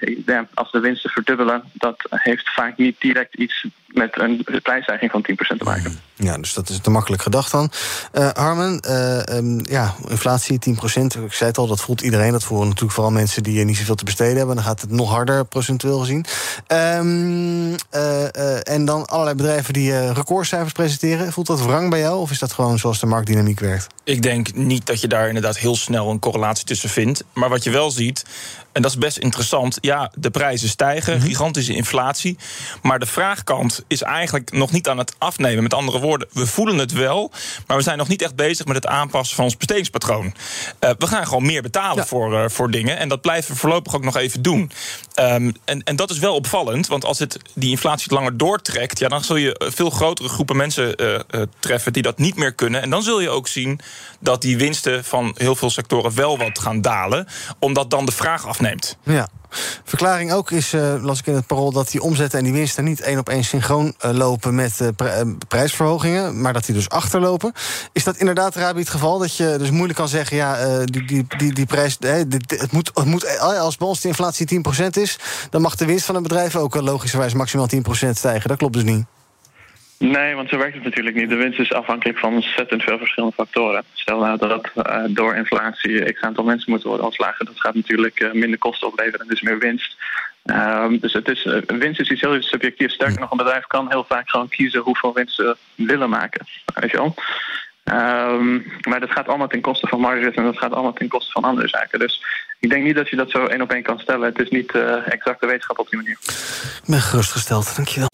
Als 0.55 0.71
de 0.71 0.81
winsten 0.81 1.11
verdubbelen, 1.11 1.63
dat 1.73 1.97
heeft 2.11 2.53
vaak 2.55 2.77
niet 2.77 3.01
direct 3.01 3.35
iets 3.35 3.67
met 3.87 4.21
een 4.21 4.47
prijsstijging 4.63 5.11
van 5.11 5.27
10% 5.31 5.57
te 5.59 5.65
maken. 5.65 6.01
Ja, 6.15 6.37
dus 6.37 6.55
dat 6.55 6.69
is 6.69 6.81
te 6.81 6.91
makkelijk 6.91 7.23
gedacht 7.23 7.51
dan. 7.51 7.71
Uh, 8.15 8.29
Harmen, 8.33 8.81
uh, 8.89 9.37
um, 9.37 9.61
ja, 9.63 9.95
inflatie 10.09 10.59
10%. 10.71 10.77
Ik 11.25 11.33
zei 11.33 11.51
het 11.51 11.59
al, 11.59 11.67
dat 11.67 11.81
voelt 11.81 12.01
iedereen. 12.01 12.33
Dat 12.33 12.45
voelen 12.45 12.67
natuurlijk 12.67 12.95
vooral 12.95 13.13
mensen 13.13 13.43
die 13.43 13.65
niet 13.65 13.77
zoveel 13.77 13.95
te 13.95 14.05
besteden 14.05 14.37
hebben. 14.37 14.55
Dan 14.55 14.65
gaat 14.65 14.81
het 14.81 14.91
nog 14.91 15.11
harder 15.11 15.45
procentueel 15.45 15.99
gezien. 15.99 16.25
Um, 16.69 17.77
uh, 17.95 18.69
en 18.69 18.85
dan 18.85 19.07
allerlei 19.07 19.37
bedrijven 19.37 19.73
die 19.73 20.13
recordcijfers 20.13 20.73
presenteren. 20.73 21.33
Voelt 21.33 21.47
dat 21.47 21.65
wrang 21.65 21.91
bij 21.91 22.01
jou? 22.01 22.21
Of 22.21 22.31
is 22.31 22.39
dat 22.39 22.53
gewoon 22.53 22.79
zoals 22.79 23.01
de 23.01 23.07
marktdynamiek 23.07 23.61
werkt? 23.61 23.87
Ik 24.05 24.23
denk 24.23 24.55
niet 24.55 24.87
dat 24.87 25.01
je 25.01 25.09
daar 25.09 25.22
inderdaad 25.29 25.59
heel 25.59 25.77
snel 25.77 26.11
een 26.11 26.19
correlatie 26.19 26.65
tussen 26.65 26.89
vindt. 26.89 27.25
Maar 27.33 27.49
wat 27.49 27.65
je 27.65 27.71
wel 27.71 27.91
ziet, 27.91 28.25
en 28.73 28.83
dat 28.83 28.91
is 28.91 28.99
best 28.99 29.17
interessant. 29.17 29.79
Ja, 29.81 30.13
de 30.15 30.31
prijzen 30.31 30.69
stijgen, 30.69 31.13
mm-hmm. 31.13 31.29
gigantische 31.29 31.75
inflatie. 31.75 32.37
Maar 32.83 32.99
de 32.99 33.07
vraagkant 33.07 33.85
is 33.87 34.03
eigenlijk 34.03 34.53
nog 34.53 34.73
niet 34.73 34.89
aan 34.89 34.99
het 34.99 35.15
afnemen. 35.19 35.63
Met 35.63 35.75
andere 35.75 35.99
woorden, 35.99 36.29
we 36.33 36.47
voelen 36.47 36.79
het 36.79 36.93
wel. 36.93 37.31
Maar 37.67 37.77
we 37.77 37.83
zijn 37.83 37.99
nog 37.99 38.09
niet 38.09 38.23
echt 38.23 38.37
bezig 38.37 38.67
met 38.67 38.77
het 38.77 38.87
aanpassen 38.87 39.37
van 39.37 39.45
ons 39.45 39.57
bestedingspatroon. 39.57 40.35
Uh, 40.81 40.91
we 40.99 41.07
gaan 41.07 41.27
gewoon 41.27 41.47
meer 41.47 41.63
betalen 41.63 41.97
ja. 41.97 42.07
voor, 42.07 42.33
uh, 42.33 42.45
voor 42.49 42.71
dingen. 42.71 42.99
En 42.99 43.09
dat 43.09 43.21
blijven 43.21 43.53
we 43.53 43.59
voorlopig 43.59 43.95
ook 43.95 44.05
nog 44.05 44.17
even 44.17 44.43
doen. 44.43 44.71
Um, 45.21 45.55
en, 45.65 45.83
en 45.83 45.97
dat 45.97 46.11
is 46.11 46.19
wel 46.19 46.35
opvallend. 46.35 46.87
Want 46.87 47.05
als 47.05 47.19
het 47.19 47.39
die 47.55 47.71
inflatie 47.71 48.13
langer 48.13 48.37
doortrekt, 48.37 48.99
ja, 48.99 49.09
dan 49.09 49.25
zul 49.25 49.37
je 49.37 49.71
veel 49.75 49.91
grotere 49.91 50.29
groepen 50.29 50.57
mensen 50.57 51.03
uh, 51.03 51.43
treffen 51.59 51.93
die 51.93 52.03
dat 52.03 52.19
niet 52.19 52.37
meer 52.37 52.53
kunnen. 52.53 52.83
En 52.83 52.91
dan 52.91 53.03
zul 53.03 53.21
je 53.21 53.31
ook 53.31 53.49
zien 53.49 53.81
dat 54.19 54.43
die 54.43 54.57
winsten 54.57 55.05
van 55.13 55.35
heel 55.37 55.55
veel 55.55 55.71
sectoren 55.71 56.15
wel 56.15 56.39
wat 56.39 56.59
gaan 56.59 56.81
dalen. 56.81 57.27
Omdat 57.59 57.91
dan 57.91 58.07
de 58.07 58.13
vraag 58.13 58.47
afneemt. 58.47 58.97
Ja. 59.03 59.29
Verklaring 59.85 60.33
ook 60.33 60.51
is, 60.51 60.73
uh, 60.73 60.95
las 61.01 61.19
ik 61.19 61.27
in 61.27 61.35
het 61.35 61.47
parool, 61.47 61.73
dat 61.73 61.91
die 61.91 62.03
omzetten 62.03 62.39
en 62.39 62.45
die 62.45 62.53
winsten 62.53 62.85
niet 62.85 63.01
één 63.01 63.19
op 63.19 63.29
één 63.29 63.45
synchroon 63.45 63.95
uh, 64.05 64.11
lopen 64.11 64.55
met 64.55 64.81
uh, 64.81 64.89
prijsverhogingen, 65.49 66.41
maar 66.41 66.53
dat 66.53 66.65
die 66.65 66.75
dus 66.75 66.89
achterlopen. 66.89 67.53
Is 67.93 68.05
dat 68.05 68.17
inderdaad, 68.17 68.57
Rabi, 68.57 68.81
het 68.81 68.89
geval? 68.89 69.19
Dat 69.19 69.37
je 69.37 69.55
dus 69.59 69.71
moeilijk 69.71 69.99
kan 69.99 70.09
zeggen, 70.09 70.37
ja, 70.37 70.85
die, 70.85 71.07
die, 71.07 71.27
die, 71.37 71.55
die 71.55 71.67
prijs, 71.67 71.97
het 72.01 72.73
moet, 72.73 72.91
het 72.95 73.07
moet, 73.07 73.39
als 73.39 73.77
bij 73.77 73.89
ons 73.89 74.01
de 74.01 74.09
inflatie 74.09 74.63
10% 74.83 74.87
is, 74.91 75.19
dan 75.51 75.63
mag 75.63 75.77
de 75.77 75.87
winst 75.87 76.05
van 76.05 76.15
een 76.15 76.23
bedrijf 76.23 76.57
ook 76.57 76.75
logischerwijs 76.75 77.35
maximaal 77.35 77.69
10% 77.75 77.79
stijgen. 78.11 78.49
Dat 78.49 78.59
klopt 78.59 78.75
dus 78.75 78.85
niet. 78.85 79.05
Nee, 80.03 80.35
want 80.35 80.49
zo 80.49 80.59
werkt 80.59 80.75
het 80.75 80.85
natuurlijk 80.85 81.17
niet. 81.17 81.29
De 81.29 81.37
winst 81.37 81.59
is 81.59 81.73
afhankelijk 81.73 82.19
van 82.19 82.35
ontzettend 82.35 82.83
veel 82.83 82.99
verschillende 82.99 83.35
factoren. 83.35 83.85
Stel 83.93 84.19
nou 84.19 84.39
dat 84.39 84.71
uh, 84.77 85.05
door 85.09 85.35
inflatie 85.35 86.13
x 86.13 86.21
aantal 86.21 86.45
mensen 86.45 86.71
moeten 86.71 86.89
worden 86.89 87.07
ontslagen. 87.07 87.47
Dat 87.47 87.61
gaat 87.61 87.75
natuurlijk 87.75 88.21
uh, 88.21 88.33
minder 88.33 88.59
kosten 88.59 88.89
opleveren 88.89 89.21
en 89.21 89.27
dus 89.27 89.41
meer 89.41 89.59
winst. 89.59 89.97
Um, 90.45 90.99
dus 90.99 91.13
het 91.13 91.29
is, 91.29 91.45
uh, 91.45 91.57
winst 91.67 92.01
is 92.01 92.11
iets 92.11 92.21
heel 92.21 92.43
subjectief. 92.43 92.91
Sterker 92.91 93.21
nog, 93.21 93.31
een 93.31 93.37
bedrijf 93.37 93.67
kan 93.67 93.91
heel 93.91 94.05
vaak 94.09 94.31
gewoon 94.31 94.49
kiezen 94.49 94.81
hoeveel 94.81 95.15
winst 95.15 95.35
ze 95.35 95.57
willen 95.75 96.11
maken. 96.11 96.47
Weet 96.75 96.91
je 96.91 96.97
wel? 96.97 97.15
Ehm, 97.85 98.55
maar 98.89 99.01
dat 99.01 99.11
gaat 99.11 99.29
allemaal 99.29 99.49
ten 99.49 99.61
koste 99.61 99.87
van 99.87 100.01
marges 100.01 100.35
en 100.35 100.45
dat 100.45 100.59
gaat 100.59 100.73
allemaal 100.73 100.93
ten 100.93 101.09
koste 101.09 101.33
van 101.33 101.45
andere 101.45 101.69
zaken. 101.69 101.99
Dus 101.99 102.25
ik 102.61 102.71
denk 102.71 102.85
niet 102.85 102.97
dat 102.97 103.09
je 103.09 103.17
dat 103.17 103.31
zo 103.31 103.47
één 103.47 103.61
op 103.63 103.73
één 103.73 103.83
kan 103.83 103.99
stellen. 103.99 104.29
Het 104.29 104.41
is 104.41 104.51
niet 104.51 104.73
exacte 105.05 105.47
wetenschap 105.47 105.79
op 105.79 105.91
die 105.91 105.99
manier. 105.99 106.19
Ik 106.83 106.89
ben 106.89 107.01
gerustgesteld, 107.01 107.77
dankjewel. 107.77 108.11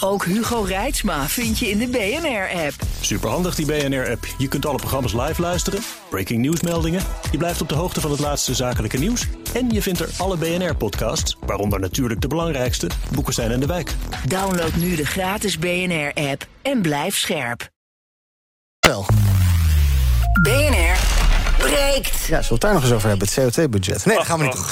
Ook 0.00 0.24
Hugo 0.24 0.60
Reitsma 0.60 1.28
vind 1.28 1.58
je 1.58 1.70
in 1.70 1.78
de 1.78 1.88
BNR-app. 1.88 2.74
Superhandig 3.00 3.54
die 3.54 3.66
BNR-app. 3.66 4.26
Je 4.38 4.48
kunt 4.48 4.66
alle 4.66 4.76
programma's 4.76 5.12
live 5.12 5.40
luisteren, 5.40 5.80
breaking 6.10 6.40
nieuwsmeldingen. 6.40 7.02
Je 7.30 7.38
blijft 7.38 7.60
op 7.60 7.68
de 7.68 7.74
hoogte 7.74 8.00
van 8.00 8.10
het 8.10 8.20
laatste 8.20 8.54
zakelijke 8.54 8.98
nieuws. 8.98 9.26
En 9.54 9.70
je 9.70 9.82
vindt 9.82 10.00
er 10.00 10.08
alle 10.16 10.36
BNR-podcasts, 10.36 11.36
waaronder 11.40 11.80
natuurlijk 11.80 12.20
de 12.20 12.28
belangrijkste, 12.28 12.90
Boeken 13.12 13.34
zijn 13.34 13.50
in 13.50 13.60
de 13.60 13.66
wijk. 13.66 13.94
Download 14.24 14.74
nu 14.74 14.96
de 14.96 15.06
gratis 15.06 15.58
BNR-app 15.58 16.46
en 16.62 16.82
blijf 16.82 17.16
scherp. 17.16 17.68
Wel. 18.80 19.06
BNR 20.42 20.96
breekt. 21.58 22.26
Ja, 22.26 22.42
zullen 22.42 22.42
we 22.42 22.52
het 22.52 22.60
daar 22.60 22.72
nog 22.74 22.82
eens 22.82 22.92
over 22.92 23.08
hebben, 23.08 23.28
het 23.32 23.40
CO2-budget? 23.40 24.04
Nee, 24.04 24.16
dat 24.16 24.26
gaan 24.26 24.38
we 24.38 24.44
niet 24.44 24.52
doen. 24.52 24.64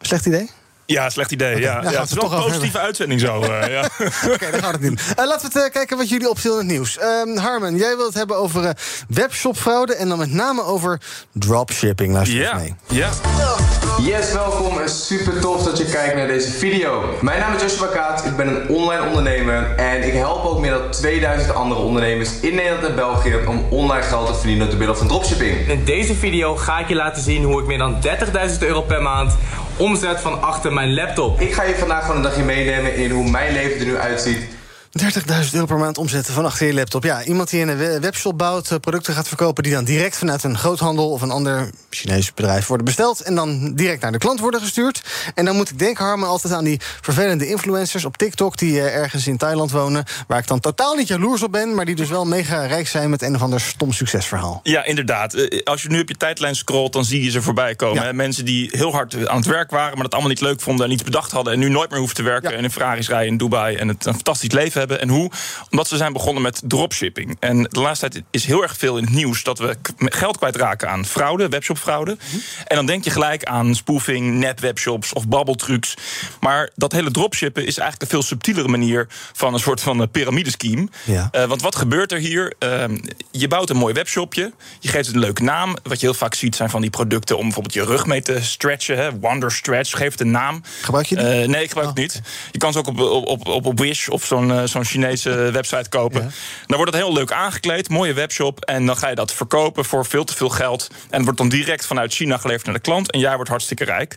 Slecht 0.00 0.26
idee? 0.26 0.50
Ja, 0.86 1.10
slecht 1.10 1.32
idee. 1.32 1.60
Ja, 1.60 1.82
ja, 1.82 2.00
het 2.00 2.10
is 2.10 2.14
wel 2.14 2.32
een 2.32 2.42
positieve 2.42 2.78
uitzending 2.78 3.20
zo. 3.20 3.42
Uh, 3.42 3.68
ja. 3.68 3.80
Oké, 4.24 4.32
okay, 4.32 4.50
we 4.50 4.66
het 4.66 4.80
doen. 4.80 4.98
Uh, 5.18 5.26
laten 5.26 5.52
we 5.52 5.58
het, 5.58 5.66
uh, 5.66 5.72
kijken 5.72 5.96
wat 5.96 6.08
jullie 6.08 6.30
opviel 6.30 6.52
in 6.52 6.58
het 6.58 6.66
nieuws. 6.66 6.98
Ehm, 6.98 7.36
Harmen, 7.36 7.76
jij 7.76 7.96
wilt 7.96 8.08
het 8.08 8.14
hebben 8.14 8.36
over 8.36 8.76
webshopfraude... 9.08 9.94
en 9.94 10.08
dan 10.08 10.18
met 10.18 10.32
name 10.32 10.62
over 10.62 11.00
dropshipping. 11.32 12.12
Luister 12.12 12.38
ja. 12.38 12.54
mee. 12.56 12.74
Ja. 12.86 13.10
Yes, 14.02 14.32
welkom 14.32 14.78
en 14.78 14.88
super 14.88 15.40
tof 15.40 15.62
dat 15.62 15.78
je 15.78 15.84
kijkt 15.84 16.14
naar 16.14 16.26
deze 16.26 16.50
video. 16.50 17.16
Mijn 17.20 17.40
naam 17.40 17.54
is 17.54 17.60
Joshua 17.60 17.86
Kaat, 17.86 18.24
ik 18.24 18.36
ben 18.36 18.48
een 18.48 18.68
online 18.68 19.06
ondernemer... 19.06 19.74
en 19.76 20.06
ik 20.06 20.12
help 20.12 20.44
ook 20.44 20.60
meer 20.60 20.70
dan 20.70 20.90
2000 20.90 21.54
andere 21.54 21.80
ondernemers 21.80 22.40
in 22.40 22.54
Nederland 22.54 22.84
en 22.84 22.94
België... 22.94 23.34
om 23.46 23.66
online 23.70 24.02
geld 24.02 24.26
te 24.26 24.34
verdienen 24.34 24.68
door 24.68 24.78
middel 24.78 24.96
van 24.96 25.08
dropshipping. 25.08 25.68
In 25.68 25.84
deze 25.84 26.14
video 26.14 26.56
ga 26.56 26.78
ik 26.78 26.88
je 26.88 26.94
laten 26.94 27.22
zien 27.22 27.44
hoe 27.44 27.60
ik 27.60 27.66
meer 27.66 27.78
dan 27.78 27.96
30.000 28.02 28.58
euro 28.58 28.82
per 28.82 29.02
maand... 29.02 29.36
omzet 29.76 30.20
van 30.20 30.42
achter 30.42 30.72
mijn 30.76 30.94
laptop. 30.94 31.40
Ik 31.40 31.52
ga 31.52 31.62
je 31.62 31.74
vandaag 31.74 32.00
gewoon 32.00 32.16
een 32.16 32.22
dagje 32.22 32.42
meenemen 32.42 32.94
in 32.96 33.10
hoe 33.10 33.30
mijn 33.30 33.52
leven 33.52 33.80
er 33.80 33.86
nu 33.86 33.96
uitziet. 33.96 34.55
30.000 35.00 35.52
euro 35.52 35.66
per 35.66 35.78
maand 35.78 35.98
omzetten 35.98 36.34
van 36.34 36.44
achter 36.44 36.66
je 36.66 36.74
laptop. 36.74 37.04
Ja, 37.04 37.24
iemand 37.24 37.50
die 37.50 37.62
een 37.62 38.00
webshop 38.00 38.38
bouwt, 38.38 38.70
eh, 38.70 38.78
producten 38.78 39.14
gaat 39.14 39.28
verkopen... 39.28 39.62
die 39.62 39.72
dan 39.72 39.84
direct 39.84 40.16
vanuit 40.16 40.44
een 40.44 40.58
groothandel 40.58 41.10
of 41.10 41.22
een 41.22 41.30
ander 41.30 41.70
Chinees 41.90 42.34
bedrijf 42.34 42.66
worden 42.66 42.86
besteld... 42.86 43.20
en 43.20 43.34
dan 43.34 43.74
direct 43.74 44.02
naar 44.02 44.12
de 44.12 44.18
klant 44.18 44.40
worden 44.40 44.60
gestuurd. 44.60 45.02
En 45.34 45.44
dan 45.44 45.56
moet 45.56 45.70
ik 45.70 45.78
denken, 45.78 46.04
Harmen, 46.04 46.28
altijd 46.28 46.52
aan 46.52 46.64
die 46.64 46.80
vervelende 47.00 47.48
influencers 47.48 48.04
op 48.04 48.16
TikTok... 48.16 48.58
die 48.58 48.72
uh, 48.72 48.94
ergens 48.96 49.26
in 49.26 49.36
Thailand 49.36 49.70
wonen, 49.70 50.04
waar 50.26 50.38
ik 50.38 50.46
dan 50.46 50.60
totaal 50.60 50.94
niet 50.94 51.08
jaloers 51.08 51.42
op 51.42 51.52
ben... 51.52 51.74
maar 51.74 51.84
die 51.84 51.94
dus 51.94 52.08
wel 52.08 52.24
mega 52.24 52.66
rijk 52.66 52.88
zijn 52.88 53.10
met 53.10 53.22
een 53.22 53.34
of 53.34 53.42
ander 53.42 53.60
stom 53.60 53.92
succesverhaal. 53.92 54.60
Ja, 54.62 54.84
inderdaad. 54.84 55.64
Als 55.64 55.82
je 55.82 55.88
nu 55.88 56.00
op 56.00 56.08
je 56.08 56.16
tijdlijn 56.16 56.56
scrolt, 56.56 56.92
dan 56.92 57.04
zie 57.04 57.24
je 57.24 57.30
ze 57.30 57.42
voorbij 57.42 57.74
komen. 57.74 58.02
Ja. 58.02 58.12
Mensen 58.12 58.44
die 58.44 58.68
heel 58.72 58.92
hard 58.92 59.28
aan 59.28 59.36
het 59.36 59.46
werk 59.46 59.70
waren... 59.70 59.94
maar 59.94 60.02
dat 60.02 60.12
allemaal 60.12 60.30
niet 60.30 60.40
leuk 60.40 60.60
vonden 60.60 60.86
en 60.86 60.92
iets 60.92 61.02
bedacht 61.02 61.32
hadden... 61.32 61.52
en 61.52 61.58
nu 61.58 61.68
nooit 61.68 61.90
meer 61.90 61.98
hoeven 61.98 62.16
te 62.16 62.22
werken 62.22 62.50
ja. 62.50 62.56
en 62.56 62.64
in 62.64 62.70
Ferraris 62.70 63.08
rijden 63.08 63.28
in 63.28 63.36
Dubai... 63.36 63.76
en 63.76 63.88
het 63.88 64.06
een 64.06 64.14
fantastisch 64.14 64.52
leven 64.52 64.78
hebben. 64.78 64.85
En 64.94 65.08
hoe? 65.08 65.30
Omdat 65.70 65.88
ze 65.88 65.96
zijn 65.96 66.12
begonnen 66.12 66.42
met 66.42 66.62
dropshipping. 66.64 67.36
En 67.40 67.62
de 67.62 67.80
laatste 67.80 68.08
tijd 68.08 68.24
is 68.30 68.44
heel 68.44 68.62
erg 68.62 68.76
veel 68.76 68.96
in 68.96 69.04
het 69.04 69.12
nieuws 69.12 69.42
dat 69.42 69.58
we 69.58 69.76
geld 69.98 70.38
kwijtraken 70.38 70.90
aan 70.90 71.06
fraude, 71.06 71.48
webshopfraude. 71.48 72.16
Mm-hmm. 72.24 72.40
En 72.64 72.76
dan 72.76 72.86
denk 72.86 73.04
je 73.04 73.10
gelijk 73.10 73.44
aan 73.44 73.74
spoofing, 73.74 74.38
netwebshops 74.38 75.12
of 75.12 75.28
babbeltrucs. 75.28 75.94
Maar 76.40 76.70
dat 76.74 76.92
hele 76.92 77.10
dropshippen 77.10 77.66
is 77.66 77.78
eigenlijk 77.78 78.02
een 78.02 78.18
veel 78.18 78.28
subtielere 78.28 78.68
manier 78.68 79.06
van 79.32 79.54
een 79.54 79.60
soort 79.60 79.80
van 79.80 80.10
piramidescheme. 80.10 80.88
Ja. 81.04 81.28
Uh, 81.32 81.44
want 81.44 81.62
wat 81.62 81.76
gebeurt 81.76 82.12
er 82.12 82.18
hier? 82.18 82.54
Uh, 82.58 82.84
je 83.30 83.48
bouwt 83.48 83.70
een 83.70 83.76
mooi 83.76 83.94
webshopje, 83.94 84.52
je 84.80 84.88
geeft 84.88 85.06
het 85.06 85.14
een 85.14 85.20
leuke 85.20 85.42
naam. 85.42 85.76
Wat 85.82 86.00
je 86.00 86.06
heel 86.06 86.14
vaak 86.14 86.34
ziet 86.34 86.56
zijn 86.56 86.70
van 86.70 86.80
die 86.80 86.90
producten 86.90 87.36
om 87.36 87.42
bijvoorbeeld 87.42 87.74
je 87.74 87.84
rug 87.84 88.06
mee 88.06 88.22
te 88.22 88.42
stretchen. 88.42 88.96
Hè? 88.96 89.18
Wonder 89.18 89.52
Stretch, 89.52 89.96
geef 89.96 90.10
het 90.10 90.20
een 90.20 90.30
naam. 90.30 90.62
Gebruik 90.80 91.06
je 91.06 91.16
die? 91.16 91.24
Uh, 91.24 91.48
nee, 91.48 91.62
ik 91.62 91.68
gebruik 91.68 91.88
het 91.88 91.98
niet. 91.98 92.20
Je 92.52 92.58
kan 92.58 92.72
ze 92.72 92.78
ook 92.78 92.86
op, 92.86 93.00
op, 93.00 93.46
op, 93.46 93.66
op 93.66 93.78
Wish 93.78 94.08
of 94.08 94.24
zo'n 94.24 94.65
zo'n 94.68 94.84
Chinese 94.84 95.30
website 95.30 95.88
kopen. 95.88 96.22
Ja. 96.22 96.28
Dan 96.66 96.76
wordt 96.76 96.92
het 96.92 97.02
heel 97.02 97.12
leuk 97.12 97.32
aangekleed, 97.32 97.88
mooie 97.88 98.12
webshop. 98.12 98.60
En 98.60 98.86
dan 98.86 98.96
ga 98.96 99.08
je 99.08 99.14
dat 99.14 99.32
verkopen 99.32 99.84
voor 99.84 100.06
veel 100.06 100.24
te 100.24 100.34
veel 100.34 100.48
geld. 100.48 100.88
En 100.90 101.16
het 101.16 101.24
wordt 101.24 101.38
dan 101.38 101.48
direct 101.48 101.86
vanuit 101.86 102.14
China 102.14 102.36
geleverd 102.36 102.64
naar 102.66 102.74
de 102.74 102.80
klant. 102.80 103.10
En 103.12 103.20
jij 103.20 103.34
wordt 103.34 103.50
hartstikke 103.50 103.84
rijk. 103.84 104.14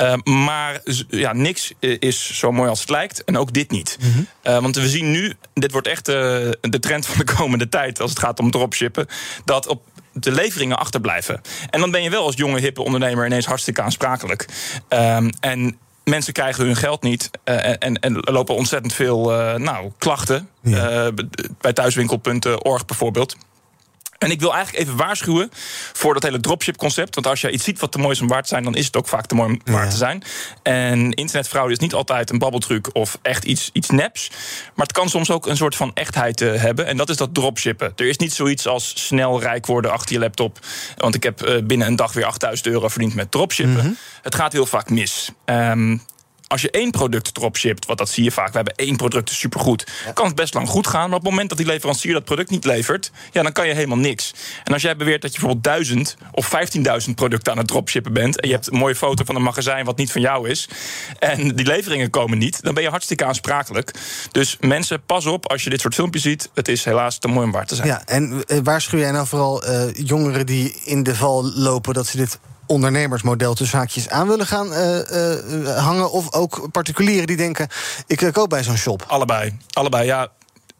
Uh, 0.00 0.14
maar 0.24 0.80
ja, 1.08 1.32
niks 1.32 1.72
is 1.80 2.38
zo 2.38 2.52
mooi 2.52 2.68
als 2.68 2.80
het 2.80 2.90
lijkt. 2.90 3.24
En 3.24 3.38
ook 3.38 3.52
dit 3.52 3.70
niet. 3.70 3.98
Mhm. 4.00 4.18
Uh, 4.18 4.58
want 4.62 4.76
we 4.76 4.88
zien 4.88 5.10
nu, 5.10 5.34
dit 5.54 5.72
wordt 5.72 5.86
echt 5.86 6.08
uh, 6.08 6.14
de 6.60 6.78
trend 6.80 7.06
van 7.06 7.26
de 7.26 7.34
komende 7.34 7.68
tijd 7.68 8.00
als 8.00 8.10
het 8.10 8.18
gaat 8.18 8.40
om 8.40 8.50
dropshippen. 8.50 9.06
Dat 9.44 9.66
op 9.66 9.82
de 10.12 10.32
leveringen 10.32 10.78
achterblijven. 10.78 11.40
En 11.70 11.80
dan 11.80 11.90
ben 11.90 12.02
je 12.02 12.10
wel 12.10 12.24
als 12.24 12.36
jonge, 12.36 12.60
hippe 12.60 12.82
ondernemer 12.82 13.26
ineens 13.26 13.46
hartstikke 13.46 13.82
aansprakelijk. 13.82 14.46
Um, 14.88 15.30
en 15.40 15.78
mensen 16.10 16.32
krijgen 16.32 16.64
hun 16.64 16.76
geld 16.76 17.02
niet 17.02 17.30
uh, 17.44 17.66
en, 17.68 17.78
en 17.78 18.20
er 18.20 18.32
lopen 18.32 18.54
ontzettend 18.54 18.92
veel 18.92 19.32
uh, 19.32 19.54
nou, 19.54 19.90
klachten. 19.98 20.48
Ja. 20.60 21.06
Uh, 21.06 21.12
bij 21.60 21.72
thuiswinkel.org 21.72 22.84
bijvoorbeeld. 22.84 23.36
En 24.18 24.30
ik 24.30 24.40
wil 24.40 24.54
eigenlijk 24.54 24.84
even 24.84 24.96
waarschuwen 24.96 25.50
voor 25.92 26.14
dat 26.14 26.22
hele 26.22 26.40
dropship-concept. 26.40 27.14
Want 27.14 27.26
als 27.26 27.40
je 27.40 27.50
iets 27.50 27.64
ziet 27.64 27.80
wat 27.80 27.92
te 27.92 27.98
mooi 27.98 28.10
is 28.10 28.20
om 28.20 28.28
waar 28.28 28.42
te 28.42 28.48
zijn, 28.48 28.64
dan 28.64 28.74
is 28.74 28.86
het 28.86 28.96
ook 28.96 29.08
vaak 29.08 29.26
te 29.26 29.34
mooi 29.34 29.50
om 29.50 29.72
waar 29.72 29.84
ja. 29.84 29.90
te 29.90 29.96
zijn. 29.96 30.22
En 30.62 31.12
internetfraude 31.12 31.72
is 31.72 31.78
niet 31.78 31.94
altijd 31.94 32.30
een 32.30 32.38
babbeltruc 32.38 32.88
of 32.92 33.18
echt 33.22 33.44
iets, 33.44 33.70
iets 33.72 33.90
neps. 33.90 34.30
Maar 34.74 34.86
het 34.86 34.96
kan 34.96 35.08
soms 35.08 35.30
ook 35.30 35.46
een 35.46 35.56
soort 35.56 35.76
van 35.76 35.90
echtheid 35.94 36.40
uh, 36.40 36.60
hebben. 36.60 36.86
En 36.86 36.96
dat 36.96 37.08
is 37.08 37.16
dat 37.16 37.34
dropshippen. 37.34 37.92
Er 37.96 38.08
is 38.08 38.16
niet 38.16 38.32
zoiets 38.32 38.66
als 38.66 39.06
snel 39.06 39.40
rijk 39.40 39.66
worden 39.66 39.92
achter 39.92 40.12
je 40.12 40.18
laptop. 40.18 40.58
Want 40.96 41.14
ik 41.14 41.22
heb 41.22 41.46
uh, 41.46 41.62
binnen 41.62 41.86
een 41.86 41.96
dag 41.96 42.12
weer 42.12 42.24
8000 42.24 42.66
euro 42.68 42.88
verdiend 42.88 43.14
met 43.14 43.30
dropshippen. 43.30 43.84
Mhm. 43.84 43.92
Het 44.22 44.34
gaat 44.34 44.52
heel 44.52 44.66
vaak 44.66 44.90
mis. 44.90 45.30
Um, 45.44 46.02
als 46.46 46.62
je 46.62 46.70
één 46.70 46.90
product 46.90 47.34
dropshipt, 47.34 47.86
wat 47.86 47.98
dat 47.98 48.08
zie 48.08 48.24
je 48.24 48.30
vaak, 48.30 48.48
we 48.48 48.56
hebben 48.56 48.74
één 48.74 48.96
product 48.96 49.30
supergoed, 49.30 49.86
ja. 50.04 50.12
kan 50.12 50.26
het 50.26 50.34
best 50.34 50.54
lang 50.54 50.68
goed 50.68 50.86
gaan. 50.86 51.08
Maar 51.08 51.18
op 51.18 51.22
het 51.22 51.30
moment 51.30 51.48
dat 51.48 51.58
die 51.58 51.66
leverancier 51.66 52.12
dat 52.12 52.24
product 52.24 52.50
niet 52.50 52.64
levert, 52.64 53.10
ja, 53.32 53.42
dan 53.42 53.52
kan 53.52 53.66
je 53.66 53.74
helemaal 53.74 53.96
niks. 53.96 54.34
En 54.64 54.72
als 54.72 54.82
jij 54.82 54.96
beweert 54.96 55.22
dat 55.22 55.32
je 55.34 55.38
bijvoorbeeld 55.38 55.74
duizend 55.74 56.16
of 56.32 56.52
15.000 57.08 57.14
producten 57.14 57.52
aan 57.52 57.58
het 57.58 57.66
dropshippen 57.66 58.12
bent, 58.12 58.40
en 58.40 58.48
je 58.48 58.54
hebt 58.54 58.72
een 58.72 58.78
mooie 58.78 58.96
foto 58.96 59.24
van 59.24 59.36
een 59.36 59.42
magazijn 59.42 59.84
wat 59.84 59.96
niet 59.96 60.12
van 60.12 60.20
jou 60.20 60.48
is, 60.48 60.68
en 61.18 61.56
die 61.56 61.66
leveringen 61.66 62.10
komen 62.10 62.38
niet, 62.38 62.62
dan 62.62 62.74
ben 62.74 62.82
je 62.82 62.88
hartstikke 62.88 63.24
aansprakelijk. 63.24 63.90
Dus 64.32 64.56
mensen, 64.60 65.02
pas 65.06 65.26
op 65.26 65.50
als 65.50 65.64
je 65.64 65.70
dit 65.70 65.80
soort 65.80 65.94
filmpjes 65.94 66.22
ziet. 66.22 66.50
Het 66.54 66.68
is 66.68 66.84
helaas 66.84 67.18
te 67.18 67.28
mooi 67.28 67.46
om 67.46 67.52
waar 67.52 67.66
te 67.66 67.74
zijn. 67.74 67.88
Ja, 67.88 68.02
en 68.04 68.42
uh, 68.46 68.58
waarschuw 68.62 68.98
jij 68.98 69.10
nou 69.10 69.26
vooral 69.26 69.68
uh, 69.68 69.82
jongeren 69.92 70.46
die 70.46 70.80
in 70.84 71.02
de 71.02 71.14
val 71.14 71.50
lopen 71.54 71.94
dat 71.94 72.06
ze 72.06 72.16
dit 72.16 72.38
ondernemersmodel 72.66 73.54
tussen 73.54 73.78
haakjes 73.78 74.08
aan 74.08 74.28
willen 74.28 74.46
gaan 74.46 74.72
uh, 74.72 74.98
uh, 74.98 75.84
hangen... 75.84 76.10
of 76.10 76.32
ook 76.32 76.68
particulieren 76.70 77.26
die 77.26 77.36
denken, 77.36 77.68
ik 78.06 78.20
uh, 78.20 78.32
koop 78.32 78.48
bij 78.48 78.64
zo'n 78.64 78.76
shop? 78.76 79.04
Allebei, 79.06 79.56
allebei, 79.72 80.04
ja. 80.06 80.28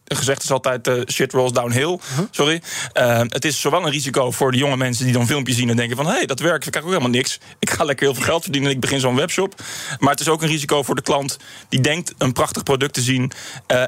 Gezegd 0.04 0.42
is 0.42 0.50
altijd 0.50 0.86
uh, 0.86 1.02
shit 1.06 1.32
rolls 1.32 1.52
downhill. 1.52 1.98
-huh. 2.14 2.24
Sorry. 2.30 2.62
Uh, 2.94 3.18
het 3.18 3.44
is 3.44 3.60
zowel 3.60 3.84
een 3.84 3.90
risico 3.90 4.30
voor 4.30 4.52
de 4.52 4.58
jonge 4.58 4.76
mensen 4.76 5.04
die 5.04 5.12
dan 5.12 5.26
filmpjes 5.26 5.56
zien 5.56 5.70
en 5.70 5.76
denken 5.76 5.96
van 5.96 6.06
hé, 6.06 6.12
hey, 6.12 6.26
dat 6.26 6.40
werkt, 6.40 6.64
ik 6.64 6.70
krijg 6.70 6.84
ook 6.84 6.92
helemaal 6.92 7.12
niks. 7.12 7.40
Ik 7.58 7.70
ga 7.70 7.84
lekker 7.84 8.06
heel 8.06 8.14
veel 8.14 8.24
geld 8.24 8.42
verdienen 8.42 8.70
en 8.70 8.74
ik 8.74 8.80
begin 8.80 9.00
zo'n 9.00 9.16
webshop. 9.16 9.54
Maar 9.98 10.10
het 10.10 10.20
is 10.20 10.28
ook 10.28 10.42
een 10.42 10.48
risico 10.48 10.82
voor 10.82 10.94
de 10.94 11.02
klant 11.02 11.36
die 11.68 11.80
denkt 11.80 12.14
een 12.18 12.32
prachtig 12.32 12.62
product 12.62 12.94
te 12.94 13.00
zien, 13.00 13.32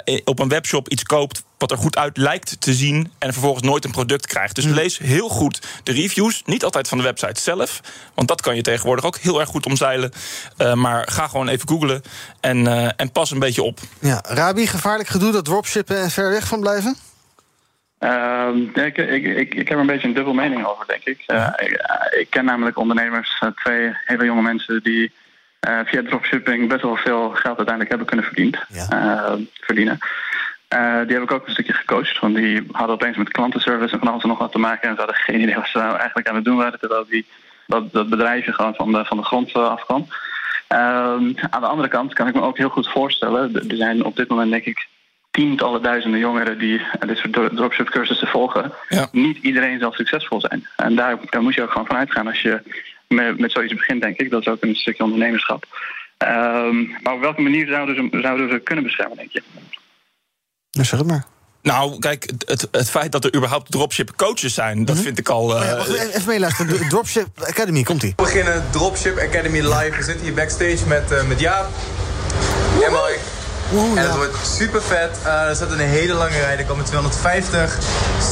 uh, 0.05 0.19
op 0.25 0.39
een 0.39 0.49
webshop 0.49 0.89
iets 0.89 1.03
koopt 1.03 1.43
wat 1.59 1.71
er 1.71 1.77
goed 1.77 1.97
uit 1.97 2.17
lijkt 2.17 2.61
te 2.61 2.73
zien 2.73 3.13
en 3.19 3.33
vervolgens 3.33 3.63
nooit 3.63 3.85
een 3.85 3.91
product 3.91 4.27
krijgt. 4.27 4.55
Dus 4.55 4.65
lees 4.65 4.99
heel 4.99 5.29
goed 5.29 5.81
de 5.83 5.93
reviews. 5.93 6.43
Niet 6.45 6.65
altijd 6.65 6.89
van 6.89 6.99
de 6.99 7.05
website 7.05 7.41
zelf, 7.41 7.81
want 8.15 8.29
dat 8.29 8.41
kan 8.41 8.57
je 8.57 8.63
tegenwoordig 8.63 9.05
ook 9.05 9.17
heel 9.17 9.41
erg 9.41 9.49
goed 9.49 9.67
omzeilen. 9.67 10.13
Uh, 10.59 10.75
maar 10.75 11.09
ga 11.11 11.29
gewoon 11.29 11.49
even 11.49 11.69
googlen 11.69 12.03
en, 12.41 12.65
uh, 12.65 12.89
en 12.97 13.13
pas 13.13 13.31
een 13.31 13.39
beetje 13.39 13.63
op. 13.63 13.81
Ja, 14.01 14.23
Rabi, 14.27 14.67
gevaarlijk 14.67 15.09
gedoe 15.09 15.33
dat 15.33 15.45
dropshippen 15.45 16.01
en 16.01 16.11
ver 16.11 16.31
weg 16.31 16.47
van 16.47 16.61
blijven? 16.61 16.97
Uh, 18.01 18.49
ik, 18.75 18.97
ik, 18.97 19.25
ik, 19.25 19.55
ik 19.55 19.69
heb 19.69 19.77
er 19.77 19.79
een 19.79 19.87
beetje 19.87 20.09
een 20.09 20.15
dubbel 20.15 20.35
mening 20.35 20.67
over, 20.67 20.87
denk 20.87 21.05
ik. 21.05 21.25
Uh, 21.27 21.49
ik, 21.57 21.83
ik, 22.19 22.31
ken 22.31 22.45
namelijk 22.45 22.79
ondernemers, 22.79 23.43
twee 23.55 23.97
hele 24.05 24.25
jonge 24.25 24.43
mensen 24.43 24.83
die 24.83 25.13
via 25.85 26.03
dropshipping 26.03 26.69
best 26.69 26.83
wel 26.83 26.97
veel 26.97 27.31
geld 27.31 27.57
uiteindelijk 27.57 27.89
hebben 27.89 28.07
kunnen 28.07 28.27
verdiend, 28.27 28.59
ja. 28.69 29.39
verdienen. 29.61 29.99
Uh, 30.75 31.01
die 31.07 31.15
heb 31.15 31.23
ik 31.23 31.33
ook 31.33 31.47
een 31.47 31.53
stukje 31.53 31.73
gecoacht. 31.73 32.19
Want 32.19 32.35
die 32.35 32.67
hadden 32.73 32.95
opeens 32.95 33.17
met 33.17 33.29
klantenservice 33.29 33.93
en 33.93 33.99
van 33.99 34.09
alles 34.09 34.23
en 34.23 34.29
nog 34.29 34.39
wat 34.39 34.53
te 34.53 34.59
maken. 34.59 34.89
En 34.89 34.95
ze 34.95 35.01
hadden 35.01 35.17
geen 35.17 35.41
idee 35.41 35.55
wat 35.55 35.69
ze 35.69 35.79
nou 35.79 35.97
eigenlijk 35.97 36.29
aan 36.29 36.35
het 36.35 36.45
doen 36.45 36.57
waren. 36.57 36.79
Terwijl 36.79 37.07
die, 37.09 37.27
dat, 37.67 37.93
dat 37.93 38.09
bedrijfje 38.09 38.53
gewoon 38.53 38.75
van 38.75 38.93
de, 38.93 39.05
van 39.05 39.17
de 39.17 39.23
grond 39.23 39.57
uh, 39.57 39.69
afkwam. 39.69 40.07
Uh, 40.73 40.79
aan 41.51 41.61
de 41.61 41.67
andere 41.67 41.89
kant 41.89 42.15
kan 42.15 42.29
ik 42.29 42.35
me 42.35 42.41
ook 42.41 42.57
heel 42.57 42.69
goed 42.69 42.91
voorstellen. 42.91 43.55
Er 43.55 43.77
zijn 43.77 44.05
op 44.05 44.17
dit 44.17 44.29
moment 44.29 44.51
denk 44.51 44.65
ik 44.65 44.87
tientallen 45.31 45.83
duizenden 45.83 46.21
jongeren 46.21 46.59
die 46.59 46.81
dit 47.07 47.19
soort 47.19 47.57
dropship 47.57 47.91
cursussen 47.91 48.29
volgen. 48.29 48.73
Ja. 48.89 49.09
Niet 49.13 49.39
iedereen 49.43 49.81
zal 49.81 49.93
succesvol 49.93 50.41
zijn. 50.41 50.69
En 50.77 50.95
daar, 50.95 51.19
daar 51.31 51.43
moet 51.43 51.55
je 51.55 51.63
ook 51.63 51.71
gewoon 51.71 51.87
van 51.87 51.97
uitgaan 51.97 52.27
als 52.27 52.43
je 52.43 52.63
met, 53.07 53.39
met 53.39 53.53
zoiets 53.53 53.75
begint, 53.75 54.03
denk 54.03 54.19
ik. 54.19 54.31
Dat 54.31 54.41
is 54.41 54.49
ook 54.49 54.63
een 54.63 54.75
stukje 54.77 55.05
ondernemerschap. 55.05 55.65
maar 57.03 57.15
op 57.15 57.21
welke 57.21 57.43
manier 57.43 57.67
zouden 57.67 57.95
ze, 57.95 58.21
zouden 58.21 58.51
ze 58.51 58.59
kunnen 58.59 58.85
beschermen, 58.85 59.17
denk 59.17 59.33
je? 59.33 59.43
Nou, 60.71 60.87
zeg 60.87 60.99
het 60.99 61.09
maar. 61.09 61.25
Nou, 61.63 61.99
kijk, 61.99 62.31
het, 62.47 62.69
het, 62.71 62.91
feit 62.91 63.13
dat 63.13 63.25
er 63.25 63.35
überhaupt 63.37 63.71
dropship 63.71 64.13
coaches 64.17 64.55
zijn, 64.55 64.85
dat 64.85 64.97
vind 64.99 65.19
ik 65.19 65.29
al. 65.29 65.43
Oh 65.45 65.59
ja, 65.63 65.65
eh, 65.71 65.77
wacht, 65.77 65.89
even 65.91 66.23
meeluisteren. 66.27 66.79
De 66.79 66.87
Dropship 66.93 67.29
Academy, 67.43 67.83
komt-ie. 67.83 68.13
We 68.17 68.23
beginnen 68.23 68.65
Dropship 68.71 69.19
Academy 69.19 69.61
live. 69.61 69.93
We 69.97 70.03
zitten 70.03 70.25
hier 70.25 70.35
backstage 70.35 70.79
met, 70.87 71.13
eh, 71.13 71.23
met 71.27 71.41
Jaap 71.41 71.67
en 72.85 72.93
Mike. 72.93 73.19
en 73.95 73.97
het 74.07 74.17
wordt 74.17 74.37
super 74.47 74.83
vet. 74.83 75.17
er 75.25 75.55
staat 75.57 75.71
een 75.71 75.79
hele 75.79 76.13
lange 76.13 76.39
rij. 76.39 76.59
Er 76.59 76.65
komen 76.65 76.85
250 76.85 77.79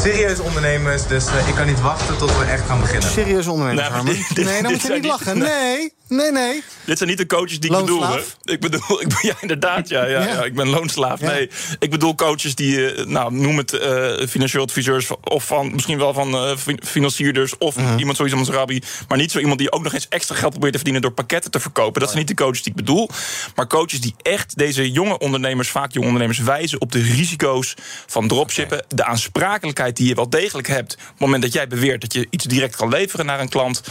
serieuze 0.02 0.42
ondernemers. 0.42 1.06
Dus 1.06 1.26
eh, 1.26 1.48
ik 1.48 1.54
kan 1.54 1.66
niet 1.66 1.80
wachten 1.80 2.16
tot 2.16 2.38
we 2.38 2.44
echt 2.44 2.66
gaan 2.66 2.80
beginnen. 2.80 3.10
Serieus 3.10 3.46
ondernemers, 3.46 3.88
Nou, 3.88 3.94
Harmen. 3.94 4.14
dit- 4.16 4.34
dit- 4.34 4.44
Nee, 4.44 4.62
dan 4.62 4.72
moet 4.72 4.82
je 4.82 4.88
niet 4.88 5.02
niet- 5.02 5.10
lachen. 5.10 5.38
Nee, 5.38 5.48
nee, 5.48 5.92
nee. 6.08 6.62
Dit 6.84 6.96
zijn 6.96 7.08
niet 7.08 7.18
de 7.18 7.26
coaches 7.26 7.60
die 7.60 7.70
ik 7.72 7.76
bedoel. 7.80 8.02
Hè? 8.06 8.20
Ik 8.44 8.60
bedoel, 8.60 9.00
ik 9.02 9.08
ben, 9.08 9.18
ja, 9.20 9.34
inderdaad, 9.40 9.88
ja, 9.88 10.04
ja, 10.06 10.20
Ja. 10.20 10.26
ja. 10.28 10.44
ik 10.44 10.54
ben 10.54 10.68
loonslaaf. 10.68 11.20
Ja. 11.20 11.30
Nee, 11.30 11.50
ik 11.78 11.90
bedoel 11.90 12.14
coaches 12.14 12.54
die, 12.54 12.92
eh, 12.92 13.06
nou, 13.06 13.34
noem 13.34 13.56
het 13.56 13.72
eh, 13.72 14.26
financieel 14.28 14.62
adviseurs 14.62 15.10
of 15.22 15.44
van 15.44 15.72
misschien 15.72 15.98
wel 15.98 16.12
van 16.12 16.34
eh, 16.34 16.56
fin- 16.56 16.80
financierders 16.84 17.58
of 17.58 17.76
Mhm. 17.76 17.98
iemand 17.98 18.16
zoals 18.16 18.32
als 18.32 18.48
Rabi, 18.48 18.82
maar 19.08 19.18
niet 19.18 19.30
zo 19.30 19.38
iemand 19.38 19.58
die 19.58 19.72
ook 19.72 19.82
nog 19.82 19.94
eens 19.94 20.08
extra 20.08 20.34
geld 20.34 20.50
probeert 20.50 20.72
te 20.72 20.78
verdienen 20.78 21.02
door 21.02 21.12
pakketten 21.16 21.50
te 21.50 21.60
verkopen. 21.60 22.00
Dat 22.00 22.10
zijn 22.10 22.24
niet 22.26 22.36
de 22.36 22.42
coaches 22.44 22.62
die 22.62 22.70
ik 22.70 22.76
bedoel, 22.78 23.08
maar 23.54 23.66
coaches 23.66 24.00
die 24.00 24.14
echt 24.22 24.58
deze 24.58 24.90
jonge 24.90 25.18
ondernemers, 25.18 25.68
vaak 25.68 25.92
jonge 25.92 26.06
ondernemers, 26.06 26.38
wijzen 26.38 26.80
op 26.80 26.92
de 26.92 27.02
risico's 27.02 27.74
van 28.06 28.28
dropshippen, 28.28 28.84
de 28.88 29.04
aansprakelijkheid 29.04 29.96
die 29.96 30.08
je 30.08 30.14
wel 30.14 30.30
degelijk 30.30 30.68
hebt 30.68 30.94
op 30.94 30.98
het 31.08 31.18
moment 31.18 31.42
dat 31.42 31.52
jij 31.52 31.66
beweert 31.68 32.00
dat 32.00 32.12
je 32.12 32.26
iets 32.30 32.44
direct 32.44 32.76
kan 32.76 32.88
leveren 32.88 33.26
naar 33.26 33.40
een 33.40 33.48
klant. 33.48 33.82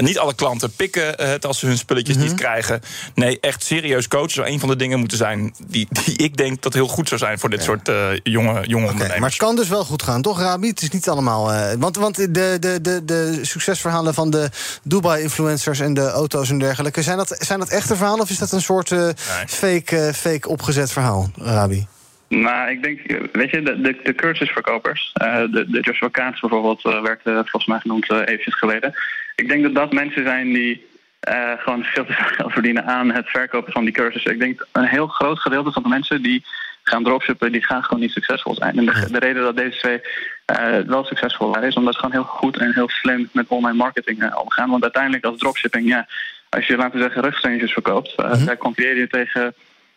Niet 0.00 0.18
alle 0.18 0.34
klanten 0.34 0.72
pikken 0.72 1.28
het 1.28 1.46
als 1.46 1.62
ze 1.64 1.70
hun 1.70 1.78
spulletjes 1.78 2.16
Mhm. 2.16 2.24
niet 2.24 2.34
krijgen. 2.34 2.80
Nee, 3.14 3.40
echt 3.40 3.64
serieus 3.64 4.08
coachen 4.08 4.30
zou 4.30 4.48
een 4.48 4.60
van 4.60 4.68
de 4.68 4.76
dingen 4.76 4.98
moeten 4.98 5.18
zijn 5.18 5.54
die, 5.66 5.88
die 6.04 6.16
ik 6.16 6.36
denk 6.36 6.62
dat 6.62 6.74
heel 6.74 6.88
goed 6.88 7.08
zou 7.08 7.20
zijn 7.20 7.38
voor 7.38 7.50
dit 7.50 7.62
soort 7.62 7.88
eh, 7.88 8.08
jonge, 8.22 8.66
jonge 8.66 8.86
ondernemers. 8.86 9.18
Maar 9.20 9.28
het 9.28 9.38
kan 9.38 9.56
dus 9.56 9.68
wel 9.68 9.84
goed 9.84 10.02
gaan, 10.02 10.22
toch, 10.22 10.40
Rabi? 10.40 10.68
Het 10.68 10.82
is 10.82 10.90
niet 10.90 11.08
allemaal... 11.08 11.52
eh, 11.52 11.72
want 11.78 11.96
want 11.96 12.16
de, 12.16 12.58
de, 12.58 12.80
de, 12.82 13.04
de 13.04 13.38
succesverhalen 13.42 14.14
van 14.14 14.30
de 14.30 14.48
Dubai-influencers... 14.82 15.80
en 15.80 15.94
de 15.94 16.10
auto's 16.10 16.50
en 16.50 16.58
dergelijke... 16.58 17.02
zijn 17.02 17.16
dat, 17.16 17.36
zijn 17.38 17.58
dat 17.58 17.68
echte 17.70 17.96
verhalen 17.96 18.20
of 18.20 18.30
is 18.30 18.38
dat 18.38 18.52
een 18.52 18.60
soort 18.62 18.92
eh, 18.92 19.08
fake, 19.46 20.10
fake 20.14 20.48
opgezet 20.48 20.92
verhaal, 20.92 21.30
Rabi? 21.36 21.86
Nou, 22.28 22.70
ik 22.70 22.82
denk, 22.82 23.00
weet 23.32 23.50
je, 23.50 23.62
de, 23.62 23.80
de, 23.80 24.00
de 24.02 24.14
cursusverkopers, 24.14 25.10
eh, 25.14 25.34
de, 25.50 25.64
de 25.68 25.80
Joshua 25.80 26.08
Kaats 26.08 26.40
bijvoorbeeld, 26.40 26.84
eh, 26.84 27.02
werd 27.02 27.20
volgens 27.22 27.66
mij 27.66 27.78
genoemd 27.78 28.10
eh, 28.10 28.18
eventjes 28.18 28.54
geleden. 28.58 28.94
Ik 29.36 29.48
denk 29.48 29.62
dat 29.62 29.74
dat 29.74 29.92
mensen 29.92 30.24
zijn 30.24 30.52
die 30.52 30.86
eh, 31.24 31.52
gewoon 31.58 31.84
veel 31.84 32.04
te 32.04 32.12
veel 32.12 32.26
geld 32.26 32.52
verdienen 32.52 32.84
aan 32.84 33.12
het 33.12 33.28
verkopen 33.28 33.72
van 33.72 33.84
die 33.84 33.92
cursussen. 33.92 34.32
Ik 34.32 34.38
denk 34.38 34.66
een 34.72 34.84
heel 34.84 35.06
groot 35.06 35.38
gedeelte 35.38 35.72
van 35.72 35.82
de 35.82 35.88
mensen 35.88 36.22
die 36.22 36.44
gaan 36.84 37.02
dropshippen, 37.02 37.52
die 37.52 37.64
gaan 37.64 37.84
gewoon 37.84 38.00
niet 38.00 38.10
succesvol 38.10 38.54
zijn. 38.54 38.78
En 38.78 38.84
de, 38.84 39.06
de 39.10 39.18
reden 39.18 39.42
dat 39.42 39.56
deze 39.56 39.78
twee 39.78 40.00
eh, 40.44 40.78
wel 40.86 41.04
succesvol 41.04 41.50
waren, 41.50 41.68
is 41.68 41.74
omdat 41.74 41.94
ze 41.94 42.00
gewoon 42.00 42.14
heel 42.14 42.30
goed 42.30 42.56
en 42.56 42.74
heel 42.74 42.88
slim 42.88 43.28
met 43.32 43.48
online 43.48 43.76
marketing 43.76 44.22
eh, 44.22 44.38
omgaan. 44.40 44.70
Want 44.70 44.82
uiteindelijk 44.82 45.24
als 45.24 45.38
dropshipping, 45.38 45.88
ja, 45.88 46.06
als 46.48 46.66
je 46.66 46.76
laten 46.76 46.98
we 46.98 47.02
zeggen 47.02 47.22
rugsteuntjes 47.22 47.72
verkoopt, 47.72 48.14
eh, 48.14 48.46
daar 48.46 48.56
concurreer 48.56 48.96
je 48.96 49.08
tegen 49.08 49.54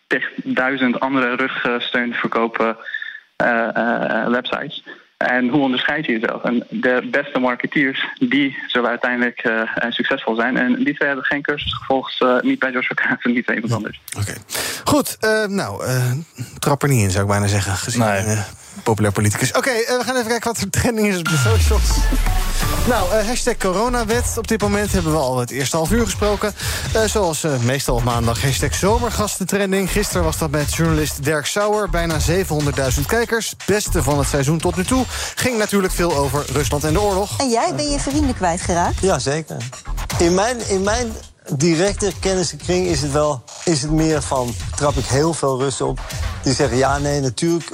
tig 0.08 0.30
duizend 0.36 1.00
andere 1.00 1.36
rugsteunverkopen 1.36 2.78
websites. 4.28 4.84
En 5.18 5.48
hoe 5.50 5.62
onderscheid 5.62 6.06
je 6.06 6.12
jezelf? 6.12 6.44
En 6.44 6.66
de 6.70 7.08
beste 7.12 7.40
marketeers, 7.40 8.08
die 8.20 8.58
zullen 8.68 8.90
uiteindelijk 8.90 9.40
eh, 9.40 9.62
eh, 9.62 9.92
succesvol 9.92 10.36
zijn. 10.36 10.58
En 10.58 10.76
die 10.76 10.96
twee 10.96 11.08
hebben 11.08 11.26
geen 11.26 11.42
cursus 11.42 11.74
gevolgd, 11.74 12.22
eh, 12.22 12.40
niet 12.40 12.60
bij 12.60 12.72
Joshua 12.72 12.96
Kaats 12.96 13.24
en 13.24 13.34
niet 13.34 13.46
bij 13.46 13.56
iemand 13.56 13.74
anders. 13.74 14.00
Goed, 14.84 15.18
eh, 15.20 15.46
nou, 15.46 15.86
eh, 15.86 16.12
trap 16.60 16.84
er 16.84 16.90
niet 16.90 17.04
in, 17.04 17.12
zou 17.12 17.24
ik 17.24 17.30
bijna 17.30 17.48
zeggen. 17.48 17.76
Gezien 17.76 18.02
eh, 18.04 18.40
populair 18.84 19.14
politicus. 19.14 19.52
Oké, 19.52 19.72
we 19.72 20.02
gaan 20.06 20.16
even 20.16 20.28
kijken 20.28 20.48
wat 20.54 20.62
er 20.62 20.70
trending 20.70 21.08
is 21.08 21.18
op 21.18 21.30
de 21.30 21.38
socials. 21.38 21.98
Nou, 22.88 23.12
eh, 23.12 23.28
hashtag 23.28 23.58
coronawet. 23.58 24.38
Op 24.38 24.48
dit 24.48 24.62
moment 24.62 24.92
hebben 24.92 25.12
we 25.12 25.18
al 25.18 25.38
het 25.38 25.52
eerste 25.52 25.76
half 25.76 25.92
uur 25.92 26.04
gesproken. 26.04 26.54
Eh, 26.94 27.04
zoals 27.04 27.44
eh, 27.44 27.60
meestal 27.60 27.96
op 27.96 28.04
maandag 28.04 28.42
hashtag 28.42 28.76
zomergastentrending. 28.76 29.92
Gisteren 29.92 30.24
was 30.24 30.38
dat 30.38 30.50
met 30.50 30.74
journalist 30.74 31.24
Dirk 31.24 31.46
Sauer. 31.46 31.90
Bijna 31.90 32.18
700.000 32.20 33.06
kijkers. 33.08 33.56
Beste 33.66 34.04
van 34.04 34.18
het 34.18 34.28
seizoen 34.28 34.58
tot 34.58 34.76
nu 34.76 34.86
toe. 34.86 35.06
Ging 35.36 35.58
natuurlijk 35.58 35.94
veel 35.94 36.16
over 36.16 36.46
Rusland 36.52 36.84
en 36.84 36.94
de 36.94 37.02
oorlog. 37.02 37.40
En 37.40 37.50
jij, 37.50 37.76
ben 37.76 37.90
je 37.90 38.00
vrienden 38.00 38.36
kwijtgeraakt? 38.36 39.00
Ja, 39.02 39.20
zeker. 39.20 39.58
In 40.18 40.34
mijn, 40.34 40.70
in 40.70 40.84
mijn 40.84 41.14
directe 41.56 42.12
kennissenkring 42.20 42.88
is 42.88 43.02
het 43.02 43.12
wel 43.12 43.44
is 43.64 43.82
het 43.82 43.92
meer 43.92 44.22
van... 44.22 44.56
trap 44.76 44.96
ik 44.98 45.06
heel 45.06 45.34
veel 45.34 45.60
Russen 45.60 45.88
op. 45.88 46.00
Die 46.44 46.54
zeggen, 46.54 46.78
ja, 46.78 46.98
nee, 46.98 47.22
natuurlijk, 47.22 47.70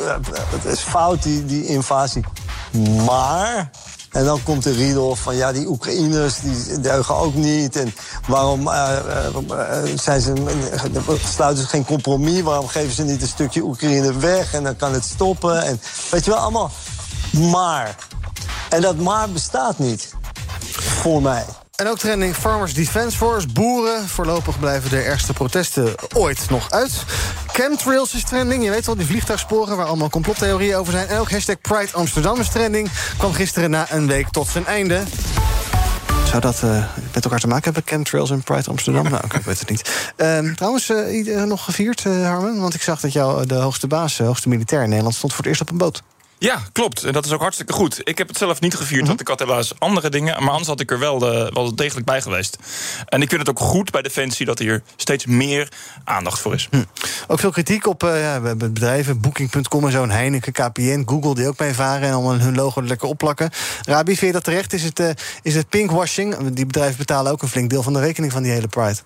het 0.49 0.65
is 0.65 0.79
fout, 0.79 1.23
die, 1.23 1.45
die 1.45 1.65
invasie. 1.65 2.23
Maar... 3.05 3.69
En 4.13 4.25
dan 4.25 4.43
komt 4.43 4.63
de 4.63 4.71
riedel 4.71 5.15
van, 5.15 5.35
ja, 5.35 5.51
die 5.51 5.67
Oekraïners, 5.67 6.39
die 6.39 6.79
deugen 6.79 7.15
ook 7.15 7.33
niet. 7.33 7.75
En 7.75 7.95
waarom 8.27 8.67
eh, 8.67 8.97
eh, 8.97 9.25
eh, 9.25 9.97
zijn 9.99 10.21
ze, 10.21 10.33
sluiten 11.23 11.63
ze 11.63 11.69
geen 11.69 11.85
compromis? 11.85 12.41
Waarom 12.41 12.67
geven 12.67 12.93
ze 12.93 13.03
niet 13.03 13.21
een 13.21 13.27
stukje 13.27 13.61
Oekraïne 13.61 14.17
weg? 14.17 14.53
En 14.53 14.63
dan 14.63 14.75
kan 14.75 14.93
het 14.93 15.03
stoppen. 15.03 15.63
En, 15.63 15.81
weet 16.11 16.25
je 16.25 16.31
wel, 16.31 16.39
allemaal 16.39 16.71
maar. 17.51 17.95
En 18.69 18.81
dat 18.81 18.97
maar 18.97 19.29
bestaat 19.29 19.79
niet. 19.79 20.13
Voor 21.01 21.21
mij. 21.21 21.45
En 21.75 21.87
ook 21.87 21.97
trending 21.99 22.35
Farmers 22.35 22.73
Defence 22.73 23.17
Force. 23.17 23.47
Boeren. 23.47 24.07
Voorlopig 24.09 24.59
blijven 24.59 24.89
de 24.89 24.99
ergste 25.01 25.33
protesten 25.33 25.95
ooit 26.15 26.49
nog 26.49 26.71
uit. 26.71 26.91
Chemtrails 27.47 28.13
is 28.13 28.23
trending. 28.23 28.63
Je 28.63 28.69
weet 28.69 28.85
wel, 28.85 28.95
die 28.95 29.05
vliegtuigsporen 29.05 29.77
waar 29.77 29.85
allemaal 29.85 30.09
complottheorieën 30.09 30.75
over 30.75 30.91
zijn. 30.93 31.07
En 31.07 31.19
ook 31.19 31.31
hashtag 31.31 31.61
Pride 31.61 31.91
Amsterdam 31.91 32.39
is 32.39 32.49
trending. 32.49 32.89
Kwam 33.17 33.33
gisteren 33.33 33.69
na 33.69 33.91
een 33.91 34.07
week 34.07 34.29
tot 34.29 34.47
zijn 34.47 34.65
einde. 34.65 35.01
Zou 36.27 36.41
dat 36.41 36.61
eh, 36.63 36.83
met 37.13 37.23
elkaar 37.23 37.39
te 37.39 37.47
maken 37.47 37.63
hebben, 37.63 37.83
chemtrails 37.85 38.31
en 38.31 38.43
Pride 38.43 38.69
Amsterdam? 38.69 39.03
Nou, 39.09 39.23
ik 39.25 39.41
weet 39.45 39.59
het 39.59 39.69
niet. 39.69 40.11
Ehm, 40.15 40.53
trouwens, 40.53 40.89
eh, 40.89 41.15
ieder- 41.15 41.47
nog 41.47 41.63
gevierd, 41.63 42.05
eh, 42.05 42.25
Harmen? 42.27 42.59
Want 42.59 42.73
ik 42.73 42.81
zag 42.81 42.99
dat 42.99 43.13
jou 43.13 43.41
eh, 43.41 43.47
de 43.47 43.55
hoogste 43.55 43.87
baas, 43.87 44.15
de 44.17 44.23
hoogste 44.23 44.49
militair 44.49 44.81
in 44.83 44.87
Nederland... 44.89 45.15
stond 45.15 45.31
voor 45.33 45.41
het 45.41 45.49
eerst 45.49 45.61
op 45.61 45.69
een 45.71 45.77
boot. 45.77 46.03
Ja, 46.43 46.61
klopt. 46.71 47.03
En 47.03 47.13
dat 47.13 47.25
is 47.25 47.31
ook 47.31 47.41
hartstikke 47.41 47.73
goed. 47.73 48.01
Ik 48.03 48.17
heb 48.17 48.27
het 48.27 48.37
zelf 48.37 48.59
niet 48.59 48.75
gevierd, 48.75 48.99
Mhm. 48.99 49.07
want 49.07 49.21
ik 49.21 49.27
had 49.27 49.39
helaas 49.39 49.79
andere 49.79 50.09
dingen. 50.09 50.39
Maar 50.43 50.49
anders 50.51 50.67
had 50.67 50.79
ik 50.79 50.91
er 50.91 50.99
wel, 50.99 51.19
wel 51.53 51.75
degelijk 51.75 52.05
bij 52.05 52.21
geweest. 52.21 52.57
En 53.05 53.21
ik 53.21 53.29
vind 53.29 53.41
het 53.41 53.49
ook 53.49 53.59
goed 53.59 53.91
bij 53.91 54.01
Defensie 54.01 54.45
dat 54.45 54.59
hier 54.59 54.83
steeds 54.95 55.25
meer 55.25 55.67
aandacht 56.03 56.39
voor 56.39 56.53
is. 56.53 56.69
Ook 57.27 57.39
veel 57.39 57.51
kritiek 57.51 57.87
op 57.87 58.03
eh, 58.03 58.21
ja, 58.21 58.41
we 58.41 58.47
hebben 58.47 58.73
bedrijven, 58.73 59.21
Booking.com 59.21 59.85
en 59.85 59.91
zo, 59.91 60.03
en 60.03 60.09
Heineken, 60.11 60.51
KPN, 60.51 61.03
Google 61.05 61.35
die 61.35 61.47
ook 61.47 61.59
mee 61.59 61.73
varen 61.73 62.07
en 62.07 62.13
allemaal 62.13 62.39
hun 62.39 62.55
logo 62.55 62.81
er 62.81 62.87
lekker 62.87 63.07
opplakken. 63.07 63.49
Rabi, 63.81 64.11
vind 64.17 64.25
je 64.25 64.31
dat 64.31 64.43
terecht? 64.43 64.73
Is 64.73 64.83
het, 64.83 64.99
eh, 64.99 65.09
is 65.41 65.55
het 65.55 65.69
pinkwashing? 65.69 66.49
Die 66.53 66.65
bedrijven 66.65 66.97
betalen 66.97 67.31
ook 67.31 67.41
een 67.41 67.47
flink 67.49 67.69
deel 67.69 67.83
van 67.83 67.93
de 67.93 67.99
rekening 67.99 68.31
van 68.31 68.43
die 68.43 68.51
hele 68.51 68.67
Pride. 68.67 68.97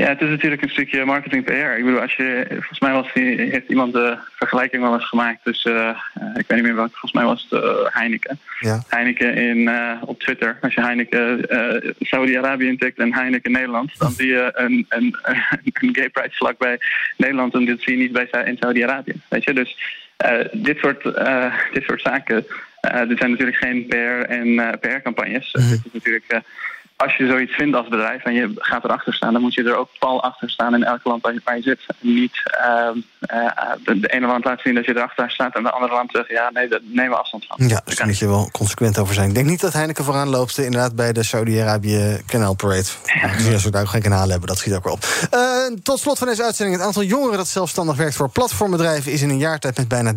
Ja, 0.00 0.08
het 0.08 0.20
is 0.20 0.28
natuurlijk 0.28 0.62
een 0.62 0.70
stukje 0.70 1.04
marketing 1.04 1.44
PR. 1.44 1.52
Ik 1.52 1.84
bedoel, 1.84 2.00
als 2.00 2.14
je, 2.14 2.46
volgens 2.48 2.80
mij 2.80 2.92
was 2.92 3.12
heeft 3.12 3.68
iemand 3.68 3.92
de 3.92 4.16
vergelijking 4.34 4.82
wel 4.82 4.94
eens 4.94 5.08
gemaakt 5.08 5.38
tussen, 5.44 5.96
eh, 6.14 6.26
ik 6.34 6.44
weet 6.46 6.50
niet 6.50 6.62
meer 6.62 6.74
welke, 6.74 6.90
volgens 6.90 7.12
mij 7.12 7.24
was 7.24 7.46
het 7.48 7.62
eh, 7.62 7.70
Heineken. 7.84 8.38
Ja. 8.58 8.82
Heineken 8.88 9.34
in, 9.34 9.68
eh, 9.68 9.92
op 10.00 10.20
Twitter. 10.20 10.58
Als 10.60 10.74
je 10.74 10.80
Heineken 10.80 11.48
eh, 11.48 11.90
Saudi-Arabië 12.00 12.66
intikt 12.66 12.98
en 12.98 13.14
Heineken 13.14 13.52
Nederland, 13.52 13.98
dan 13.98 14.10
zie 14.10 14.26
je 14.26 14.50
een, 14.54 14.86
een, 14.88 15.16
een 15.62 15.94
gay 15.94 16.08
pride 16.08 16.32
vlak 16.32 16.58
bij 16.58 16.78
Nederland 17.16 17.54
en 17.54 17.64
dit 17.64 17.82
zie 17.82 17.92
je 17.92 18.02
niet 18.02 18.12
bij 18.12 18.44
in 18.44 18.56
Saudi-Arabië. 18.60 19.14
Weet 19.28 19.44
je, 19.44 19.52
dus 19.52 19.76
dit, 20.52 20.78
soort, 20.78 21.14
eh, 21.14 21.54
dit 21.72 21.84
soort 21.84 22.00
zaken, 22.00 22.46
dit 23.08 23.18
zijn 23.18 23.30
natuurlijk 23.30 23.56
geen 23.56 23.86
PR- 23.86 24.24
en 24.28 24.78
PR-campagnes. 24.80 25.52
Dit 25.52 25.82
is 25.84 25.92
natuurlijk. 25.92 26.40
Als 27.00 27.16
je 27.16 27.26
zoiets 27.26 27.54
vindt 27.54 27.76
als 27.76 27.88
bedrijf 27.88 28.24
en 28.24 28.34
je 28.34 28.52
gaat 28.56 28.84
erachter 28.84 29.14
staan, 29.14 29.32
dan 29.32 29.42
moet 29.42 29.54
je 29.54 29.64
er 29.64 29.76
ook 29.76 29.88
pal 29.98 30.22
achter 30.22 30.50
staan 30.50 30.74
in 30.74 30.84
elk 30.84 31.04
land 31.04 31.22
waar 31.22 31.32
je, 31.32 31.40
waar 31.44 31.56
je 31.56 31.62
zit. 31.62 31.80
Niet 32.00 32.32
ehm, 32.44 32.98
eh, 33.20 33.72
de, 33.84 34.00
de 34.00 34.08
ene 34.08 34.26
land 34.26 34.44
laten 34.44 34.62
zien 34.62 34.74
dat 34.74 34.84
je 34.84 34.96
erachter 34.96 35.30
staat 35.30 35.56
en 35.56 35.62
de 35.62 35.70
andere 35.70 35.92
land 35.92 36.10
zegt 36.12 36.28
ja, 36.28 36.50
nee, 36.52 36.68
daar 36.68 36.80
nemen 36.82 37.10
we 37.10 37.16
afstand 37.16 37.46
van. 37.46 37.68
Ja, 37.68 37.82
dus 37.84 37.96
daar 37.96 38.06
moet 38.06 38.18
je 38.18 38.26
wel 38.26 38.48
consequent 38.52 38.98
over 38.98 39.14
zijn. 39.14 39.28
Ik 39.28 39.34
denk 39.34 39.46
niet 39.46 39.60
dat 39.60 39.72
Heineken 39.72 40.04
vooraan 40.04 40.28
loopt 40.28 40.58
eh, 40.58 40.64
inderdaad 40.64 40.94
bij 40.94 41.12
de 41.12 41.22
Saudi-Arabië 41.22 42.20
Canal 42.26 42.54
Parade. 42.54 42.88
Aangezien 43.22 43.58
ze 43.58 43.70
daar 43.70 43.82
ook 43.82 43.88
geen 43.88 44.02
kanaal 44.02 44.28
hebben, 44.28 44.48
dat 44.48 44.58
schiet 44.58 44.74
ook 44.74 44.84
wel 44.84 44.92
op. 44.92 45.04
Eh, 45.30 45.40
tot 45.82 45.98
slot 45.98 46.18
van 46.18 46.26
deze 46.26 46.44
uitzending. 46.44 46.78
Het 46.78 46.86
aantal 46.86 47.02
jongeren 47.02 47.36
dat 47.36 47.48
zelfstandig 47.48 47.96
werkt 47.96 48.14
voor 48.14 48.30
platformbedrijven... 48.30 49.12
is 49.12 49.22
in 49.22 49.30
een 49.30 49.38
jaar 49.38 49.58
tijd 49.58 49.76
met 49.76 49.88
bijna 49.88 50.12
30% 50.12 50.16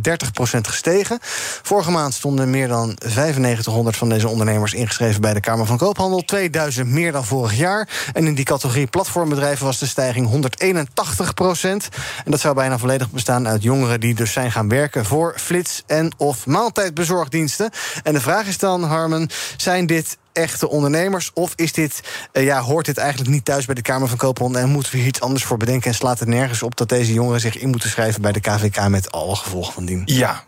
gestegen. 0.61 1.17
Vorige 1.61 1.91
maand 1.91 2.13
stonden 2.13 2.49
meer 2.49 2.67
dan 2.67 2.97
9500 3.15 3.97
van 3.97 4.09
deze 4.09 4.27
ondernemers... 4.27 4.73
ingeschreven 4.73 5.21
bij 5.21 5.33
de 5.33 5.39
Kamer 5.39 5.65
van 5.65 5.77
Koophandel. 5.77 6.21
2000 6.21 6.72
meer 6.77 7.11
dan 7.11 7.25
vorig 7.25 7.57
jaar. 7.57 7.89
En 8.13 8.25
in 8.25 8.33
die 8.33 8.45
categorie 8.45 8.87
platformbedrijven 8.87 9.65
was 9.65 9.79
de 9.79 9.85
stijging 9.85 10.27
181 10.27 11.33
procent. 11.33 11.89
En 12.25 12.31
dat 12.31 12.39
zou 12.39 12.55
bijna 12.55 12.77
volledig 12.77 13.11
bestaan 13.11 13.47
uit 13.47 13.63
jongeren... 13.63 13.99
die 13.99 14.15
dus 14.15 14.31
zijn 14.31 14.51
gaan 14.51 14.69
werken 14.69 15.05
voor 15.05 15.33
flits- 15.37 15.83
en 15.87 16.11
of 16.17 16.45
maaltijdbezorgdiensten. 16.45 17.69
En 18.03 18.13
de 18.13 18.21
vraag 18.21 18.47
is 18.47 18.57
dan, 18.57 18.83
Harmen, 18.83 19.29
zijn 19.57 19.85
dit 19.85 20.17
echte 20.33 20.69
ondernemers? 20.69 21.31
Of 21.33 21.53
is 21.55 21.73
dit, 21.73 22.01
eh, 22.31 22.43
ja, 22.43 22.61
hoort 22.61 22.85
dit 22.85 22.97
eigenlijk 22.97 23.29
niet 23.29 23.45
thuis 23.45 23.65
bij 23.65 23.75
de 23.75 23.81
Kamer 23.81 24.07
van 24.07 24.17
Koophandel... 24.17 24.61
en 24.61 24.69
moeten 24.69 24.91
we 24.91 24.97
hier 24.97 25.07
iets 25.07 25.21
anders 25.21 25.43
voor 25.43 25.57
bedenken... 25.57 25.89
en 25.89 25.95
slaat 25.95 26.19
het 26.19 26.27
nergens 26.27 26.63
op 26.63 26.75
dat 26.75 26.89
deze 26.89 27.13
jongeren 27.13 27.41
zich 27.41 27.57
in 27.57 27.69
moeten 27.69 27.89
schrijven... 27.89 28.21
bij 28.21 28.31
de 28.31 28.39
KVK 28.39 28.87
met 28.87 29.11
alle 29.11 29.35
gevolgen 29.35 29.73
van 29.73 29.85
dien? 29.85 30.01
Ja, 30.05 30.43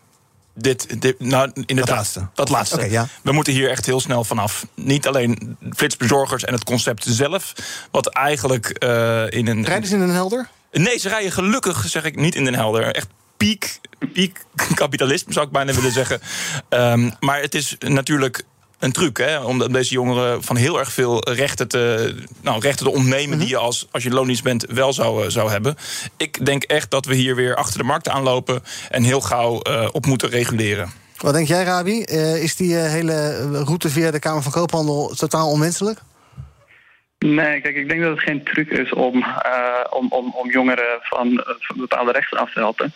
dit, 0.55 1.01
dit 1.01 1.19
nou, 1.19 1.51
inderdaad, 1.65 1.87
dat 1.87 1.95
laatste. 1.95 2.27
Dat 2.33 2.49
laatste. 2.49 2.89
Ja. 2.89 3.07
We 3.21 3.31
moeten 3.31 3.53
hier 3.53 3.69
echt 3.69 3.85
heel 3.85 3.99
snel 3.99 4.23
vanaf. 4.23 4.65
Niet 4.73 5.07
alleen 5.07 5.57
flitsbezorgers 5.75 6.43
en 6.43 6.53
het 6.53 6.63
concept 6.63 7.05
zelf, 7.07 7.53
wat 7.91 8.07
eigenlijk 8.07 8.69
eh, 8.69 9.29
in 9.29 9.47
een. 9.47 9.65
Rijden 9.65 9.89
ze 9.89 9.95
in 9.95 10.01
een 10.01 10.09
helder? 10.09 10.49
Nee, 10.71 10.97
ze 10.97 11.09
rijden 11.09 11.31
gelukkig, 11.31 11.85
zeg 11.87 12.03
ik, 12.03 12.15
niet 12.15 12.35
in 12.35 12.43
Den 12.43 12.55
Helder. 12.55 12.95
Echt 12.95 13.07
piek, 13.37 13.79
piek 14.13 14.45
kapitalisme 14.73 15.33
zou 15.33 15.45
ik 15.45 15.51
bijna 15.51 15.73
willen 15.73 15.91
zeggen. 15.91 16.19
Ehm, 16.69 17.11
maar 17.19 17.41
het 17.41 17.55
is 17.55 17.75
natuurlijk 17.79 18.43
een 18.79 18.91
truc, 18.91 19.17
hè, 19.17 19.39
om 19.39 19.71
deze 19.71 19.93
jongeren 19.93 20.43
van 20.43 20.55
heel 20.55 20.79
erg 20.79 20.91
veel 20.91 21.29
rechten 21.29 21.67
te, 21.67 22.15
nou, 22.41 22.59
rechten 22.59 22.85
te 22.85 22.91
ontnemen... 22.91 23.39
die 23.39 23.47
je 23.47 23.57
als, 23.57 23.87
als 23.91 24.03
je 24.03 24.09
loondienst 24.09 24.43
bent 24.43 24.65
wel 24.65 24.93
zou, 24.93 25.23
eh, 25.23 25.29
zou 25.29 25.51
hebben. 25.51 25.75
Ik 26.17 26.45
denk 26.45 26.63
echt 26.63 26.91
dat 26.91 27.05
we 27.05 27.15
hier 27.15 27.35
weer 27.35 27.55
achter 27.55 27.77
de 27.77 27.85
markt 27.85 28.09
aanlopen... 28.09 28.63
en 28.89 29.03
heel 29.03 29.21
gauw 29.21 29.61
eh, 29.61 29.89
op 29.91 30.05
moeten 30.05 30.29
reguleren. 30.29 30.91
Wat 31.17 31.33
denk 31.33 31.47
jij, 31.47 31.63
Rabi? 31.63 32.03
Eh, 32.03 32.43
is 32.43 32.55
die 32.55 32.75
hele 32.75 33.47
route 33.63 33.89
via 33.89 34.11
de 34.11 34.19
Kamer 34.19 34.43
van 34.43 34.51
Koophandel 34.51 35.13
totaal 35.15 35.49
onmenselijk? 35.49 35.99
Nee, 37.19 37.61
kijk, 37.61 37.75
ik 37.75 37.89
denk 37.89 38.01
dat 38.01 38.11
het 38.11 38.23
geen 38.23 38.43
truc 38.43 38.69
is 38.69 38.93
om, 38.93 39.23
eh, 39.23 39.83
om, 39.89 40.07
om, 40.09 40.33
om 40.35 40.51
jongeren 40.51 40.99
van, 41.01 41.43
van 41.59 41.77
bepaalde 41.77 42.11
rechten 42.11 42.37
af 42.37 42.53
te 42.53 42.59
helpen. 42.59 42.93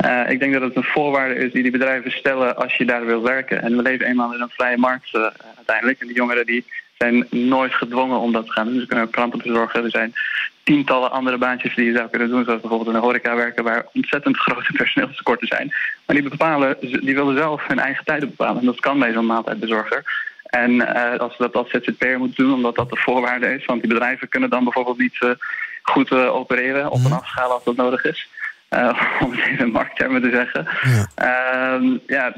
Eh, 0.00 0.30
ik 0.30 0.38
denk 0.38 0.52
dat 0.52 0.62
het 0.62 0.76
een 0.76 0.84
voorwaarde 0.84 1.34
is 1.34 1.52
die 1.52 1.62
die 1.62 1.70
bedrijven 1.70 2.10
stellen 2.10 2.56
als 2.56 2.74
je 2.74 2.84
daar 2.84 3.06
wil 3.06 3.22
werken. 3.22 3.62
En 3.62 3.76
we 3.76 3.82
leven 3.82 4.06
eenmaal 4.06 4.34
in 4.34 4.40
een 4.40 4.50
vrije 4.50 4.76
markt 4.76 5.14
eh, 5.14 5.26
uiteindelijk. 5.56 6.00
En 6.00 6.06
die 6.06 6.16
jongeren 6.16 6.46
die 6.46 6.64
zijn 6.96 7.26
nooit 7.30 7.74
gedwongen 7.74 8.18
om 8.18 8.32
dat 8.32 8.46
te 8.46 8.52
gaan 8.52 8.66
doen. 8.66 8.80
Ze 8.80 8.86
kunnen 8.86 9.08
ook 9.16 9.42
bezorgen. 9.42 9.84
Er 9.84 9.90
zijn 9.90 10.12
tientallen 10.62 11.10
andere 11.10 11.38
baantjes 11.38 11.74
die 11.74 11.84
je 11.84 11.96
zou 11.96 12.08
kunnen 12.08 12.28
doen. 12.28 12.44
Zoals 12.44 12.60
bijvoorbeeld 12.60 12.90
in 12.90 13.00
de 13.00 13.06
horeca 13.06 13.36
werken 13.36 13.64
waar 13.64 13.86
ontzettend 13.92 14.36
grote 14.36 14.72
personeelstekorten 14.82 15.46
zijn. 15.46 15.72
Maar 16.06 16.16
die, 16.16 16.28
bepalen, 16.28 16.76
die 16.80 17.14
willen 17.14 17.36
zelf 17.36 17.66
hun 17.66 17.78
eigen 17.78 18.04
tijden 18.04 18.28
bepalen. 18.28 18.60
En 18.60 18.66
dat 18.66 18.80
kan 18.80 18.98
bij 18.98 19.12
zo'n 19.12 19.26
maaltijdbezorger. 19.26 20.28
En 20.44 20.94
eh, 20.94 21.18
als 21.18 21.36
ze 21.36 21.42
dat 21.42 21.54
als 21.54 21.70
ZZP'er 21.70 22.18
moeten 22.18 22.44
doen, 22.44 22.54
omdat 22.54 22.76
dat 22.76 22.90
de 22.90 22.96
voorwaarde 22.96 23.54
is. 23.54 23.64
Want 23.64 23.80
die 23.80 23.90
bedrijven 23.90 24.28
kunnen 24.28 24.50
dan 24.50 24.64
bijvoorbeeld 24.64 24.98
niet 24.98 25.18
goed 25.82 26.12
opereren 26.12 26.90
op 26.90 27.04
een 27.04 27.12
afschaal 27.12 27.50
als 27.50 27.64
dat 27.64 27.76
nodig 27.76 28.04
is. 28.04 28.28
Eh, 28.70 29.02
om 29.24 29.30
het 29.30 29.40
even 29.40 29.66
in 29.66 29.72
markttermen 29.72 30.22
te 30.22 30.30
zeggen. 30.30 30.68
Ja, 31.16 31.80
ja, 32.06 32.34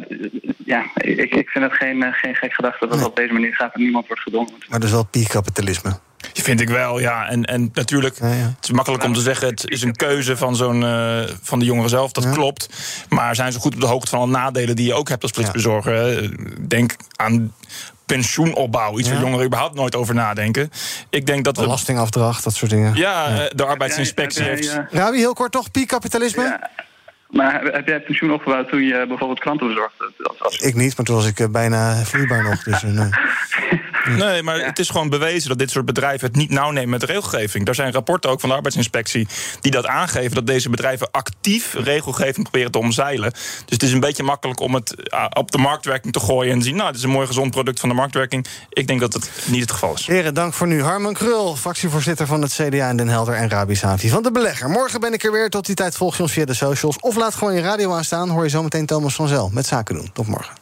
ja 0.65 0.85
ik, 0.95 1.35
ik 1.35 1.49
vind 1.49 1.65
het 1.65 1.73
geen, 1.73 2.03
eh, 2.03 2.13
geen 2.13 2.35
gek 2.35 2.53
gedachte 2.53 2.87
dat 2.87 2.99
het 2.99 3.07
op 3.07 3.17
deze 3.17 3.33
manier 3.33 3.55
gaat 3.55 3.75
en 3.75 3.81
niemand 3.81 4.07
wordt 4.07 4.23
gedwongen. 4.23 4.53
Maar 4.69 4.79
dat 4.79 4.89
is 4.89 4.95
wel 4.95 5.07
piekapitalisme. 5.07 5.99
Vind 6.33 6.61
ik 6.61 6.69
wel, 6.69 6.99
ja. 7.01 7.29
En, 7.29 7.45
en 7.45 7.71
natuurlijk, 7.73 8.19
het 8.21 8.65
is 8.65 8.71
makkelijk 8.71 9.05
om 9.05 9.13
te 9.13 9.21
zeggen... 9.21 9.49
het 9.49 9.71
is 9.71 9.83
een 9.83 9.97
keuze 9.97 10.37
van, 10.37 10.57
zo'n, 10.57 10.85
eh, 10.85 11.21
van 11.43 11.59
de 11.59 11.65
jongeren 11.65 11.91
zelf, 11.91 12.13
dat 12.13 12.31
klopt. 12.31 12.69
Maar 13.09 13.35
zijn 13.35 13.53
ze 13.53 13.59
goed 13.59 13.75
op 13.75 13.81
de 13.81 13.87
hoogte 13.87 14.11
van 14.11 14.19
alle 14.19 14.31
nadelen... 14.31 14.77
die 14.77 14.87
je 14.87 14.95
ook 14.95 15.09
hebt 15.09 15.23
als 15.23 15.33
flitsbezorger? 15.33 16.31
Denk 16.69 16.97
aan 17.17 17.53
pensioenopbouw. 18.07 18.99
Iets 18.99 19.09
Ja. 19.09 19.15
waar 19.15 19.23
jongeren 19.23 19.47
überhaupt 19.47 19.75
nooit 19.75 19.97
over 19.97 20.15
nadenken. 20.15 20.71
Ik 21.11 21.27
denk 21.27 21.45
dat 21.45 21.57
we... 21.57 21.63
Belastingafdracht, 21.63 22.45
dat 22.45 22.55
soort 22.55 22.71
dingen. 22.71 22.95
Ja, 22.95 23.27
eh, 23.27 23.51
de 23.55 23.65
arbeidsinspectie 23.65 24.43
Heb 24.43 24.51
jij- 24.59 24.61
heeft... 24.67 24.77
heb 24.77 24.87
jij, 24.91 25.01
Rabi, 25.01 25.17
heel 25.19 25.33
kort 25.35 25.53
toch, 25.53 25.71
piekapitalisme? 25.71 26.61
Maar 27.29 27.63
heb, 27.63 27.87
jij 27.89 28.01
pensioen 28.01 28.33
opgebouwd 28.33 28.69
toen 28.69 28.83
je 28.83 29.05
bijvoorbeeld 29.09 29.39
klanten 29.41 29.67
bezorgde? 29.67 30.13
Als. 30.39 30.57
Ik 30.59 30.75
niet, 30.75 30.97
maar 30.97 31.07
toen 31.07 31.17
was 31.17 31.27
ik 31.27 31.41
eh, 31.41 31.49
bijna 31.49 31.95
vloeibaar 31.95 32.43
nog. 32.43 32.63
Dus, 32.63 32.83
nee. 32.83 33.09
Nee, 34.09 34.43
maar 34.43 34.65
het 34.65 34.79
is 34.79 34.91
gewoon 34.91 35.09
bewezen 35.09 35.49
dat 35.49 35.59
dit 35.59 35.71
soort 35.71 35.85
bedrijven 35.85 36.27
het 36.27 36.37
niet 36.37 36.51
nauw 36.51 36.71
nemen 36.71 36.91
met 36.91 37.01
de 37.01 37.07
regelgeving. 37.07 37.69
Er 37.69 37.75
zijn 37.75 37.93
rapporten 37.93 38.31
ook 38.31 38.41
van 38.41 38.49
de 38.49 38.55
arbeidsinspectie 38.55 39.29
die 39.61 39.71
dat 39.71 39.87
aangeven, 39.87 40.35
dat 40.35 40.47
deze 40.47 40.71
bedrijven 40.71 41.11
actief 41.11 41.75
regelgeving 41.75 42.43
proberen 42.43 42.73
te 42.73 42.79
omzeilen. 42.79 43.31
Dus 43.31 43.65
het 43.67 43.83
is 43.83 43.93
een 43.93 44.01
beetje 44.01 44.23
makkelijk 44.23 44.61
om 44.61 44.75
het 44.75 45.11
ah, 45.11 45.27
op 45.33 45.51
de 45.51 45.59
marktwerking 45.59 46.13
te 46.13 46.21
gooien 46.21 46.53
en 46.53 46.63
zien, 46.63 46.77
nou, 46.77 46.87
het 46.87 46.97
is 46.97 47.03
een 47.03 47.11
mooi 47.11 47.27
gezond 47.27 47.51
product 47.51 47.81
van 47.81 47.89
de 47.89 47.95
marktwerking. 47.95 48.47
Ik 48.69 48.87
denk 48.87 49.01
dat 49.01 49.13
het 49.13 49.31
niet 49.47 49.61
het 49.61 49.71
geval 49.71 49.95
is. 49.95 50.07
Heren, 50.07 50.35
dank 50.35 50.55
voor 50.55 50.67
nu. 50.67 50.83
Harman 50.83 51.15
Krul, 51.15 51.57
fractievoorzitter 51.57 52.27
van 52.27 52.43
het 52.43 52.53
CDA 52.53 52.89
in 52.89 52.97
Den 52.97 53.09
Helder... 53.09 53.35
en 53.35 53.49
Rabi 53.49 53.77
van 53.77 54.23
De 54.23 54.31
Belegger. 54.31 54.71
Morgen 54.71 55.01
ben 55.01 55.13
ik 55.13 55.25
er 55.25 55.33
weer. 55.33 55.51
Tot 55.51 55.67
die 55.67 55.75
tijd 55.75 55.97
volg 55.97 56.17
je 56.17 56.23
ons 56.23 56.33
via 56.33 56.45
de 56.45 56.55
socials. 56.55 56.97
Of 57.01 57.17
laat 57.17 57.35
gewoon 57.35 57.55
je 57.55 57.61
radio 57.61 57.93
aanstaan. 57.93 58.29
Hoor 58.29 58.45
je 58.45 58.51
zometeen 58.51 58.87
Thomas 58.87 59.15
van 59.15 59.29
Zel 59.29 59.51
met 59.53 59.67
Zaken 59.67 59.95
doen. 59.95 60.11
Tot 60.13 60.27
morgen. 60.27 60.62